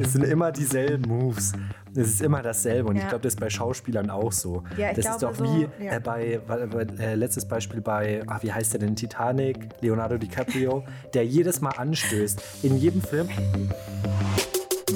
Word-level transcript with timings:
Es 0.00 0.12
sind 0.12 0.24
immer 0.24 0.52
dieselben 0.52 1.08
Moves. 1.08 1.52
Es 1.92 2.08
ist 2.08 2.22
immer 2.22 2.40
dasselbe. 2.40 2.88
Und 2.88 2.96
ja. 2.96 3.02
ich 3.02 3.08
glaube, 3.08 3.22
das 3.22 3.34
ist 3.34 3.40
bei 3.40 3.50
Schauspielern 3.50 4.10
auch 4.10 4.30
so. 4.30 4.62
Ja, 4.76 4.90
ich 4.90 4.96
das 4.96 5.18
glaube, 5.18 5.32
ist 5.32 5.40
doch 5.40 5.44
wie 5.44 5.62
so, 5.62 5.84
ja. 5.84 5.96
äh, 5.96 6.00
bei, 6.00 6.40
bei 6.46 6.86
äh, 7.02 7.14
letztes 7.16 7.46
Beispiel 7.46 7.80
bei, 7.80 8.22
ach, 8.26 8.42
wie 8.42 8.52
heißt 8.52 8.74
der 8.74 8.80
denn, 8.80 8.94
Titanic, 8.94 9.68
Leonardo 9.80 10.16
DiCaprio, 10.16 10.84
der 11.14 11.26
jedes 11.26 11.60
Mal 11.60 11.72
anstößt. 11.72 12.40
In 12.62 12.78
jedem 12.78 13.02
Film. 13.02 13.28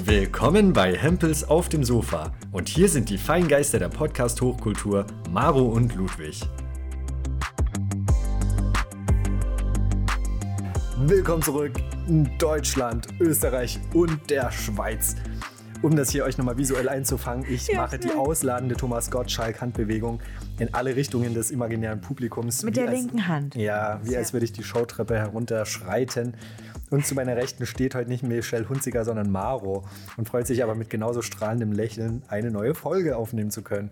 Willkommen 0.04 0.72
bei 0.72 0.96
Hempels 0.96 1.48
auf 1.48 1.68
dem 1.68 1.84
Sofa. 1.84 2.32
Und 2.52 2.68
hier 2.68 2.88
sind 2.88 3.10
die 3.10 3.18
Feingeister 3.18 3.78
der 3.78 3.88
Podcast-Hochkultur, 3.88 5.06
Maro 5.30 5.64
und 5.64 5.94
Ludwig. 5.96 6.42
Willkommen 11.04 11.42
zurück 11.42 11.72
in 12.06 12.30
Deutschland, 12.38 13.08
Österreich 13.18 13.80
und 13.92 14.30
der 14.30 14.52
Schweiz. 14.52 15.16
Um 15.82 15.96
das 15.96 16.10
hier 16.10 16.22
euch 16.22 16.38
nochmal 16.38 16.56
visuell 16.56 16.88
einzufangen, 16.88 17.44
ich 17.50 17.66
ja, 17.66 17.78
mache 17.78 17.98
die 17.98 18.12
ausladende 18.12 18.76
Thomas 18.76 19.10
Gottschalk-Handbewegung 19.10 20.20
in 20.60 20.72
alle 20.72 20.94
Richtungen 20.94 21.34
des 21.34 21.50
imaginären 21.50 22.00
Publikums. 22.00 22.62
Mit 22.62 22.76
der 22.76 22.88
als, 22.88 23.00
linken 23.00 23.26
Hand. 23.26 23.56
Ja, 23.56 24.00
wie 24.04 24.16
als 24.16 24.32
würde 24.32 24.44
ich 24.44 24.52
die 24.52 24.62
Showtreppe 24.62 25.18
herunterschreiten. 25.18 26.34
Und 26.90 27.04
zu 27.04 27.16
meiner 27.16 27.36
Rechten 27.36 27.66
steht 27.66 27.96
heute 27.96 28.08
nicht 28.08 28.22
Michelle 28.22 28.68
Hunziger, 28.68 29.04
sondern 29.04 29.28
Maro 29.28 29.84
und 30.16 30.28
freut 30.28 30.46
sich 30.46 30.62
aber 30.62 30.76
mit 30.76 30.88
genauso 30.88 31.20
strahlendem 31.20 31.72
Lächeln, 31.72 32.22
eine 32.28 32.52
neue 32.52 32.76
Folge 32.76 33.16
aufnehmen 33.16 33.50
zu 33.50 33.62
können. 33.62 33.90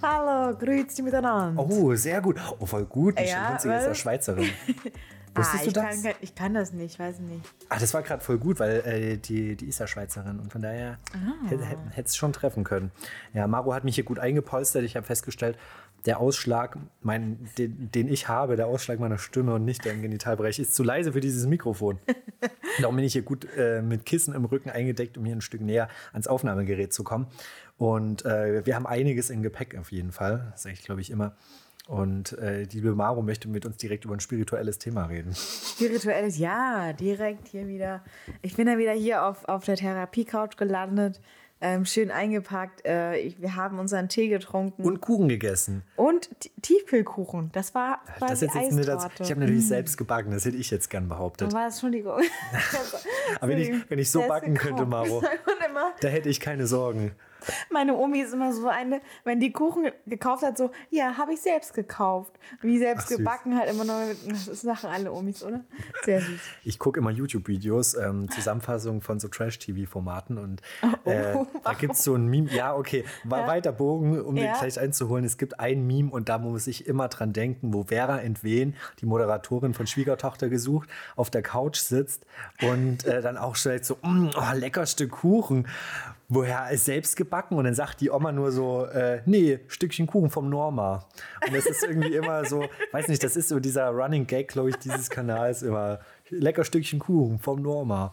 Hallo, 0.00 0.56
grüezi 0.56 1.02
miteinander. 1.02 1.60
Oh, 1.60 1.92
sehr 1.96 2.20
gut. 2.20 2.36
Oh, 2.60 2.66
voll 2.66 2.84
gut. 2.84 3.16
Michelle 3.16 3.32
ja, 3.32 3.50
Hunziger 3.50 3.78
ist 3.80 3.86
ja 3.86 3.94
Schweizerin. 3.96 4.50
Wusstest 5.34 5.62
ah, 5.62 5.66
du 5.66 5.72
das? 5.72 6.02
Kann, 6.02 6.14
ich 6.20 6.34
kann 6.34 6.54
das 6.54 6.72
nicht, 6.72 6.98
weiß 6.98 7.20
nicht. 7.20 7.44
Ah, 7.68 7.78
das 7.78 7.94
war 7.94 8.02
gerade 8.02 8.22
voll 8.22 8.38
gut, 8.38 8.60
weil 8.60 8.80
äh, 8.84 9.16
die, 9.16 9.56
die 9.56 9.66
ist 9.66 9.78
ja 9.78 9.86
Schweizerin 9.86 10.38
und 10.40 10.52
von 10.52 10.62
daher 10.62 10.98
ah. 11.12 11.48
hätte 11.90 12.08
es 12.08 12.16
schon 12.16 12.32
treffen 12.32 12.64
können. 12.64 12.90
Ja, 13.34 13.46
Maro 13.46 13.74
hat 13.74 13.84
mich 13.84 13.94
hier 13.94 14.04
gut 14.04 14.18
eingepolstert. 14.18 14.84
Ich 14.84 14.96
habe 14.96 15.06
festgestellt, 15.06 15.56
der 16.06 16.20
Ausschlag, 16.20 16.78
mein, 17.02 17.48
den, 17.58 17.90
den, 17.90 18.08
ich 18.08 18.28
habe, 18.28 18.56
der 18.56 18.66
Ausschlag 18.66 19.00
meiner 19.00 19.18
Stimme 19.18 19.54
und 19.54 19.64
nicht 19.64 19.84
der 19.84 19.92
im 19.92 20.02
Genitalbereich, 20.02 20.58
ist 20.58 20.74
zu 20.74 20.82
leise 20.82 21.12
für 21.12 21.20
dieses 21.20 21.46
Mikrofon. 21.46 21.98
Darum 22.80 22.96
bin 22.96 23.04
ich 23.04 23.12
hier 23.12 23.22
gut 23.22 23.46
äh, 23.56 23.82
mit 23.82 24.06
Kissen 24.06 24.34
im 24.34 24.44
Rücken 24.44 24.70
eingedeckt, 24.70 25.18
um 25.18 25.24
hier 25.24 25.34
ein 25.34 25.40
Stück 25.40 25.60
näher 25.60 25.88
ans 26.12 26.28
Aufnahmegerät 26.28 26.92
zu 26.92 27.02
kommen. 27.02 27.26
Und 27.76 28.24
äh, 28.24 28.64
wir 28.64 28.76
haben 28.76 28.86
einiges 28.86 29.30
im 29.30 29.42
Gepäck 29.42 29.76
auf 29.76 29.92
jeden 29.92 30.12
Fall. 30.12 30.48
Das 30.52 30.62
sage 30.62 30.74
ich, 30.74 30.84
glaube 30.84 31.00
ich, 31.00 31.10
immer. 31.10 31.36
Und 31.88 32.36
äh, 32.38 32.66
die 32.66 32.76
liebe 32.76 32.94
Maro 32.94 33.22
möchte 33.22 33.48
mit 33.48 33.64
uns 33.64 33.78
direkt 33.78 34.04
über 34.04 34.12
ein 34.12 34.20
spirituelles 34.20 34.78
Thema 34.78 35.06
reden. 35.06 35.34
Spirituelles, 35.34 36.36
ja, 36.36 36.92
direkt 36.92 37.48
hier 37.48 37.66
wieder. 37.66 38.04
Ich 38.42 38.56
bin 38.56 38.68
ja 38.68 38.76
wieder 38.76 38.92
hier 38.92 39.24
auf, 39.24 39.48
auf 39.48 39.64
der 39.64 39.76
Therapie-Couch 39.76 40.58
gelandet. 40.58 41.18
Ähm, 41.62 41.86
schön 41.86 42.10
eingepackt. 42.10 42.84
Äh, 42.84 43.16
ich, 43.16 43.40
wir 43.40 43.56
haben 43.56 43.78
unseren 43.78 44.10
Tee 44.10 44.28
getrunken. 44.28 44.84
Und 44.84 45.00
Kuchen 45.00 45.30
gegessen. 45.30 45.82
Und 45.96 46.28
Tiefkühlkuchen. 46.60 47.50
Das 47.52 47.74
war 47.74 48.02
das 48.20 48.42
jetzt 48.42 48.54
jetzt 48.54 48.86
das, 48.86 49.08
Ich 49.20 49.30
habe 49.30 49.40
natürlich 49.40 49.64
mm. 49.64 49.68
selbst 49.68 49.96
gebacken, 49.96 50.30
das 50.30 50.44
hätte 50.44 50.58
ich 50.58 50.70
jetzt 50.70 50.90
gern 50.90 51.08
behauptet. 51.08 51.54
Aber 51.54 51.64
Entschuldigung. 51.64 52.20
Aber 53.40 53.48
wenn 53.48 53.58
ich, 53.58 53.90
wenn 53.90 53.98
ich 53.98 54.10
so 54.10 54.20
backen 54.28 54.52
könnte, 54.54 54.84
Maro, 54.84 55.22
da 56.02 56.08
hätte 56.08 56.28
ich 56.28 56.38
keine 56.38 56.66
Sorgen. 56.66 57.12
Meine 57.70 57.96
Omi 57.96 58.20
ist 58.20 58.32
immer 58.32 58.52
so 58.52 58.68
eine, 58.68 59.00
wenn 59.24 59.40
die 59.40 59.52
Kuchen 59.52 59.90
gekauft 60.06 60.42
hat, 60.42 60.58
so, 60.58 60.70
ja, 60.90 61.16
habe 61.16 61.34
ich 61.34 61.40
selbst 61.40 61.74
gekauft. 61.74 62.32
Wie 62.60 62.78
selbst 62.78 63.08
Ach, 63.12 63.16
gebacken 63.16 63.56
halt 63.56 63.70
immer 63.70 63.84
noch. 63.84 64.00
Das 64.46 64.64
machen 64.64 64.90
alle 64.90 65.12
Omis, 65.12 65.42
oder? 65.42 65.64
Sehr 66.04 66.20
süß. 66.20 66.40
Ich 66.64 66.78
gucke 66.78 67.00
immer 67.00 67.10
YouTube-Videos, 67.10 67.94
ähm, 67.94 68.30
Zusammenfassungen 68.30 69.00
von 69.00 69.20
so 69.20 69.28
Trash-TV-Formaten 69.28 70.38
und 70.38 70.62
oh, 70.82 71.10
äh, 71.10 71.44
da 71.64 71.74
gibt 71.74 71.94
es 71.94 72.04
so 72.04 72.14
ein 72.14 72.26
Meme. 72.26 72.50
Ja, 72.50 72.74
okay, 72.74 73.04
ja. 73.24 73.46
weiter 73.46 73.72
Bogen, 73.72 74.20
um 74.20 74.36
ja. 74.36 74.52
den 74.52 74.58
gleich 74.58 74.78
einzuholen. 74.78 75.24
Es 75.24 75.38
gibt 75.38 75.60
ein 75.60 75.86
Meme 75.86 76.10
und 76.10 76.28
da 76.28 76.38
muss 76.38 76.66
ich 76.66 76.86
immer 76.86 77.08
dran 77.08 77.32
denken, 77.32 77.72
wo 77.72 77.84
Vera 77.84 78.18
Entwen, 78.20 78.74
die 79.00 79.06
Moderatorin 79.06 79.74
von 79.74 79.86
Schwiegertochter 79.86 80.48
gesucht, 80.48 80.88
auf 81.16 81.30
der 81.30 81.42
Couch 81.42 81.78
sitzt 81.78 82.24
und 82.62 83.04
äh, 83.04 83.22
dann 83.22 83.36
auch 83.36 83.56
stellt 83.56 83.84
so, 83.84 83.96
mm, 84.02 84.30
oh, 84.36 84.54
lecker 84.54 84.86
Stück 84.86 85.10
Kuchen 85.10 85.66
woher 86.28 86.70
ist 86.70 86.84
selbst 86.84 87.16
gebacken? 87.16 87.56
Und 87.56 87.64
dann 87.64 87.74
sagt 87.74 88.00
die 88.00 88.10
Oma 88.10 88.32
nur 88.32 88.52
so, 88.52 88.84
äh, 88.86 89.22
nee, 89.26 89.60
Stückchen 89.68 90.06
Kuchen 90.06 90.30
vom 90.30 90.48
Norma. 90.48 91.06
Und 91.46 91.54
das 91.54 91.66
ist 91.66 91.82
irgendwie 91.82 92.14
immer 92.14 92.44
so, 92.44 92.64
weiß 92.92 93.08
nicht, 93.08 93.22
das 93.24 93.36
ist 93.36 93.48
so 93.48 93.58
dieser 93.58 93.88
Running 93.88 94.26
Gag, 94.26 94.48
glaube 94.48 94.70
ich, 94.70 94.76
dieses 94.76 95.08
Kanals 95.10 95.62
immer. 95.62 96.00
Lecker 96.30 96.64
Stückchen 96.64 96.98
Kuchen 96.98 97.38
vom 97.38 97.62
Norma. 97.62 98.12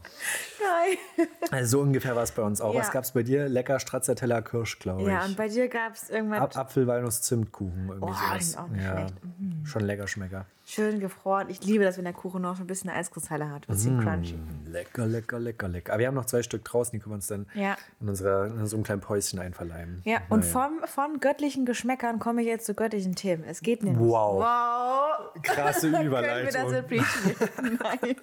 Geil. 0.66 1.28
Also 1.52 1.78
so 1.78 1.84
ungefähr 1.84 2.16
war 2.16 2.24
es 2.24 2.32
bei 2.32 2.42
uns 2.42 2.62
auch. 2.62 2.74
Ja. 2.74 2.82
Was 2.82 2.92
gab 2.92 3.04
es 3.04 3.12
bei 3.12 3.24
dir? 3.24 3.48
Lecker 3.50 3.80
Stracciatella 3.80 4.42
Kirsch, 4.42 4.80
glaube 4.80 5.04
ich. 5.04 5.08
Ja, 5.08 5.26
und 5.26 5.38
bei 5.38 5.48
dir 5.48 5.68
gab 5.68 5.94
es 5.94 6.10
irgendwann. 6.10 6.40
Ab 6.40 6.58
Apfel, 6.58 6.88
Walnuss, 6.88 7.22
Zimtkuchen. 7.22 7.88
Irgendwie 7.90 8.10
oh, 8.10 8.14
sowas. 8.14 8.58
Auch 8.58 8.68
nicht 8.68 8.84
ja, 8.84 8.98
schlecht. 8.98 9.16
Mhm. 9.24 9.66
Schon 9.66 9.84
lecker 9.84 10.08
Schmecker. 10.08 10.46
Schön 10.68 11.00
gefroren. 11.00 11.48
Ich 11.50 11.64
liebe 11.64 11.84
das, 11.84 11.98
wenn 11.98 12.06
der 12.06 12.14
Kuchen 12.14 12.42
noch 12.42 12.60
ein 12.60 12.66
bisschen 12.66 12.90
Eiskristalle 12.90 13.52
hat. 13.52 13.70
Ein 13.70 13.76
bisschen 13.76 13.98
mmh, 13.98 14.04
crunchy. 14.04 14.36
Lecker, 14.66 15.06
lecker, 15.06 15.40
lecker, 15.40 15.68
lecker. 15.68 15.94
Aber 15.94 16.00
wir 16.00 16.08
haben 16.08 16.16
noch 16.16 16.26
zwei 16.26 16.42
Stück 16.42 16.66
draußen, 16.66 16.92
die 16.92 17.00
können 17.00 17.12
wir 17.12 17.16
uns 17.18 17.28
dann 17.28 17.46
ja. 17.54 17.78
in, 18.02 18.10
unserer, 18.10 18.48
in 18.48 18.60
unserem 18.60 18.82
kleinen 18.82 19.02
Päuschen 19.02 19.38
einverleiben. 19.38 20.02
Ja, 20.06 20.22
und 20.30 20.40
naja. 20.40 20.52
vom, 20.52 20.80
von 20.86 21.20
göttlichen 21.20 21.68
Geschmäckern 21.68 22.18
komme 22.18 22.42
ich 22.42 22.48
jetzt 22.48 22.66
zu 22.66 22.74
göttlichen 22.74 23.14
Themen. 23.14 23.44
Es 23.44 23.62
geht 23.62 23.84
nämlich. 23.84 24.10
Wow. 24.10 24.44
Wow. 24.44 25.44
Krasse 25.44 25.88
Überleitung. 25.90 26.52
können 26.74 26.90
wir 26.90 27.02
das 27.02 28.02
Nein. 28.02 28.16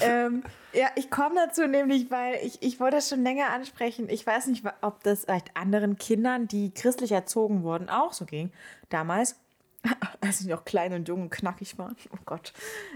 Ähm, 0.00 0.42
ja, 0.72 0.88
ich 0.96 1.10
komme 1.10 1.36
dazu 1.36 1.66
nämlich, 1.66 2.10
weil 2.10 2.38
ich, 2.42 2.62
ich 2.62 2.80
wollte 2.80 2.96
das 2.96 3.08
schon 3.08 3.22
länger 3.22 3.50
ansprechen. 3.50 4.08
Ich 4.08 4.26
weiß 4.26 4.48
nicht, 4.48 4.64
ob 4.82 5.02
das 5.02 5.24
vielleicht 5.24 5.56
anderen 5.56 5.96
Kindern, 5.96 6.48
die 6.48 6.72
christlich 6.72 7.12
erzogen 7.12 7.62
wurden, 7.62 7.88
auch 7.88 8.12
so 8.12 8.24
ging 8.24 8.52
damals 8.88 9.36
als 10.20 10.38
sie 10.38 10.48
noch 10.48 10.64
klein 10.64 10.92
und 10.92 11.08
jung 11.08 11.22
und 11.22 11.30
knackig 11.30 11.78
waren. 11.78 11.96
Oh 12.12 12.18
Gott. 12.24 12.52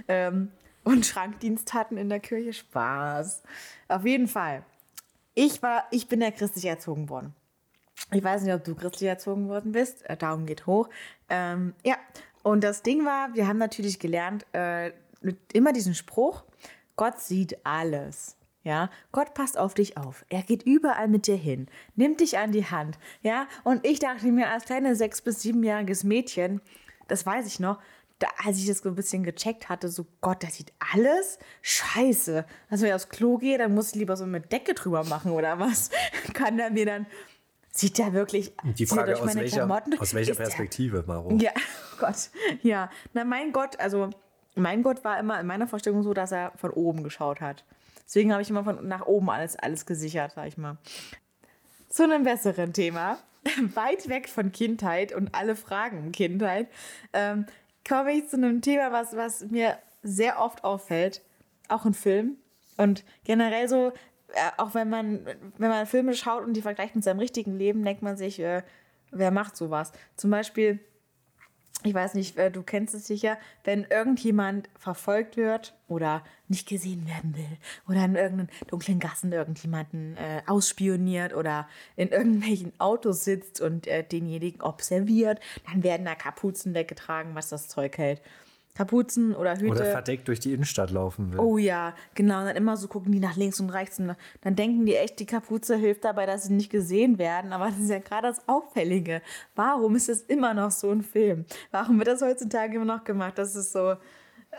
Ähm, 0.09 0.51
und 0.85 1.07
Schrankdienst 1.07 1.75
hatten 1.75 1.97
in 1.97 2.09
der 2.09 2.21
Kirche. 2.21 2.53
Spaß. 2.53 3.43
Auf 3.89 4.05
jeden 4.05 4.29
Fall. 4.29 4.65
Ich 5.35 5.63
war, 5.63 5.85
ich 5.91 6.09
bin 6.09 6.21
ja 6.21 6.31
christlich 6.31 6.65
erzogen 6.67 7.09
worden. 7.09 7.35
Ich 8.13 8.25
weiß 8.25 8.43
nicht, 8.43 8.55
ob 8.55 8.65
du 8.65 8.75
christlich 8.75 9.09
erzogen 9.09 9.49
worden 9.49 9.73
bist. 9.73 10.09
Äh, 10.09 10.17
Daumen 10.17 10.47
geht 10.47 10.67
hoch. 10.67 10.89
Ähm, 11.29 11.75
ja, 11.85 11.97
und 12.43 12.65
das 12.65 12.83
Ding 12.83 13.05
war, 13.05 13.35
wir 13.35 13.47
haben 13.47 13.59
natürlich 13.59 13.99
gelernt, 13.99 14.47
äh, 14.53 14.93
immer 15.53 15.73
diesen 15.73 15.95
Spruch, 15.95 16.45
Gott 16.97 17.19
sieht 17.21 17.65
alles. 17.65 18.37
Ja, 18.63 18.91
Gott 19.11 19.33
passt 19.33 19.57
auf 19.57 19.73
dich 19.73 19.97
auf. 19.97 20.27
Er 20.29 20.43
geht 20.43 20.65
überall 20.65 21.09
mit 21.09 21.27
dir 21.27 21.37
hin, 21.37 21.67
nimmt 21.97 22.21
dich 22.21 22.37
an 22.37 22.53
die 22.53 22.67
Hand. 22.67 22.99
Ja, 23.23 23.47
und 23.65 23.87
ich 23.87 24.01
dachte 24.01 24.27
mir 24.27 24.51
als 24.51 24.67
kleines 24.67 24.99
sechs- 24.99 25.23
bis 25.23 25.41
siebenjähriges 25.41 26.05
Mädchen, 26.05 26.61
das 27.09 27.25
weiß 27.25 27.47
ich 27.47 27.59
noch, 27.59 27.79
da, 28.19 28.29
als 28.45 28.59
ich 28.59 28.67
das 28.67 28.79
so 28.81 28.91
ein 28.91 28.95
bisschen 28.95 29.23
gecheckt 29.23 29.71
hatte, 29.71 29.89
so 29.89 30.07
Gott, 30.21 30.43
der 30.43 30.51
sieht 30.51 30.75
alles. 30.93 31.39
Scheiße. 31.63 32.45
Also 32.69 32.83
wenn 32.83 32.91
ich 32.91 32.95
aufs 32.95 33.09
Klo 33.09 33.39
gehe, 33.39 33.57
dann 33.57 33.75
muss 33.75 33.89
ich 33.91 33.95
lieber 33.95 34.15
so 34.19 34.25
eine 34.25 34.43
Decke 34.43 34.75
drüber 34.75 35.05
machen 35.05 35.33
oder 35.33 35.59
was? 35.59 35.89
Kann 36.35 36.59
er 36.59 36.71
mir 36.71 36.85
dann. 36.85 37.07
Sieht 37.71 37.97
der 37.97 38.13
wirklich. 38.13 38.53
Die 38.77 38.85
Frage 38.85 39.19
aus 39.19 39.35
welcher, 39.35 39.67
aus 40.01 40.13
welcher 40.13 40.35
Perspektive, 40.35 40.99
der, 40.99 41.07
Maro? 41.07 41.35
Ja, 41.41 41.53
oh 41.57 41.97
Gott. 42.01 42.29
Ja. 42.63 42.91
Na, 43.15 43.25
mein 43.25 43.53
Gott, 43.53 43.81
also 43.81 44.11
mein 44.55 44.83
Gott 44.83 45.05
war 45.05 45.19
immer 45.19 45.41
in 45.41 45.47
meiner 45.47 45.67
Vorstellung 45.67 46.03
so, 46.03 46.15
dass 46.15 46.33
er 46.33 46.53
von 46.57 46.71
oben 46.71 47.03
geschaut 47.03 47.41
hat. 47.41 47.65
Deswegen 48.05 48.33
habe 48.33 48.43
ich 48.43 48.51
immer 48.51 48.65
von 48.65 48.87
nach 48.89 49.07
oben 49.07 49.31
alles, 49.31 49.57
alles 49.57 49.87
gesichert, 49.87 50.33
sag 50.35 50.49
ich 50.49 50.59
mal. 50.59 50.79
Zu 51.89 52.05
einem 52.05 52.25
besseren 52.25 52.73
Thema. 52.73 53.19
Weit 53.75 54.09
weg 54.09 54.29
von 54.29 54.53
Kindheit 54.53 55.15
und 55.15 55.35
alle 55.35 55.57
Fragen 55.57 56.13
Kindheit, 56.13 56.69
ähm, 57.13 57.47
komme 57.89 58.13
ich 58.13 58.29
zu 58.29 58.37
einem 58.37 58.61
Thema, 58.61 58.93
was, 58.93 59.17
was 59.17 59.47
mir 59.47 59.79
sehr 60.03 60.41
oft 60.41 60.65
auffällt, 60.65 61.23
auch 61.69 61.87
in 61.87 61.95
Filmen. 61.95 62.37
Und 62.77 63.05
generell 63.25 63.69
so, 63.69 63.93
äh, 64.33 64.51
auch 64.59 64.75
wenn 64.75 64.91
man, 64.91 65.25
wenn 65.57 65.71
man 65.71 65.87
Filme 65.87 66.15
schaut 66.15 66.45
und 66.45 66.55
die 66.55 66.63
vergleicht 66.63 66.95
mit 66.95 67.05
seinem 67.05 67.19
richtigen 67.19 67.57
Leben, 67.57 67.85
denkt 67.85 68.03
man 68.03 68.17
sich, 68.17 68.41
äh, 68.41 68.63
wer 69.11 69.31
macht 69.31 69.57
sowas? 69.57 69.93
Zum 70.17 70.31
Beispiel 70.31 70.81
ich 71.85 71.95
weiß 71.95 72.15
nicht, 72.15 72.37
äh, 72.37 72.51
du 72.51 72.63
kennst 72.63 72.95
es 72.95 73.07
sicher, 73.07 73.39
wenn 73.65 73.85
irgendjemand 73.85 74.69
verfolgt 74.79 75.37
wird 75.37 75.75
oder 75.89 76.23
nicht 76.49 76.69
gesehen 76.69 77.07
werden 77.07 77.37
will 77.37 77.59
oder 77.89 78.05
in 78.05 78.17
irgendeinen 78.17 78.51
dunklen 78.69 78.99
Gassen 78.99 79.33
irgendjemanden 79.33 80.17
äh, 80.17 80.43
ausspioniert 80.47 81.35
oder 81.35 81.69
in 81.97 82.09
irgendwelchen 82.09 82.73
Autos 82.79 83.25
sitzt 83.25 83.61
und 83.61 83.87
äh, 83.87 84.05
denjenigen 84.05 84.61
observiert, 84.61 85.41
dann 85.71 85.83
werden 85.83 86.07
da 86.07 86.15
Kapuzen 86.15 86.75
weggetragen, 86.75 87.35
was 87.35 87.49
das 87.49 87.69
Zeug 87.69 87.97
hält. 87.99 88.21
Kapuzen 88.81 89.35
oder 89.35 89.57
Hüte. 89.57 89.73
Oder 89.73 89.85
verdeckt 89.85 90.27
durch 90.27 90.41
die 90.41 90.55
Innenstadt 90.55 90.91
laufen 90.91 91.33
will. 91.33 91.39
Oh 91.39 91.59
ja, 91.59 91.95
genau. 92.15 92.39
Und 92.41 92.47
dann 92.47 92.57
immer 92.57 92.79
so 92.79 92.89
gucken 92.89 93.13
die 93.13 93.21
nach 93.21 93.37
links 93.37 93.61
und 93.61 93.69
rechts. 93.69 93.99
Und 93.99 94.17
dann 94.41 94.57
denken 94.57 94.87
die 94.87 94.97
echt, 94.97 95.21
die 95.21 95.27
Kapuze 95.27 95.77
hilft 95.77 96.03
dabei, 96.05 96.25
dass 96.25 96.45
sie 96.45 96.55
nicht 96.55 96.71
gesehen 96.71 97.19
werden. 97.19 97.53
Aber 97.53 97.67
das 97.67 97.79
ist 97.79 97.91
ja 97.91 97.99
gerade 97.99 98.29
das 98.29 98.49
Auffällige. 98.49 99.21
Warum 99.55 99.97
ist 99.97 100.09
das 100.09 100.23
immer 100.23 100.55
noch 100.55 100.71
so 100.71 100.91
ein 100.91 101.03
Film? 101.03 101.45
Warum 101.71 101.99
wird 101.99 102.09
das 102.09 102.23
heutzutage 102.23 102.77
immer 102.77 102.87
noch 102.87 103.05
gemacht? 103.05 103.37
Das 103.37 103.55
ist 103.55 103.73
so. 103.73 103.97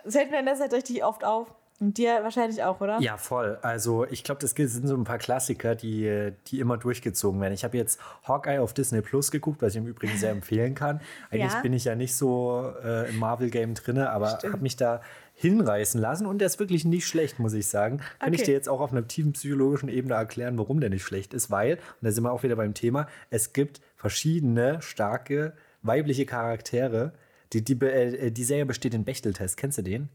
Das 0.04 0.14
hält 0.14 0.30
mir 0.30 0.40
in 0.40 0.46
der 0.46 0.56
Zeit 0.56 0.72
richtig 0.72 1.04
oft 1.04 1.24
auf. 1.24 1.52
Und 1.82 1.98
dir 1.98 2.20
wahrscheinlich 2.22 2.64
auch, 2.64 2.80
oder? 2.80 3.00
Ja, 3.02 3.18
voll. 3.18 3.58
Also 3.64 4.06
ich 4.06 4.24
glaube, 4.24 4.40
das 4.40 4.52
sind 4.52 4.88
so 4.88 4.96
ein 4.96 5.04
paar 5.04 5.18
Klassiker, 5.18 5.74
die, 5.74 6.32
die 6.48 6.60
immer 6.60 6.78
durchgezogen 6.78 7.42
werden. 7.42 7.56
Ich 7.56 7.64
habe 7.64 7.76
jetzt 7.76 8.00
Hawkeye 8.24 8.60
auf 8.60 8.76
Disney 8.76 9.02
Plus 9.02 9.32
geguckt, 9.32 9.64
was 9.64 9.74
ich 9.74 9.78
im 9.78 9.88
Übrigen 9.88 10.16
sehr 10.16 10.30
empfehlen 10.30 10.76
kann. 10.76 11.02
Eigentlich 11.32 11.52
ja. 11.52 11.62
bin 11.62 11.74
ich 11.74 11.86
ja 11.86 11.96
nicht 11.96 12.16
so 12.16 12.72
äh, 12.84 13.10
im 13.10 13.18
Marvel-Game 13.18 13.74
drin, 13.74 13.98
aber 13.98 14.34
habe 14.44 14.60
mich 14.60 14.76
da 14.76 15.02
hinreißen 15.34 16.00
lassen 16.00 16.28
und 16.28 16.38
der 16.38 16.46
ist 16.46 16.60
wirklich 16.60 16.86
nicht 16.86 17.08
schlecht, 17.08 17.40
muss 17.40 17.54
ich 17.54 17.68
sagen. 17.68 17.98
Kann 18.20 18.30
okay. 18.30 18.36
ich 18.36 18.44
dir 18.44 18.54
jetzt 18.54 18.70
auch 18.70 18.80
auf 18.80 18.92
einer 18.92 19.08
tiefen 19.08 19.34
psychologischen 19.34 19.90
Ebene 19.90 20.14
erklären, 20.14 20.60
warum 20.60 20.82
der 20.82 20.92
nicht 20.92 21.04
schlecht 21.04 21.34
ist, 21.34 21.50
weil, 21.50 21.78
und 21.78 21.82
da 22.02 22.12
sind 22.12 22.24
wir 22.24 22.32
auch 22.32 22.44
wieder 22.44 22.58
beim 22.58 22.76
Thema, 22.76 23.08
es 23.32 23.54
gibt 23.54 23.82
verschiedene 23.96 24.84
starke 24.84 25.54
weibliche 25.82 26.28
Charaktere. 26.28 27.14
Die, 27.54 27.64
die, 27.64 27.74
äh, 27.84 28.30
die 28.30 28.44
Serie 28.44 28.68
besteht 28.68 28.94
in 28.94 29.04
Bechteltest. 29.04 29.58
Kennst 29.58 29.80
du 29.80 29.82
den? 29.82 30.10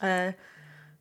Äh, 0.00 0.32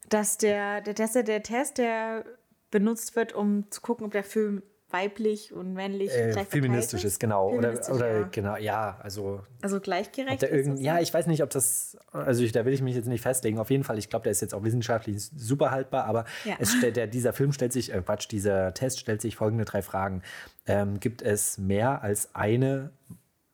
dass 0.09 0.37
der, 0.37 0.81
der 0.81 0.95
Test, 0.95 1.15
der 1.15 1.43
Test, 1.43 1.77
der 1.77 2.25
benutzt 2.71 3.15
wird, 3.15 3.33
um 3.33 3.69
zu 3.71 3.81
gucken, 3.81 4.05
ob 4.05 4.11
der 4.11 4.23
Film 4.23 4.63
weiblich 4.91 5.53
und 5.53 5.73
männlich 5.73 6.11
äh, 6.11 6.45
feministisch 6.45 7.03
ist, 7.03 7.19
genau. 7.19 7.51
Feministisch, 7.51 7.89
oder, 7.89 8.05
oder 8.05 8.19
ja. 8.21 8.29
genau, 8.31 8.55
ja, 8.57 8.99
also. 9.01 9.41
Also 9.61 9.79
gleichgerecht. 9.79 10.41
Ist 10.41 10.81
ja, 10.81 10.99
ich 10.99 11.13
weiß 11.13 11.27
nicht, 11.27 11.43
ob 11.43 11.49
das, 11.51 11.97
also 12.11 12.43
ich, 12.43 12.51
da 12.51 12.65
will 12.65 12.73
ich 12.73 12.81
mich 12.81 12.95
jetzt 12.95 13.07
nicht 13.07 13.21
festlegen. 13.21 13.59
Auf 13.59 13.69
jeden 13.69 13.83
Fall, 13.83 13.97
ich 13.97 14.09
glaube, 14.09 14.23
der 14.23 14.31
ist 14.31 14.41
jetzt 14.41 14.53
auch 14.53 14.63
wissenschaftlich 14.63 15.21
super 15.21 15.71
haltbar, 15.71 16.05
aber 16.05 16.25
ja. 16.43 16.55
es 16.59 16.79
der, 16.81 17.07
dieser 17.07 17.33
Film 17.33 17.53
stellt 17.53 17.73
sich, 17.73 17.93
äh, 17.93 18.01
Quatsch, 18.01 18.27
dieser 18.31 18.73
Test 18.73 18.99
stellt 18.99 19.21
sich 19.21 19.35
folgende 19.35 19.65
drei 19.65 19.81
Fragen. 19.81 20.23
Ähm, 20.65 20.99
gibt 20.99 21.21
es 21.21 21.57
mehr 21.57 22.01
als 22.01 22.33
eine 22.33 22.91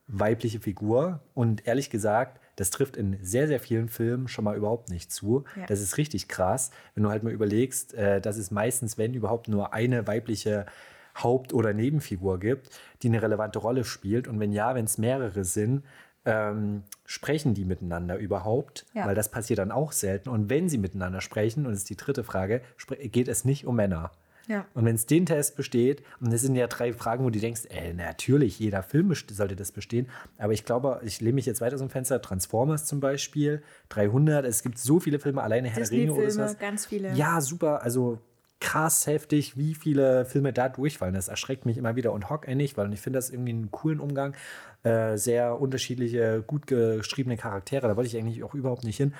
weibliche 0.06 0.60
Figur? 0.60 1.20
Und 1.34 1.66
ehrlich 1.66 1.90
gesagt, 1.90 2.40
das 2.56 2.70
trifft 2.70 2.96
in 2.96 3.18
sehr, 3.22 3.46
sehr 3.46 3.60
vielen 3.60 3.88
Filmen 3.88 4.28
schon 4.28 4.44
mal 4.44 4.56
überhaupt 4.56 4.90
nicht 4.90 5.12
zu. 5.12 5.44
Ja. 5.56 5.66
Das 5.66 5.80
ist 5.80 5.98
richtig 5.98 6.26
krass, 6.26 6.70
wenn 6.94 7.04
du 7.04 7.10
halt 7.10 7.22
mal 7.22 7.32
überlegst, 7.32 7.94
äh, 7.94 8.20
dass 8.20 8.36
es 8.36 8.50
meistens, 8.50 8.98
wenn 8.98 9.14
überhaupt, 9.14 9.48
nur 9.48 9.72
eine 9.72 10.06
weibliche 10.06 10.66
Haupt- 11.22 11.52
oder 11.52 11.72
Nebenfigur 11.72 12.40
gibt, 12.40 12.70
die 13.02 13.08
eine 13.08 13.22
relevante 13.22 13.58
Rolle 13.58 13.84
spielt. 13.84 14.26
Und 14.26 14.40
wenn 14.40 14.52
ja, 14.52 14.74
wenn 14.74 14.86
es 14.86 14.98
mehrere 14.98 15.44
sind, 15.44 15.84
ähm, 16.24 16.82
sprechen 17.04 17.54
die 17.54 17.64
miteinander 17.64 18.16
überhaupt? 18.16 18.84
Ja. 18.94 19.06
Weil 19.06 19.14
das 19.14 19.30
passiert 19.30 19.58
dann 19.58 19.70
auch 19.70 19.92
selten. 19.92 20.28
Und 20.28 20.50
wenn 20.50 20.68
sie 20.68 20.78
miteinander 20.78 21.20
sprechen, 21.20 21.66
und 21.66 21.72
das 21.72 21.80
ist 21.80 21.90
die 21.90 21.96
dritte 21.96 22.24
Frage, 22.24 22.62
geht 23.00 23.28
es 23.28 23.44
nicht 23.44 23.66
um 23.66 23.76
Männer. 23.76 24.10
Ja. 24.48 24.66
Und 24.74 24.84
wenn 24.84 24.94
es 24.94 25.06
den 25.06 25.26
Test 25.26 25.56
besteht, 25.56 26.02
und 26.20 26.32
das 26.32 26.42
sind 26.42 26.54
ja 26.54 26.66
drei 26.66 26.92
Fragen, 26.92 27.24
wo 27.24 27.30
du 27.30 27.38
denkst, 27.38 27.62
ey, 27.68 27.92
natürlich, 27.94 28.58
jeder 28.58 28.82
Film 28.82 29.12
sollte 29.14 29.56
das 29.56 29.72
bestehen. 29.72 30.08
Aber 30.38 30.52
ich 30.52 30.64
glaube, 30.64 31.00
ich 31.04 31.20
lehne 31.20 31.34
mich 31.34 31.46
jetzt 31.46 31.60
weiter 31.60 31.76
dem 31.76 31.90
Fenster. 31.90 32.22
Transformers 32.22 32.86
zum 32.86 33.00
Beispiel, 33.00 33.62
300, 33.88 34.44
es 34.44 34.62
gibt 34.62 34.78
so 34.78 35.00
viele 35.00 35.18
Filme, 35.18 35.42
alleine 35.42 35.68
Herr 35.68 35.90
Ringe 35.90 36.12
oder 36.12 36.30
sowas. 36.30 36.58
ganz 36.58 36.86
viele. 36.86 37.12
Ja, 37.14 37.40
super. 37.40 37.82
Also 37.82 38.18
krass 38.60 39.06
heftig, 39.06 39.56
wie 39.56 39.74
viele 39.74 40.24
Filme 40.24 40.52
da 40.52 40.68
durchfallen. 40.68 41.14
Das 41.14 41.28
erschreckt 41.28 41.66
mich 41.66 41.76
immer 41.76 41.96
wieder 41.96 42.12
und 42.12 42.30
Hawkeye 42.30 42.54
nicht, 42.54 42.76
weil 42.76 42.92
ich 42.92 43.00
finde 43.00 43.18
das 43.18 43.30
irgendwie 43.30 43.52
einen 43.52 43.70
coolen 43.70 44.00
Umgang. 44.00 44.34
Äh, 44.82 45.16
sehr 45.18 45.60
unterschiedliche, 45.60 46.42
gut 46.46 46.66
geschriebene 46.66 47.36
Charaktere. 47.36 47.88
Da 47.88 47.96
wollte 47.96 48.08
ich 48.08 48.16
eigentlich 48.16 48.44
auch 48.44 48.54
überhaupt 48.54 48.84
nicht 48.84 48.96
hin. 48.96 49.14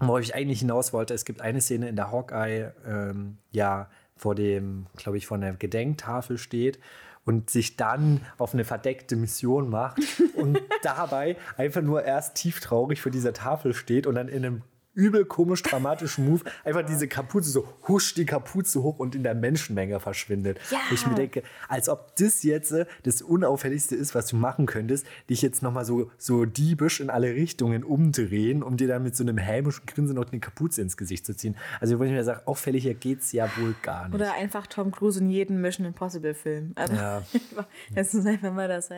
Wo 0.00 0.18
ich 0.18 0.34
eigentlich 0.34 0.58
hinaus 0.58 0.92
wollte, 0.92 1.14
es 1.14 1.24
gibt 1.24 1.40
eine 1.40 1.60
Szene 1.60 1.88
in 1.88 1.96
der 1.96 2.10
Hawkeye, 2.10 2.72
ähm, 2.86 3.38
ja, 3.52 3.88
vor 4.16 4.34
dem, 4.34 4.86
glaube 4.96 5.18
ich, 5.18 5.26
vor 5.26 5.36
einer 5.36 5.54
Gedenktafel 5.54 6.38
steht 6.38 6.78
und 7.24 7.50
sich 7.50 7.76
dann 7.76 8.20
auf 8.38 8.54
eine 8.54 8.64
verdeckte 8.64 9.16
Mission 9.16 9.68
macht 9.68 9.98
und 10.34 10.60
dabei 10.82 11.36
einfach 11.56 11.82
nur 11.82 12.04
erst 12.04 12.36
tief 12.36 12.60
traurig 12.60 13.00
vor 13.00 13.12
dieser 13.12 13.32
Tafel 13.32 13.74
steht 13.74 14.06
und 14.06 14.14
dann 14.14 14.28
in 14.28 14.44
einem 14.44 14.62
übel 14.94 15.24
komisch 15.24 15.62
dramatischen 15.62 16.28
Move 16.28 16.42
einfach 16.64 16.82
diese 16.82 17.08
Kapuze 17.08 17.50
so 17.50 17.68
husch 17.88 18.14
die 18.14 18.26
Kapuze 18.26 18.82
hoch 18.82 18.98
und 18.98 19.14
in 19.14 19.22
der 19.22 19.34
Menschenmenge 19.34 20.00
verschwindet. 20.00 20.58
Ja. 20.70 20.78
Wo 20.88 20.94
ich 20.94 21.06
mir 21.06 21.14
denke, 21.14 21.42
als 21.68 21.88
ob 21.88 22.16
das 22.16 22.42
jetzt 22.42 22.72
äh, 22.72 22.86
das 23.02 23.22
unauffälligste 23.22 23.96
ist, 23.96 24.14
was 24.14 24.26
du 24.26 24.36
machen 24.36 24.66
könntest, 24.66 25.06
dich 25.28 25.42
jetzt 25.42 25.62
nochmal 25.62 25.84
so, 25.84 26.10
so 26.18 26.44
diebisch 26.44 27.00
in 27.00 27.10
alle 27.10 27.34
Richtungen 27.34 27.84
umdrehen, 27.84 28.62
um 28.62 28.76
dir 28.76 28.88
dann 28.88 29.02
mit 29.02 29.16
so 29.16 29.24
einem 29.24 29.38
hämischen 29.38 29.86
Grinsen 29.86 30.16
noch 30.16 30.30
eine 30.30 30.40
Kapuze 30.40 30.82
ins 30.82 30.96
Gesicht 30.96 31.26
zu 31.26 31.36
ziehen. 31.36 31.56
Also 31.80 31.98
wo 31.98 32.04
ich 32.04 32.10
mir 32.10 32.24
sage, 32.24 32.46
auffälliger 32.46 32.94
geht's 32.94 33.32
ja 33.32 33.50
wohl 33.56 33.74
gar 33.82 34.06
nicht. 34.06 34.14
Oder 34.14 34.34
einfach 34.34 34.66
Tom 34.66 34.90
Cruise 34.90 35.18
in 35.18 35.30
jedem 35.30 35.60
Mission 35.60 35.86
Impossible 35.86 36.34
Film. 36.34 36.72
Also 36.76 36.94
ja. 36.94 37.22
das 37.94 38.14
ist 38.14 38.26
einfach 38.26 38.52
mal 38.52 38.68
das. 38.68 38.88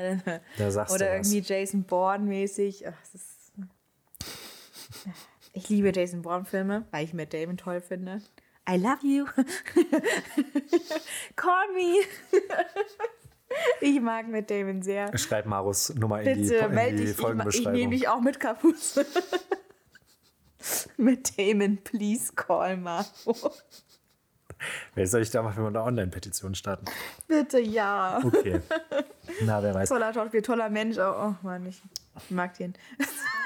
Da 0.58 0.70
sagst 0.70 0.94
Oder 0.94 1.14
irgendwie 1.14 1.40
Jason 1.40 1.84
Bourne 1.84 2.24
mäßig. 2.24 2.86
Ach, 2.88 2.94
das 3.00 3.14
ist 3.14 3.36
ich 5.56 5.68
liebe 5.70 5.90
Jason 5.94 6.22
Bourne-Filme, 6.22 6.84
weil 6.90 7.04
ich 7.04 7.14
Matt 7.14 7.32
Damon 7.32 7.56
toll 7.56 7.80
finde. 7.80 8.20
I 8.68 8.76
love 8.76 8.98
you. 9.02 9.24
Call 11.36 11.72
me. 11.72 12.04
ich 13.80 14.00
mag 14.00 14.28
Matt 14.28 14.50
Damon 14.50 14.82
sehr. 14.82 15.16
Schreib 15.16 15.46
Marus 15.46 15.94
Nummer 15.94 16.20
in 16.20 16.42
die, 16.42 16.54
in 16.54 16.96
die 16.96 17.06
Folgenbeschreibung. 17.06 17.48
Ich, 17.48 17.60
ich 17.60 17.68
nehme 17.68 17.92
dich 17.92 18.08
auch 18.08 18.20
mit 18.20 18.38
Kapuze. 18.38 19.06
Matt 20.98 21.38
Damon, 21.38 21.78
please 21.78 22.32
call 22.34 22.76
Maro. 22.76 23.06
Wer 24.94 25.06
soll 25.06 25.22
ich 25.22 25.30
da 25.30 25.42
machen, 25.42 25.58
wenn 25.58 25.72
wir 25.72 25.80
eine 25.80 25.82
Online-Petition 25.82 26.54
starten? 26.54 26.86
Bitte 27.28 27.60
ja. 27.60 28.20
Okay. 28.22 28.60
Na, 29.42 29.62
wer 29.62 29.74
weiß. 29.74 29.88
Toller 29.88 30.12
Schauspiel, 30.12 30.42
toller 30.42 30.68
Mensch. 30.68 30.98
Oh, 30.98 31.28
oh 31.28 31.34
Mann, 31.42 31.66
ich 31.66 31.82
mag 32.30 32.56
den. 32.58 32.74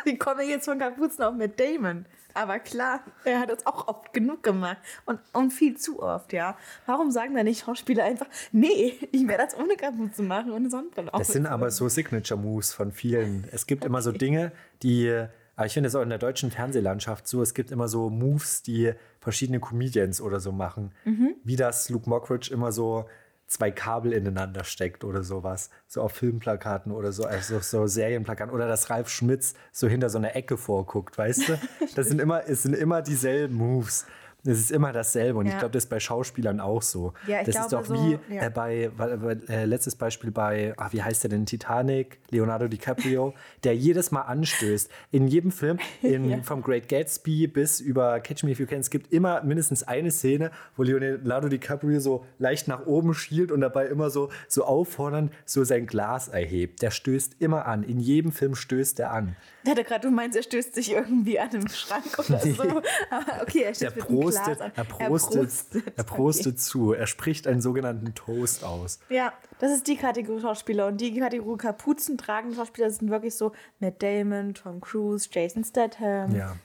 Wie 0.05 0.17
komme 0.19 0.45
ich 0.45 0.51
jetzt 0.51 0.65
von 0.65 0.79
Kapuzen 0.79 1.25
auf 1.25 1.35
mit 1.35 1.59
Damon? 1.59 2.07
Aber 2.35 2.59
klar, 2.59 3.01
er 3.25 3.41
hat 3.41 3.51
das 3.51 3.67
auch 3.67 3.89
oft 3.89 4.13
genug 4.13 4.43
gemacht. 4.43 4.79
Und, 5.07 5.21
und 5.33 5.53
viel 5.53 5.77
zu 5.77 6.03
oft, 6.03 6.33
ja. 6.33 6.57
Warum 6.87 7.11
sagen 7.11 7.35
da 7.35 7.43
nicht 7.43 7.65
Schauspieler 7.65 8.05
einfach, 8.05 8.27
nee, 8.53 8.95
ich 9.13 9.27
werde 9.27 9.45
das 9.45 9.59
ohne 9.59 9.77
Kapuze 9.77 10.23
machen, 10.23 10.53
ohne 10.53 10.71
Sonnenbrille. 10.71 11.11
Das 11.13 11.29
sind 11.29 11.47
aber 11.47 11.71
so 11.71 11.89
Signature-Moves 11.89 12.73
von 12.73 12.93
vielen. 12.93 13.49
Es 13.53 13.67
gibt 13.67 13.83
okay. 13.83 13.89
immer 13.89 14.03
so 14.03 14.13
Dinge, 14.13 14.53
die, 14.83 15.11
aber 15.57 15.67
ich 15.67 15.75
finde 15.75 15.89
es 15.89 15.95
auch 15.95 16.03
in 16.03 16.09
der 16.09 16.19
deutschen 16.19 16.51
Fernsehlandschaft 16.51 17.27
so, 17.27 17.43
es 17.43 17.55
gibt 17.55 17.71
immer 17.71 17.89
so 17.89 18.11
Moves, 18.11 18.63
die 18.63 18.93
verschiedene 19.21 19.61
Comedians 19.61 20.21
oder 20.21 20.41
so 20.41 20.53
machen. 20.53 20.93
Mhm. 21.05 21.35
Wie 21.45 21.57
das 21.57 21.91
Luke 21.91 22.09
Mockridge 22.09 22.53
immer 22.53 22.73
so 22.73 23.07
zwei 23.51 23.73
Kabel 23.73 24.13
ineinander 24.13 24.63
steckt 24.63 25.03
oder 25.03 25.25
sowas. 25.25 25.71
So 25.89 26.03
auf 26.03 26.13
Filmplakaten 26.13 26.93
oder 26.93 27.11
so, 27.11 27.25
also 27.25 27.59
so 27.59 27.87
Serienplakaten. 27.89 28.55
Oder 28.55 28.69
dass 28.69 28.91
Ralf 28.91 29.09
Schmitz 29.11 29.55
so 29.73 29.89
hinter 29.89 30.09
so 30.09 30.19
einer 30.19 30.37
Ecke 30.37 30.57
vorguckt, 30.57 31.19
weißt 31.19 31.49
du? 31.49 31.59
Das 31.97 32.09
sind 32.09 32.21
immer, 32.21 32.49
es 32.49 32.63
sind 32.63 32.77
immer 32.77 33.03
dieselben 33.03 33.57
Moves. 33.57 34.07
Es 34.45 34.59
ist 34.59 34.71
immer 34.71 34.93
dasselbe 34.93 35.39
und 35.39 35.47
ja. 35.47 35.53
ich 35.53 35.59
glaube, 35.59 35.73
das 35.73 35.85
ist 35.85 35.91
bei 35.91 36.01
Schauspielern 36.01 36.61
auch 36.61 36.83
so. 36.83 37.13
Ja, 37.27 37.41
ich 37.41 37.47
das 37.47 37.69
glaube, 37.69 37.83
ist 37.83 37.91
doch 37.91 37.95
wie 37.95 38.13
so, 38.13 38.35
ja. 38.35 38.47
äh, 38.47 38.51
bei, 38.51 38.91
bei 38.97 39.37
äh, 39.49 39.65
letztes 39.65 39.97
Beispiel 39.97 40.31
bei, 40.31 40.73
ach, 40.77 40.93
wie 40.93 41.03
heißt 41.03 41.25
der 41.25 41.31
denn, 41.31 41.47
Titanic, 41.47 42.19
Leonardo 42.31 42.69
DiCaprio, 42.69 43.35
der 43.65 43.75
jedes 43.77 44.11
Mal 44.11 44.23
anstößt. 44.23 44.91
In 45.11 45.29
jedem 45.29 45.51
Film, 45.51 45.79
in, 46.03 46.25
ja. 46.31 46.43
vom 46.43 46.63
Great 46.63 46.89
Gatsby 46.89 47.47
bis 47.47 47.81
über 47.81 48.21
Catch 48.21 48.45
Me 48.45 48.53
If 48.53 48.61
You 48.61 48.67
Can, 48.67 48.81
es 48.81 48.91
gibt 48.91 49.13
immer 49.13 49.43
mindestens 49.43 49.83
eine 49.83 50.11
Szene, 50.11 50.51
wo 50.77 50.83
Leonardo 50.83 51.49
DiCaprio 51.49 52.01
so 52.01 52.25
leicht 52.39 52.69
nach 52.69 52.87
oben 52.87 53.15
schielt 53.15 53.53
und 53.53 53.61
dabei 53.61 53.87
immer 53.87 54.11
so, 54.11 54.31
so 54.49 54.65
auffordernd 54.65 55.33
so 55.45 55.65
sein 55.65 55.87
Glas 55.87 56.29
erhebt. 56.29 56.83
Der 56.83 56.91
stößt 56.91 57.37
immer 57.41 57.67
an. 57.67 57.83
In 57.83 58.01
jedem 58.01 58.33
Film 58.33 58.55
stößt 58.55 59.01
er 59.01 59.13
an. 59.13 59.37
Hatte 59.67 59.85
gerade, 59.85 60.09
du 60.09 60.15
meinst, 60.15 60.37
er 60.37 60.43
stößt 60.43 60.75
sich 60.75 60.93
irgendwie 60.93 61.39
an 61.39 61.51
einem 61.51 61.69
Schrank 61.69 62.19
oder 62.19 62.39
so. 62.41 62.83
Aber 63.11 63.43
okay, 63.43 63.63
er 63.63 63.75
stößt 63.75 63.97
der 63.97 64.03
prostet, 64.03 64.61
er 64.61 64.85
prostet, 64.85 64.99
er 64.99 65.09
prostet, 65.09 65.99
er 65.99 66.05
prostet 66.05 66.47
okay. 66.47 66.57
zu. 66.57 66.93
Er 66.93 67.07
spricht 67.07 67.47
einen 67.47 67.61
sogenannten 67.61 68.15
Toast 68.15 68.65
aus. 68.65 69.01
Ja, 69.09 69.33
das 69.59 69.73
ist 69.73 69.87
die 69.87 69.97
Kategorie 69.97 70.41
Schauspieler. 70.41 70.87
Und 70.87 71.01
die 71.01 71.19
Kategorie 71.19 71.59
Kapuzen 71.59 72.17
tragende 72.17 72.57
Schauspieler 72.57 72.91
sind 72.91 73.11
wirklich 73.11 73.35
so 73.35 73.53
Matt 73.79 74.03
Damon, 74.03 74.55
Tom 74.55 74.81
Cruise, 74.81 75.29
Jason 75.31 75.65
Statham. 75.65 76.35
Ja. 76.35 76.57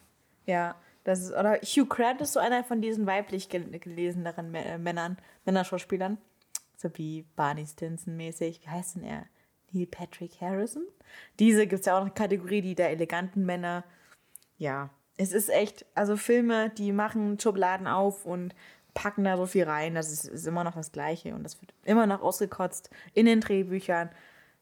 Ja. 0.46 0.76
Das 1.04 1.20
ist, 1.22 1.32
oder 1.34 1.60
Hugh 1.62 1.86
Grant 1.88 2.20
ist 2.22 2.34
so 2.34 2.40
einer 2.40 2.64
von 2.64 2.82
diesen 2.82 3.06
weiblich 3.06 3.50
geleseneren 3.50 4.56
äh, 4.56 4.80
Männern, 4.80 5.18
Männerschauspielern. 5.46 6.18
So 6.78 6.90
wie 6.96 7.26
Barney 7.36 7.66
Stinson 7.66 8.18
mäßig. 8.18 8.62
Wie 8.64 8.70
heißt 8.70 8.96
denn 8.96 9.04
er? 9.04 9.26
Neil 9.76 9.88
Patrick 9.88 10.42
Harrison? 10.42 10.84
Diese 11.40 11.68
gibt 11.68 11.82
es 11.82 11.86
ja 11.86 11.98
auch 11.98 12.02
eine 12.02 12.12
Kategorie, 12.12 12.62
die 12.62 12.76
der 12.76 12.90
eleganten 12.90 13.46
Männer. 13.46 13.84
Ja, 14.58 14.90
es 15.18 15.32
ist 15.32 15.50
echt, 15.50 15.86
also 15.94 16.18
Filme, 16.18 16.72
die 16.72 16.92
machen 16.92 17.40
Schubladen 17.40 17.88
auf 17.88 18.26
und 18.26 18.56
packen 18.94 19.24
da 19.24 19.38
so 19.38 19.46
viel 19.46 19.66
rein. 19.66 19.96
Das 19.96 20.12
ist, 20.12 20.26
ist 20.26 20.48
immer 20.48 20.64
noch 20.64 20.76
das 20.76 20.92
Gleiche 20.92 21.36
und 21.36 21.44
das 21.44 21.62
wird 21.62 21.74
immer 21.84 22.08
noch 22.08 22.22
ausgekotzt 22.22 22.90
in 23.14 23.26
den 23.26 23.42
Drehbüchern. 23.42 24.10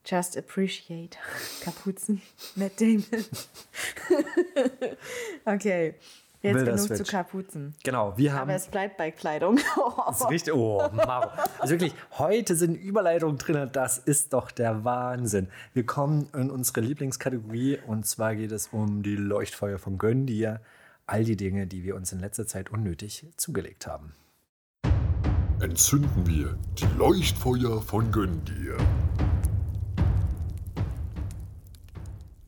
Just 0.06 0.38
appreciate 0.38 1.18
Kapuzen, 1.64 2.22
Matt 2.56 2.82
Damon. 2.82 3.06
okay. 5.46 5.96
Jetzt 6.44 6.56
Wilder 6.56 6.74
genug 6.74 6.88
Switch. 6.88 7.04
zu 7.06 7.10
Kapuzen. 7.10 7.74
Genau, 7.86 8.18
wir 8.18 8.34
haben. 8.34 8.42
Aber 8.42 8.54
es 8.54 8.68
bleibt 8.68 8.98
bei 8.98 9.12
Kleidung. 9.12 9.62
das 10.08 10.20
ist 10.20 10.30
richtig. 10.30 10.54
Oh, 10.54 10.90
Maro. 10.92 11.32
Also 11.58 11.72
wirklich, 11.72 11.94
heute 12.18 12.58
sind 12.58 12.76
Überleitungen 12.76 13.38
drin. 13.38 13.70
Das 13.72 13.98
ist 13.98 14.34
doch 14.34 14.52
der 14.52 14.84
Wahnsinn. 14.84 15.48
Wir 15.74 15.86
kommen 15.86 16.28
in 16.34 16.52
unsere 16.52 16.82
Lieblingskategorie 16.82 17.80
und 17.88 18.06
zwar 18.06 18.36
geht 18.36 18.52
es 18.52 18.68
um 18.68 19.04
die 19.04 19.16
Leuchtfeuer 19.16 19.80
von 19.80 19.98
Gönn, 19.98 20.26
die 20.26 20.40
ja 20.40 20.60
all 21.06 21.24
die 21.24 21.38
Dinge, 21.38 21.66
die 21.66 21.86
wir 21.86 21.96
uns 21.96 22.12
in 22.12 22.20
letzter 22.20 22.46
Zeit 22.46 22.72
unnötig 22.72 23.26
zugelegt 23.38 23.88
haben. 23.88 24.14
Entzünden 25.62 26.28
wir 26.28 26.58
die 26.78 26.98
Leuchtfeuer 26.98 27.82
von 27.82 28.12
Göndir. 28.12 28.76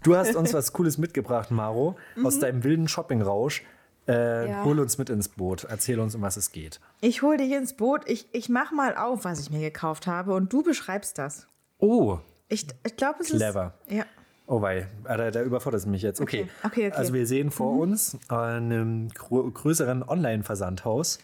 Du 0.03 0.17
hast 0.17 0.35
uns 0.35 0.53
was 0.53 0.73
Cooles 0.73 0.97
mitgebracht, 0.97 1.49
Maro, 1.49 1.95
aus 2.23 2.39
deinem 2.39 2.65
wilden 2.65 2.89
Shoppingrausch. 2.89 3.63
Äh, 4.07 4.49
Ja. 4.49 4.63
Hol 4.63 4.79
uns 4.79 4.97
mit 4.97 5.09
ins 5.09 5.29
Boot. 5.29 5.65
Erzähl 5.69 5.99
uns, 5.99 6.13
um 6.15 6.21
was 6.21 6.37
es 6.37 6.51
geht. 6.51 6.79
Ich 7.01 7.21
hole 7.21 7.37
dich 7.37 7.51
ins 7.51 7.73
Boot. 7.73 8.01
Ich, 8.07 8.27
ich 8.33 8.49
mach 8.49 8.71
mal 8.71 8.95
auf, 8.95 9.25
was 9.25 9.39
ich 9.39 9.49
mir 9.49 9.59
gekauft 9.61 10.05
habe 10.07 10.33
und 10.33 10.51
du 10.53 10.61
beschreibst 10.63 11.17
das. 11.17 11.47
Oh, 11.79 12.19
Ich, 12.47 12.67
ich 12.85 12.95
glaube, 12.97 13.19
es 13.21 13.29
Clever. 13.29 13.73
ist. 13.87 13.93
Ja. 13.95 14.05
Oh 14.47 14.61
wei, 14.61 14.85
ah, 15.05 15.17
da, 15.17 15.31
da 15.31 15.41
überfordert 15.41 15.79
es 15.81 15.87
mich 15.87 16.03
jetzt. 16.03 16.21
Okay. 16.21 16.41
Okay, 16.41 16.49
okay, 16.67 16.81
Mhm. 16.85 16.87
okay. 16.91 16.97
Also 16.99 17.13
wir 17.13 17.25
sehen 17.25 17.49
vor 17.49 17.79
uns 17.79 18.15
einen 18.27 19.09
grö 19.09 19.49
größeren 19.49 20.03
Online-Versandhaus. 20.03 21.17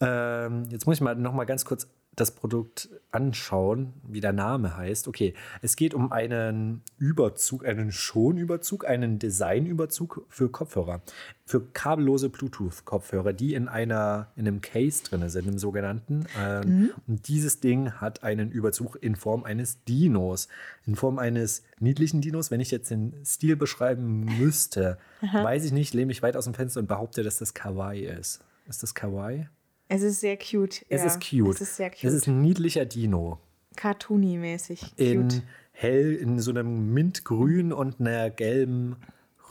Ähm, 0.00 0.64
jetzt 0.70 0.86
muss 0.86 0.96
ich 0.96 1.00
mal 1.02 1.14
noch 1.16 1.32
mal 1.34 1.44
ganz 1.44 1.64
kurz 1.66 1.86
das 2.16 2.30
Produkt 2.30 2.88
anschauen, 3.10 3.92
wie 4.02 4.20
der 4.20 4.32
Name 4.32 4.76
heißt. 4.76 5.06
Okay, 5.06 5.34
es 5.60 5.76
geht 5.76 5.92
um 5.92 6.12
einen 6.12 6.82
Überzug, 6.98 7.66
einen 7.66 7.92
Schonüberzug, 7.92 8.86
einen 8.86 9.18
Designüberzug 9.18 10.26
für 10.30 10.48
Kopfhörer, 10.48 11.02
für 11.44 11.60
kabellose 11.60 12.30
Bluetooth-Kopfhörer, 12.30 13.34
die 13.34 13.54
in 13.54 13.68
einer 13.68 14.28
in 14.34 14.48
einem 14.48 14.62
Case 14.62 15.04
drin 15.04 15.28
sind, 15.28 15.46
im 15.46 15.58
sogenannten. 15.58 16.24
Ähm, 16.38 16.90
Und 17.06 17.28
dieses 17.28 17.60
Ding 17.60 17.92
hat 17.92 18.22
einen 18.22 18.50
Überzug 18.50 18.96
in 19.02 19.14
Form 19.14 19.44
eines 19.44 19.84
Dinos, 19.84 20.48
in 20.86 20.96
Form 20.96 21.18
eines 21.18 21.64
niedlichen 21.80 22.22
Dinos. 22.22 22.50
Wenn 22.50 22.60
ich 22.60 22.70
jetzt 22.70 22.90
den 22.90 23.12
Stil 23.26 23.56
beschreiben 23.56 24.24
müsste, 24.38 24.96
weiß 25.20 25.64
ich 25.66 25.72
nicht, 25.72 25.92
lehne 25.92 26.06
mich 26.06 26.22
weit 26.22 26.36
aus 26.36 26.44
dem 26.44 26.54
Fenster 26.54 26.80
und 26.80 26.86
behaupte, 26.88 27.22
dass 27.22 27.38
das 27.38 27.52
Kawaii 27.52 28.06
ist. 28.06 28.42
Ist 28.68 28.82
das 28.82 28.94
Kawaii? 28.94 29.48
Es 29.88 30.02
ist 30.02 30.20
sehr 30.20 30.36
cute. 30.36 30.84
Es 30.88 31.02
ja. 31.02 31.06
ist 31.06 31.20
cute. 31.20 31.54
Es 31.54 31.60
ist 31.60 31.76
sehr 31.76 31.90
cute. 31.90 32.04
Es 32.04 32.14
ist 32.14 32.26
ein 32.26 32.40
niedlicher 32.40 32.84
Dino. 32.84 33.38
Cartoony-mäßig. 33.76 34.94
In 34.96 35.42
hell, 35.72 36.14
in 36.14 36.40
so 36.40 36.50
einem 36.50 36.92
Mintgrün 36.92 37.72
und 37.72 38.00
einer 38.00 38.30
gelben 38.30 38.96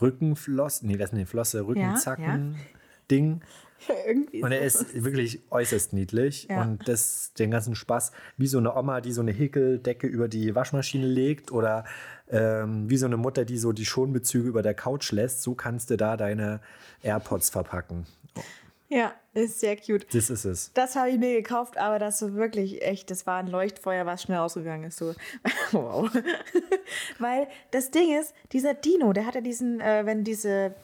Rückenflosse. 0.00 0.86
Nee, 0.86 0.96
das 0.96 1.10
ist 1.10 1.14
eine 1.14 1.26
Flosse, 1.26 1.66
Rückenzacken-Ding. 1.66 3.40
Irgendwie 4.06 4.42
Und 4.42 4.52
er 4.52 4.62
ist 4.62 5.04
wirklich 5.04 5.42
äußerst 5.50 5.92
niedlich. 5.92 6.48
Ja. 6.48 6.62
Und 6.62 6.88
das, 6.88 7.32
den 7.34 7.50
ganzen 7.50 7.74
Spaß, 7.74 8.10
wie 8.36 8.46
so 8.46 8.58
eine 8.58 8.74
Oma, 8.74 9.00
die 9.00 9.12
so 9.12 9.20
eine 9.20 9.32
Häkeldecke 9.32 10.06
über 10.06 10.28
die 10.28 10.54
Waschmaschine 10.54 11.06
legt 11.06 11.52
oder 11.52 11.84
ähm, 12.28 12.88
wie 12.88 12.96
so 12.96 13.06
eine 13.06 13.16
Mutter, 13.16 13.44
die 13.44 13.58
so 13.58 13.72
die 13.72 13.84
Schonbezüge 13.84 14.48
über 14.48 14.62
der 14.62 14.74
Couch 14.74 15.12
lässt, 15.12 15.42
so 15.42 15.54
kannst 15.54 15.90
du 15.90 15.96
da 15.96 16.16
deine 16.16 16.60
AirPods 17.02 17.50
verpacken. 17.50 18.06
Ja, 18.88 19.14
ist 19.44 19.60
sehr 19.60 19.76
cute. 19.76 20.06
Das 20.14 20.30
ist 20.30 20.44
es. 20.44 20.72
Das 20.74 20.96
habe 20.96 21.10
ich 21.10 21.18
mir 21.18 21.34
gekauft, 21.34 21.78
aber 21.78 21.98
das 21.98 22.22
ist 22.22 22.34
wirklich 22.34 22.82
echt, 22.82 23.10
das 23.10 23.26
war 23.26 23.38
ein 23.38 23.46
Leuchtfeuer, 23.48 24.06
was 24.06 24.22
schnell 24.22 24.38
ausgegangen 24.38 24.84
ist. 24.84 24.98
So. 24.98 25.14
wow. 25.72 26.10
Weil 27.18 27.48
das 27.70 27.90
Ding 27.90 28.18
ist, 28.18 28.34
dieser 28.52 28.74
Dino, 28.74 29.12
der 29.12 29.26
hat 29.26 29.34
ja 29.34 29.40
diesen, 29.40 29.80
äh, 29.80 30.04
wenn 30.04 30.24
diese, 30.24 30.74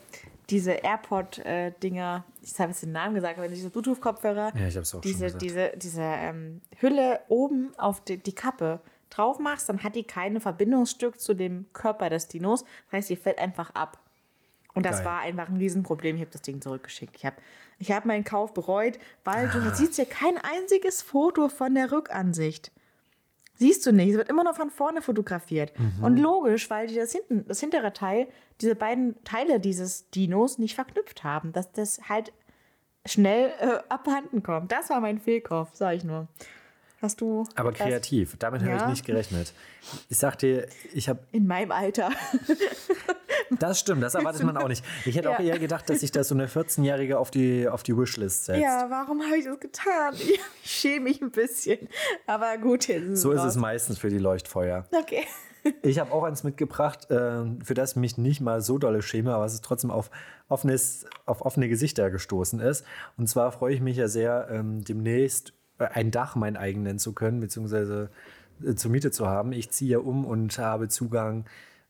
diese 0.50 0.73
AirPod-Dinger, 0.73 2.25
ich 2.42 2.59
habe 2.59 2.71
jetzt 2.71 2.82
den 2.82 2.92
Namen 2.92 3.14
gesagt, 3.14 3.38
aber 3.38 3.49
diese 3.49 3.71
Bluetooth-Kopfhörer, 3.71 4.52
Ja, 4.59 4.66
ich 4.66 4.76
hab's 4.76 4.90
auch 4.90 5.02
schon 5.02 5.02
diese, 5.02 5.25
gesagt. 5.26 5.42
diese, 5.42 5.73
diese 5.76 6.02
ähm, 6.02 6.61
Hülle 6.80 7.21
oben 7.28 7.73
auf 7.78 8.02
die, 8.04 8.18
die 8.18 8.35
Kappe 8.35 8.80
drauf 9.11 9.38
machst, 9.38 9.68
dann 9.68 9.82
hat 9.82 9.94
die 9.94 10.04
kein 10.04 10.40
Verbindungsstück 10.40 11.21
zu 11.21 11.35
dem 11.35 11.66
Körper 11.73 12.11
des 12.11 12.28
Dinos. 12.28 12.64
Das 12.87 12.99
heißt, 12.99 13.11
die 13.11 13.16
fällt 13.16 13.38
einfach 13.38 13.75
ab. 13.75 13.99
Und 14.75 14.87
das 14.87 14.97
Geil. 14.99 15.05
war 15.07 15.21
einfach 15.21 15.49
ein 15.49 15.57
Riesenproblem. 15.57 16.17
Ich 16.17 16.23
habe 16.23 16.31
das 16.31 16.43
Ding 16.43 16.61
zurückgeschickt. 16.61 17.17
Ich 17.17 17.26
habe 17.26 17.37
ich 17.79 17.91
hab 17.93 18.05
meinen 18.07 18.25
Kauf 18.25 18.55
bereut, 18.55 18.99
weil 19.25 19.49
Ah. 19.49 19.52
du 19.52 19.75
siehst 19.75 19.99
ja 19.99 20.05
kein 20.05 20.38
einziges 20.38 21.02
Foto 21.02 21.49
von 21.49 21.75
der 21.75 21.91
Rückansicht. 21.93 22.71
Siehst 23.55 23.85
du 23.87 23.93
nicht. 23.93 24.11
Es 24.11 24.17
wird 24.17 24.29
immer 24.31 24.45
nur 24.45 24.55
von 24.55 24.71
vorne 24.71 25.02
fotografiert. 25.02 25.79
Mhm. 25.79 26.02
Und 26.05 26.17
logisch, 26.17 26.71
weil 26.71 26.87
die 26.87 26.95
das, 26.97 27.12
hinten, 27.12 27.47
das 27.47 27.61
hintere 27.61 27.93
Teil, 27.93 28.29
diese 28.61 28.75
beiden 28.75 29.23
Teile 29.25 29.61
dieses 29.61 30.09
Dinos 30.11 30.59
nicht 30.59 30.75
verknüpft 30.75 31.23
haben, 31.23 31.52
dass 31.52 31.71
das 31.73 32.00
halt 32.09 32.33
schnell 33.05 33.52
äh, 33.61 33.79
abhanden 33.88 34.43
kommt. 34.43 34.73
Das 34.73 34.88
war 34.91 35.00
mein 35.00 35.19
Fehlkauf, 35.19 35.71
sag 35.75 35.97
ich 35.97 36.05
nur. 36.05 36.29
Hast 37.02 37.21
du. 37.21 37.44
Aber 37.56 37.73
das 37.73 37.80
kreativ. 37.80 38.37
Damit 38.38 38.62
habe 38.62 38.75
ich 38.75 38.80
Ja. 38.80 38.88
nicht 38.88 39.04
gerechnet. 39.04 39.52
Ich 40.09 40.18
sag 40.18 40.38
dir, 40.38 40.66
ich 40.94 41.09
habe 41.09 41.18
In 41.32 41.47
meinem 41.47 41.73
Alter. 41.73 42.11
Das 43.59 43.78
stimmt, 43.80 44.02
das 44.02 44.14
erwartet 44.14 44.44
man 44.44 44.56
auch 44.56 44.68
nicht. 44.68 44.82
Ich 45.04 45.14
hätte 45.14 45.28
auch 45.30 45.38
Ja. 45.38 45.44
eher 45.44 45.59
gedacht, 45.59 45.88
dass 45.90 46.00
sich 46.00 46.11
da 46.11 46.25
so 46.25 46.35
eine 46.35 46.47
14-Jährige 46.49 47.18
auf 47.18 47.30
die, 47.30 47.68
auf 47.68 47.82
die 47.82 47.94
Wishlist 47.97 48.47
setzt. 48.47 48.62
Ja, 48.62 48.87
warum 48.88 49.21
habe 49.23 49.37
ich 49.37 49.44
das 49.44 49.61
getan? 49.61 50.14
Ich 50.14 50.40
schäme 50.64 51.00
mich 51.04 51.21
ein 51.21 51.30
bisschen. 51.30 51.87
Aber 52.26 52.56
gut, 52.56 52.88
jetzt 52.88 53.02
ist 53.04 53.21
So 53.21 53.30
ist 53.32 53.40
raus. 53.40 53.49
es 53.49 53.56
meistens 53.56 53.99
für 53.99 54.09
die 54.09 54.18
Leuchtfeuer. 54.18 54.87
Okay. 54.99 55.25
Ich 55.82 55.99
habe 55.99 56.12
auch 56.12 56.25
eins 56.25 56.44
mitgebracht, 56.44 57.11
äh, 57.11 57.44
für 57.62 57.75
das 57.75 57.90
ich 57.90 57.97
mich 57.97 58.16
nicht 58.16 58.40
mal 58.40 58.62
so 58.62 58.78
dolle 58.78 59.02
schäme, 59.02 59.35
aber 59.35 59.44
es 59.44 59.52
ist 59.54 59.64
trotzdem 59.64 59.90
auf, 59.90 60.11
offenes, 60.49 61.04
auf 61.26 61.42
offene 61.42 61.68
Gesichter 61.68 62.11
gestoßen 62.11 62.59
ist. 62.59 62.85
Und 63.18 63.28
zwar 63.28 63.52
freue 63.52 63.75
ich 63.75 63.80
mich 63.82 63.99
ja 63.99 64.09
sehr, 64.09 64.49
ähm, 64.50 64.82
demnächst 64.82 65.52
ein 65.90 66.10
Dach 66.10 66.36
mein 66.36 66.56
eigen 66.56 66.82
nennen 66.82 66.98
zu 66.98 67.12
können, 67.12 67.40
beziehungsweise 67.40 68.10
äh, 68.64 68.74
zur 68.74 68.90
Miete 68.90 69.10
zu 69.10 69.26
haben. 69.26 69.52
Ich 69.52 69.70
ziehe 69.70 69.92
ja 69.92 69.98
um 69.98 70.24
und 70.24 70.56
habe 70.58 70.88
Zugang 70.88 71.44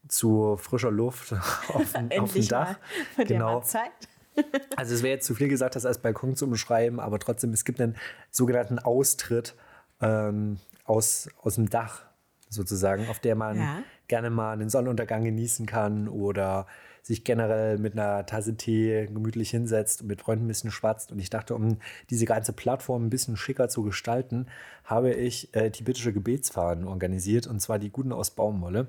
zu 0.08 0.56
frischer 0.56 0.90
Luft 0.90 1.32
auf, 1.68 1.92
dem- 1.92 2.10
auf 2.20 2.32
dem 2.32 2.48
Dach. 2.48 2.78
mal. 3.16 3.26
Genau. 3.26 3.54
mal 3.60 3.64
Zeit. 3.64 3.90
Also 4.76 4.94
es 4.94 5.02
wäre 5.02 5.12
jetzt 5.16 5.26
zu 5.26 5.34
viel 5.34 5.48
gesagt, 5.48 5.76
das 5.76 5.84
als 5.84 5.98
Balkon 5.98 6.36
zu 6.36 6.48
beschreiben, 6.48 7.00
aber 7.00 7.18
trotzdem, 7.18 7.52
es 7.52 7.66
gibt 7.66 7.80
einen 7.82 7.96
sogenannten 8.30 8.78
Austritt 8.78 9.54
ähm, 10.00 10.56
aus, 10.86 11.28
aus 11.42 11.56
dem 11.56 11.68
Dach 11.68 12.06
sozusagen, 12.48 13.08
auf 13.08 13.18
der 13.20 13.34
man 13.34 13.58
Ja. 13.58 13.82
Gerne 14.12 14.28
mal 14.28 14.52
einen 14.52 14.68
Sonnenuntergang 14.68 15.24
genießen 15.24 15.64
kann 15.64 16.06
oder 16.06 16.66
sich 17.00 17.24
generell 17.24 17.78
mit 17.78 17.94
einer 17.94 18.26
Tasse 18.26 18.58
Tee 18.58 19.06
gemütlich 19.06 19.48
hinsetzt 19.48 20.02
und 20.02 20.08
mit 20.08 20.20
Freunden 20.20 20.44
ein 20.44 20.48
bisschen 20.48 20.70
schwatzt. 20.70 21.12
Und 21.12 21.18
ich 21.18 21.30
dachte, 21.30 21.54
um 21.54 21.78
diese 22.10 22.26
ganze 22.26 22.52
Plattform 22.52 23.06
ein 23.06 23.10
bisschen 23.10 23.38
schicker 23.38 23.70
zu 23.70 23.82
gestalten, 23.82 24.48
habe 24.84 25.14
ich 25.14 25.54
äh, 25.56 25.70
tibetische 25.70 26.12
Gebetsfahnen 26.12 26.86
organisiert 26.86 27.46
und 27.46 27.60
zwar 27.60 27.78
die 27.78 27.88
guten 27.88 28.12
aus 28.12 28.32
Baumwolle, 28.32 28.88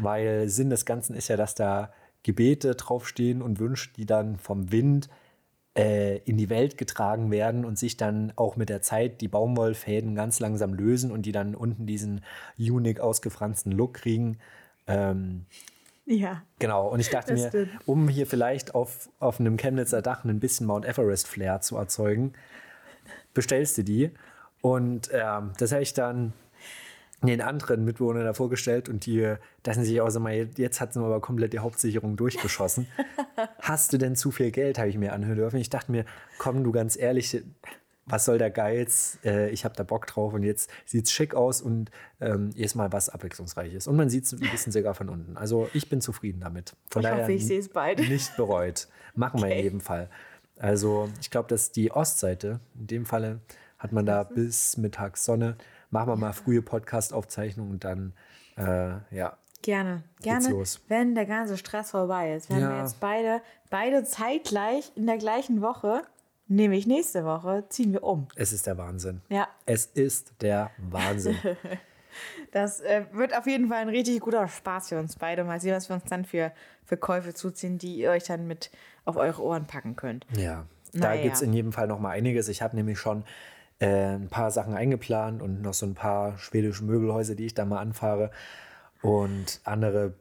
weil 0.00 0.48
Sinn 0.48 0.70
des 0.70 0.84
Ganzen 0.86 1.14
ist 1.14 1.28
ja, 1.28 1.36
dass 1.36 1.54
da 1.54 1.92
Gebete 2.24 2.74
draufstehen 2.74 3.42
und 3.42 3.60
Wünsche, 3.60 3.90
die 3.96 4.06
dann 4.06 4.38
vom 4.38 4.72
Wind 4.72 5.08
äh, 5.76 6.18
in 6.18 6.36
die 6.36 6.50
Welt 6.50 6.78
getragen 6.78 7.30
werden 7.30 7.64
und 7.64 7.78
sich 7.78 7.96
dann 7.96 8.32
auch 8.36 8.56
mit 8.56 8.68
der 8.68 8.82
Zeit 8.82 9.20
die 9.20 9.28
Baumwollfäden 9.28 10.14
ganz 10.14 10.40
langsam 10.40 10.74
lösen 10.74 11.10
und 11.10 11.26
die 11.26 11.32
dann 11.32 11.54
unten 11.54 11.86
diesen 11.86 12.20
unique 12.58 13.00
ausgefransten 13.00 13.72
Look 13.72 13.94
kriegen. 13.94 14.38
Ähm, 14.86 15.46
Ja. 16.06 16.42
genau, 16.58 16.88
und 16.88 17.00
ich 17.00 17.10
dachte 17.10 17.34
mir, 17.34 17.48
stimmt. 17.48 17.70
um 17.86 18.08
hier 18.08 18.26
vielleicht 18.26 18.74
auf, 18.74 19.08
auf 19.20 19.40
einem 19.40 19.56
Chemnitzer 19.56 20.02
Dach 20.02 20.24
ein 20.24 20.40
bisschen 20.40 20.66
Mount 20.66 20.84
Everest-Flair 20.84 21.60
zu 21.60 21.76
erzeugen, 21.76 22.32
bestellst 23.32 23.78
du 23.78 23.84
die. 23.84 24.10
Und 24.60 25.10
ähm, 25.12 25.52
das 25.58 25.72
habe 25.72 25.82
ich 25.82 25.94
dann 25.94 26.32
den 27.22 27.40
anderen 27.40 27.84
Mitbewohnern 27.84 28.24
da 28.24 28.34
vorgestellt 28.34 28.88
und 28.88 29.06
die 29.06 29.34
dachten 29.62 29.84
sich 29.84 30.00
auch 30.00 30.10
so 30.10 30.20
mal, 30.20 30.48
jetzt 30.56 30.80
hat 30.80 30.92
sie 30.92 31.00
aber 31.00 31.20
komplett 31.20 31.52
die 31.54 31.58
Hauptsicherung 31.58 32.16
durchgeschossen. 32.16 32.86
Hast 33.60 33.92
du 33.92 33.98
denn 33.98 34.14
zu 34.14 34.30
viel 34.30 34.50
Geld, 34.50 34.78
habe 34.78 34.88
ich 34.90 34.98
mir 34.98 35.12
anhören 35.14 35.36
dürfen. 35.36 35.56
Ich 35.56 35.70
dachte 35.70 35.90
mir, 35.90 36.04
komm 36.38 36.64
du 36.64 36.72
ganz 36.72 36.96
ehrlich, 36.96 37.42
was 38.06 38.24
soll 38.26 38.38
der 38.38 38.50
Geiz? 38.50 39.18
Äh, 39.24 39.50
ich 39.50 39.64
habe 39.64 39.74
da 39.76 39.82
Bock 39.82 40.06
drauf 40.06 40.34
und 40.34 40.42
jetzt 40.42 40.70
sieht 40.84 41.06
es 41.06 41.12
schick 41.12 41.34
aus 41.34 41.62
und 41.62 41.90
ähm, 42.20 42.50
jetzt 42.54 42.74
mal 42.76 42.92
was 42.92 43.08
Abwechslungsreiches. 43.08 43.86
Und 43.86 43.96
man 43.96 44.08
sieht 44.10 44.24
es 44.24 44.32
ein 44.32 44.40
bisschen 44.50 44.72
sogar 44.72 44.94
von 44.94 45.08
unten. 45.08 45.36
Also 45.36 45.68
ich 45.72 45.88
bin 45.88 46.00
zufrieden 46.00 46.40
damit. 46.40 46.74
Von 46.90 47.00
Ich 47.02 47.08
daher 47.08 47.22
hoffe, 47.22 47.32
ich 47.32 47.46
sehe 47.46 47.58
es 47.60 47.68
bald. 47.70 47.98
Nicht 48.00 48.36
bereut. 48.36 48.88
Machen 49.14 49.40
wir 49.40 49.46
in 49.46 49.52
Okay. 49.52 49.62
jedem 49.62 49.80
Fall. 49.80 50.10
Also 50.58 51.08
ich 51.20 51.30
glaube, 51.30 51.48
dass 51.48 51.72
die 51.72 51.90
Ostseite, 51.92 52.60
in 52.78 52.86
dem 52.86 53.06
Falle 53.06 53.40
hat 53.78 53.92
man 53.92 54.06
da 54.06 54.22
bis 54.22 54.76
mittags 54.76 55.24
Sonne. 55.24 55.56
Machen 55.90 56.08
wir 56.08 56.16
mal 56.16 56.32
frühe 56.32 56.62
Podcast-Aufzeichnungen 56.62 57.70
und 57.72 57.84
dann, 57.84 58.12
äh, 58.56 58.96
ja, 59.14 59.36
Gerne, 59.62 60.02
gerne, 60.20 60.48
los. 60.50 60.82
wenn 60.88 61.14
der 61.14 61.24
ganze 61.24 61.56
Stress 61.56 61.92
vorbei 61.92 62.34
ist. 62.34 62.50
Wenn 62.50 62.58
wir 62.60 62.68
Ja. 62.68 62.80
jetzt 62.82 63.00
beide, 63.00 63.40
beide 63.70 64.04
zeitgleich 64.04 64.92
in 64.94 65.06
der 65.06 65.16
gleichen 65.16 65.62
Woche, 65.62 66.02
nämlich 66.46 66.86
nächste 66.86 67.24
Woche, 67.24 67.64
ziehen 67.68 67.92
wir 67.92 68.02
um. 68.02 68.28
es 68.36 68.52
ist 68.52 68.66
der 68.66 68.76
Wahnsinn. 68.78 69.20
Ja, 69.28 69.48
Es 69.66 69.86
ist 69.86 70.32
der 70.42 70.70
Wahnsinn. 70.78 71.36
das 72.52 72.80
äh, 72.80 73.04
wird 73.12 73.36
auf 73.36 73.46
jeden 73.46 73.68
Fall 73.68 73.78
ein 73.78 73.88
richtig 73.88 74.20
guter 74.20 74.46
Spaß 74.46 74.88
für 74.90 74.98
uns 74.98 75.16
beide. 75.16 75.44
Mal 75.44 75.60
sehen, 75.60 75.74
was 75.74 75.88
wir 75.88 75.94
uns 75.96 76.04
dann 76.04 76.24
für, 76.24 76.52
für 76.84 76.96
Käufe 76.96 77.34
zuziehen, 77.34 77.78
die 77.78 77.96
ihr 77.96 78.10
euch 78.10 78.24
dann 78.24 78.46
mit 78.46 78.70
auf 79.04 79.16
eure 79.16 79.42
Ohren 79.42 79.66
packen 79.66 79.96
könnt. 79.96 80.26
Ja, 80.36 80.66
da 80.92 81.08
Naja. 81.08 81.22
gibt 81.22 81.36
es 81.36 81.42
in 81.42 81.52
jedem 81.52 81.72
Fall 81.72 81.86
noch 81.88 81.98
mal 81.98 82.10
einiges. 82.10 82.48
Ich 82.48 82.62
habe 82.62 82.76
nämlich 82.76 82.98
schon 82.98 83.24
äh, 83.80 84.14
ein 84.14 84.28
paar 84.28 84.50
Sachen 84.50 84.74
eingeplant 84.74 85.42
und 85.42 85.60
noch 85.62 85.74
so 85.74 85.86
ein 85.86 85.94
paar 85.94 86.38
schwedische 86.38 86.84
Möbelhäuser, 86.84 87.34
die 87.34 87.46
ich 87.46 87.54
da 87.54 87.64
mal 87.64 87.80
anfahre 87.80 88.30
und 89.02 89.60
andere 89.64 90.14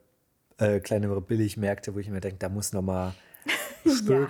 äh, 0.57 0.79
kleinere 0.79 1.21
Billigmärkte, 1.21 1.93
wo 1.95 1.99
ich 1.99 2.09
mir 2.09 2.19
denke, 2.21 2.37
da 2.39 2.49
muss 2.49 2.73
noch 2.73 2.81
mal 2.81 3.13
Ja. 3.85 4.27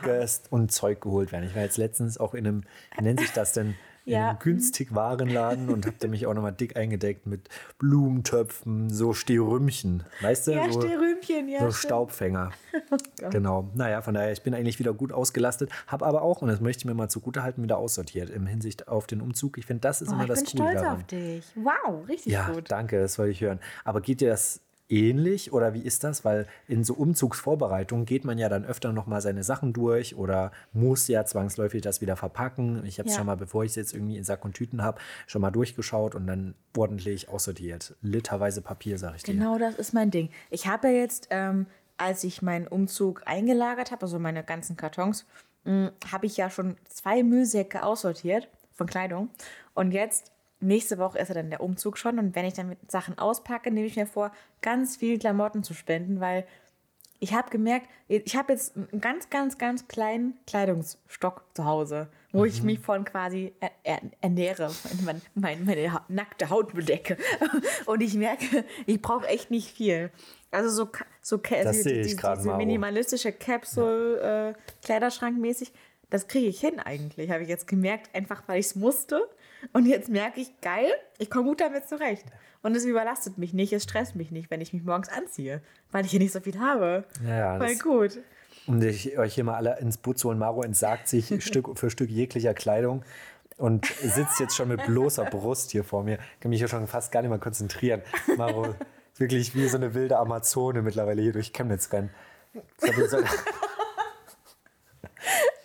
und 0.49 0.71
Zeug 0.71 1.01
geholt 1.01 1.31
werden. 1.31 1.45
Ich 1.45 1.55
war 1.55 1.63
jetzt 1.63 1.77
letztens 1.77 2.17
auch 2.17 2.33
in 2.33 2.47
einem, 2.47 2.63
wie 2.97 3.03
nennt 3.03 3.19
sich 3.19 3.31
das 3.31 3.53
denn? 3.53 3.75
in 4.05 4.13
ja. 4.13 4.29
einem 4.29 4.39
günstig 4.39 4.93
Warenladen 4.93 5.69
und 5.69 5.85
habe 5.85 6.07
mich 6.07 6.25
auch 6.27 6.33
nochmal 6.33 6.51
dick 6.51 6.75
eingedeckt 6.75 7.25
mit 7.25 7.47
Blumentöpfen, 7.77 8.89
so 8.89 9.13
Stehrümchen. 9.13 10.03
Weißt 10.21 10.47
du? 10.47 10.51
Ja, 10.51 10.69
so, 10.71 10.81
Stehrümchen, 10.81 11.47
ja. 11.47 11.59
So 11.59 11.71
stimmt. 11.71 11.89
Staubfänger. 11.89 12.51
Oh 12.91 13.29
genau. 13.29 13.71
Naja, 13.73 14.01
von 14.01 14.13
daher, 14.13 14.31
ich 14.31 14.43
bin 14.43 14.53
eigentlich 14.53 14.77
wieder 14.77 14.93
gut 14.93 15.11
ausgelastet, 15.11 15.71
habe 15.87 16.05
aber 16.05 16.21
auch, 16.21 16.41
und 16.41 16.49
das 16.49 16.59
möchte 16.59 16.81
ich 16.81 16.85
mir 16.85 16.93
mal 16.93 17.09
zugutehalten, 17.09 17.63
wieder 17.63 17.77
aussortiert 17.77 18.29
im 18.29 18.45
Hinsicht 18.45 18.87
auf 18.87 19.07
den 19.07 19.21
Umzug. 19.21 19.57
Ich 19.57 19.65
finde, 19.65 19.81
das 19.81 20.01
ist 20.01 20.09
oh, 20.09 20.13
immer 20.13 20.25
das 20.25 20.39
Coole. 20.39 20.47
Ich 20.47 20.53
bin 20.53 20.63
stolz 20.63 20.81
daran. 20.81 20.97
auf 20.97 21.03
dich. 21.03 21.45
Wow, 21.55 22.07
richtig 22.07 22.33
ja, 22.33 22.47
gut. 22.47 22.69
Ja, 22.69 22.77
danke, 22.77 22.99
das 22.99 23.17
wollte 23.17 23.31
ich 23.31 23.41
hören. 23.41 23.59
Aber 23.83 24.01
geht 24.01 24.21
dir 24.21 24.29
das 24.29 24.61
ähnlich 24.89 25.53
oder 25.53 25.73
wie 25.73 25.81
ist 25.81 26.03
das? 26.03 26.25
Weil 26.25 26.47
in 26.67 26.83
so 26.83 26.93
Umzugsvorbereitungen 26.93 28.05
geht 28.05 28.25
man 28.25 28.37
ja 28.37 28.49
dann 28.49 28.65
öfter 28.65 28.93
noch 28.93 29.07
mal 29.07 29.21
seine 29.21 29.43
Sachen 29.43 29.73
durch 29.73 30.15
oder 30.15 30.51
muss 30.71 31.07
ja 31.07 31.25
zwangsläufig 31.25 31.81
das 31.81 32.01
wieder 32.01 32.15
verpacken. 32.15 32.85
Ich 32.85 32.99
habe 32.99 33.07
es 33.07 33.15
ja. 33.15 33.19
schon 33.19 33.27
mal, 33.27 33.37
bevor 33.37 33.63
ich 33.63 33.71
es 33.71 33.75
jetzt 33.75 33.93
irgendwie 33.93 34.17
in 34.17 34.23
Sack 34.23 34.45
und 34.45 34.53
Tüten 34.53 34.83
habe, 34.83 34.99
schon 35.27 35.41
mal 35.41 35.51
durchgeschaut 35.51 36.15
und 36.15 36.27
dann 36.27 36.55
ordentlich 36.77 37.29
aussortiert. 37.29 37.95
Literweise 38.01 38.61
Papier, 38.61 38.97
sage 38.97 39.17
ich 39.17 39.23
dir. 39.23 39.33
Genau, 39.33 39.57
das 39.57 39.75
ist 39.75 39.93
mein 39.93 40.11
Ding. 40.11 40.29
Ich 40.49 40.67
habe 40.67 40.87
ja 40.87 40.93
jetzt, 40.93 41.27
ähm, 41.29 41.67
als 41.97 42.23
ich 42.23 42.41
meinen 42.41 42.67
Umzug 42.67 43.23
eingelagert 43.25 43.91
habe, 43.91 44.03
also 44.03 44.19
meine 44.19 44.43
ganzen 44.43 44.75
Kartons, 44.75 45.25
hm, 45.65 45.91
habe 46.11 46.25
ich 46.25 46.37
ja 46.37 46.49
schon 46.49 46.75
zwei 46.85 47.23
Müllsäcke 47.23 47.83
aussortiert 47.83 48.49
von 48.73 48.87
Kleidung. 48.87 49.29
Und 49.73 49.91
jetzt 49.91 50.32
nächste 50.63 50.97
Woche 50.97 51.19
ist 51.19 51.29
ja 51.29 51.35
dann 51.35 51.49
der 51.49 51.61
Umzug 51.61 51.97
schon 51.97 52.19
und 52.19 52.35
wenn 52.35 52.45
ich 52.45 52.53
dann 52.53 52.69
mit 52.69 52.91
Sachen 52.91 53.17
auspacke, 53.17 53.71
nehme 53.71 53.87
ich 53.87 53.95
mir 53.95 54.07
vor, 54.07 54.31
ganz 54.61 54.97
viel 54.97 55.19
Klamotten 55.19 55.63
zu 55.63 55.73
spenden, 55.73 56.19
weil 56.19 56.45
ich 57.23 57.33
habe 57.33 57.49
gemerkt, 57.49 57.87
ich 58.09 58.35
habe 58.35 58.51
jetzt 58.51 58.75
einen 58.75 58.99
ganz, 58.99 59.29
ganz, 59.29 59.57
ganz 59.57 59.87
kleinen 59.87 60.33
Kleidungsstock 60.45 61.45
zu 61.53 61.63
Hause, 61.63 62.09
wo 62.33 62.39
mhm. 62.39 62.47
ich 62.47 62.63
mich 62.63 62.79
von 62.79 63.05
quasi 63.05 63.53
ernähre, 64.19 64.69
meine, 65.05 65.21
meine, 65.33 65.61
meine 65.63 66.01
nackte 66.09 66.49
Haut 66.49 66.73
bedecke. 66.73 67.15
Und 67.85 68.01
ich 68.01 68.15
merke, 68.15 68.65
ich 68.85 69.01
brauche 69.01 69.25
echt 69.25 69.51
nicht 69.51 69.69
viel. 69.69 70.11
Also 70.51 70.69
so, 70.69 70.91
so 71.21 71.37
das 71.37 71.77
diese, 71.77 71.91
ich 71.91 72.07
diese, 72.07 72.35
diese 72.35 72.57
minimalistische 72.57 73.31
Capsule 73.31 74.19
ja. 74.21 74.49
äh, 74.49 74.53
das 76.09 76.27
kriege 76.27 76.47
ich 76.47 76.59
hin 76.59 76.79
eigentlich, 76.79 77.31
habe 77.31 77.43
ich 77.43 77.49
jetzt 77.49 77.67
gemerkt, 77.67 78.13
einfach 78.13 78.43
weil 78.47 78.59
ich 78.59 78.67
es 78.67 78.75
musste. 78.75 79.27
Und 79.71 79.85
jetzt 79.85 80.09
merke 80.09 80.41
ich, 80.41 80.59
geil, 80.61 80.91
ich 81.17 81.29
komme 81.29 81.45
gut 81.45 81.61
damit 81.61 81.87
zurecht. 81.87 82.25
Und 82.61 82.75
es 82.75 82.85
überlastet 82.85 83.37
mich 83.37 83.53
nicht, 83.53 83.73
es 83.73 83.83
stresst 83.83 84.15
mich 84.15 84.31
nicht, 84.31 84.49
wenn 84.49 84.61
ich 84.61 84.73
mich 84.73 84.83
morgens 84.83 85.09
anziehe, 85.09 85.61
weil 85.91 86.05
ich 86.05 86.11
hier 86.11 86.19
nicht 86.19 86.31
so 86.31 86.39
viel 86.39 86.59
habe. 86.59 87.05
Ja, 87.27 87.57
Voll 87.57 87.75
gut. 87.75 88.19
Um 88.67 88.81
ich, 88.81 89.17
euch 89.17 89.35
hier 89.35 89.43
mal 89.43 89.55
alle 89.55 89.79
ins 89.79 89.97
Boot 89.97 90.17
zu 90.17 90.29
holen, 90.29 90.39
Maro 90.39 90.63
entsagt 90.63 91.07
sich 91.07 91.33
Stück 91.45 91.77
für 91.77 91.89
Stück 91.89 92.09
jeglicher 92.09 92.53
Kleidung 92.53 93.03
und 93.57 93.85
sitzt 93.85 94.39
jetzt 94.39 94.55
schon 94.55 94.69
mit 94.69 94.85
bloßer 94.85 95.25
Brust 95.25 95.71
hier 95.71 95.83
vor 95.83 96.03
mir. 96.03 96.17
Ich 96.35 96.39
kann 96.39 96.49
mich 96.49 96.61
ja 96.61 96.67
schon 96.67 96.87
fast 96.87 97.11
gar 97.11 97.21
nicht 97.21 97.29
mehr 97.29 97.39
konzentrieren. 97.39 98.01
Maro, 98.37 98.75
wirklich 99.17 99.55
wie 99.55 99.67
so 99.67 99.77
eine 99.77 99.93
wilde 99.93 100.17
Amazone 100.17 100.81
mittlerweile 100.81 101.21
hier 101.21 101.33
durch 101.33 101.53
Chemnitz 101.53 101.91
rennen. 101.91 102.09
Ich 102.81 102.89
habe 102.89 103.07
so 103.07 103.17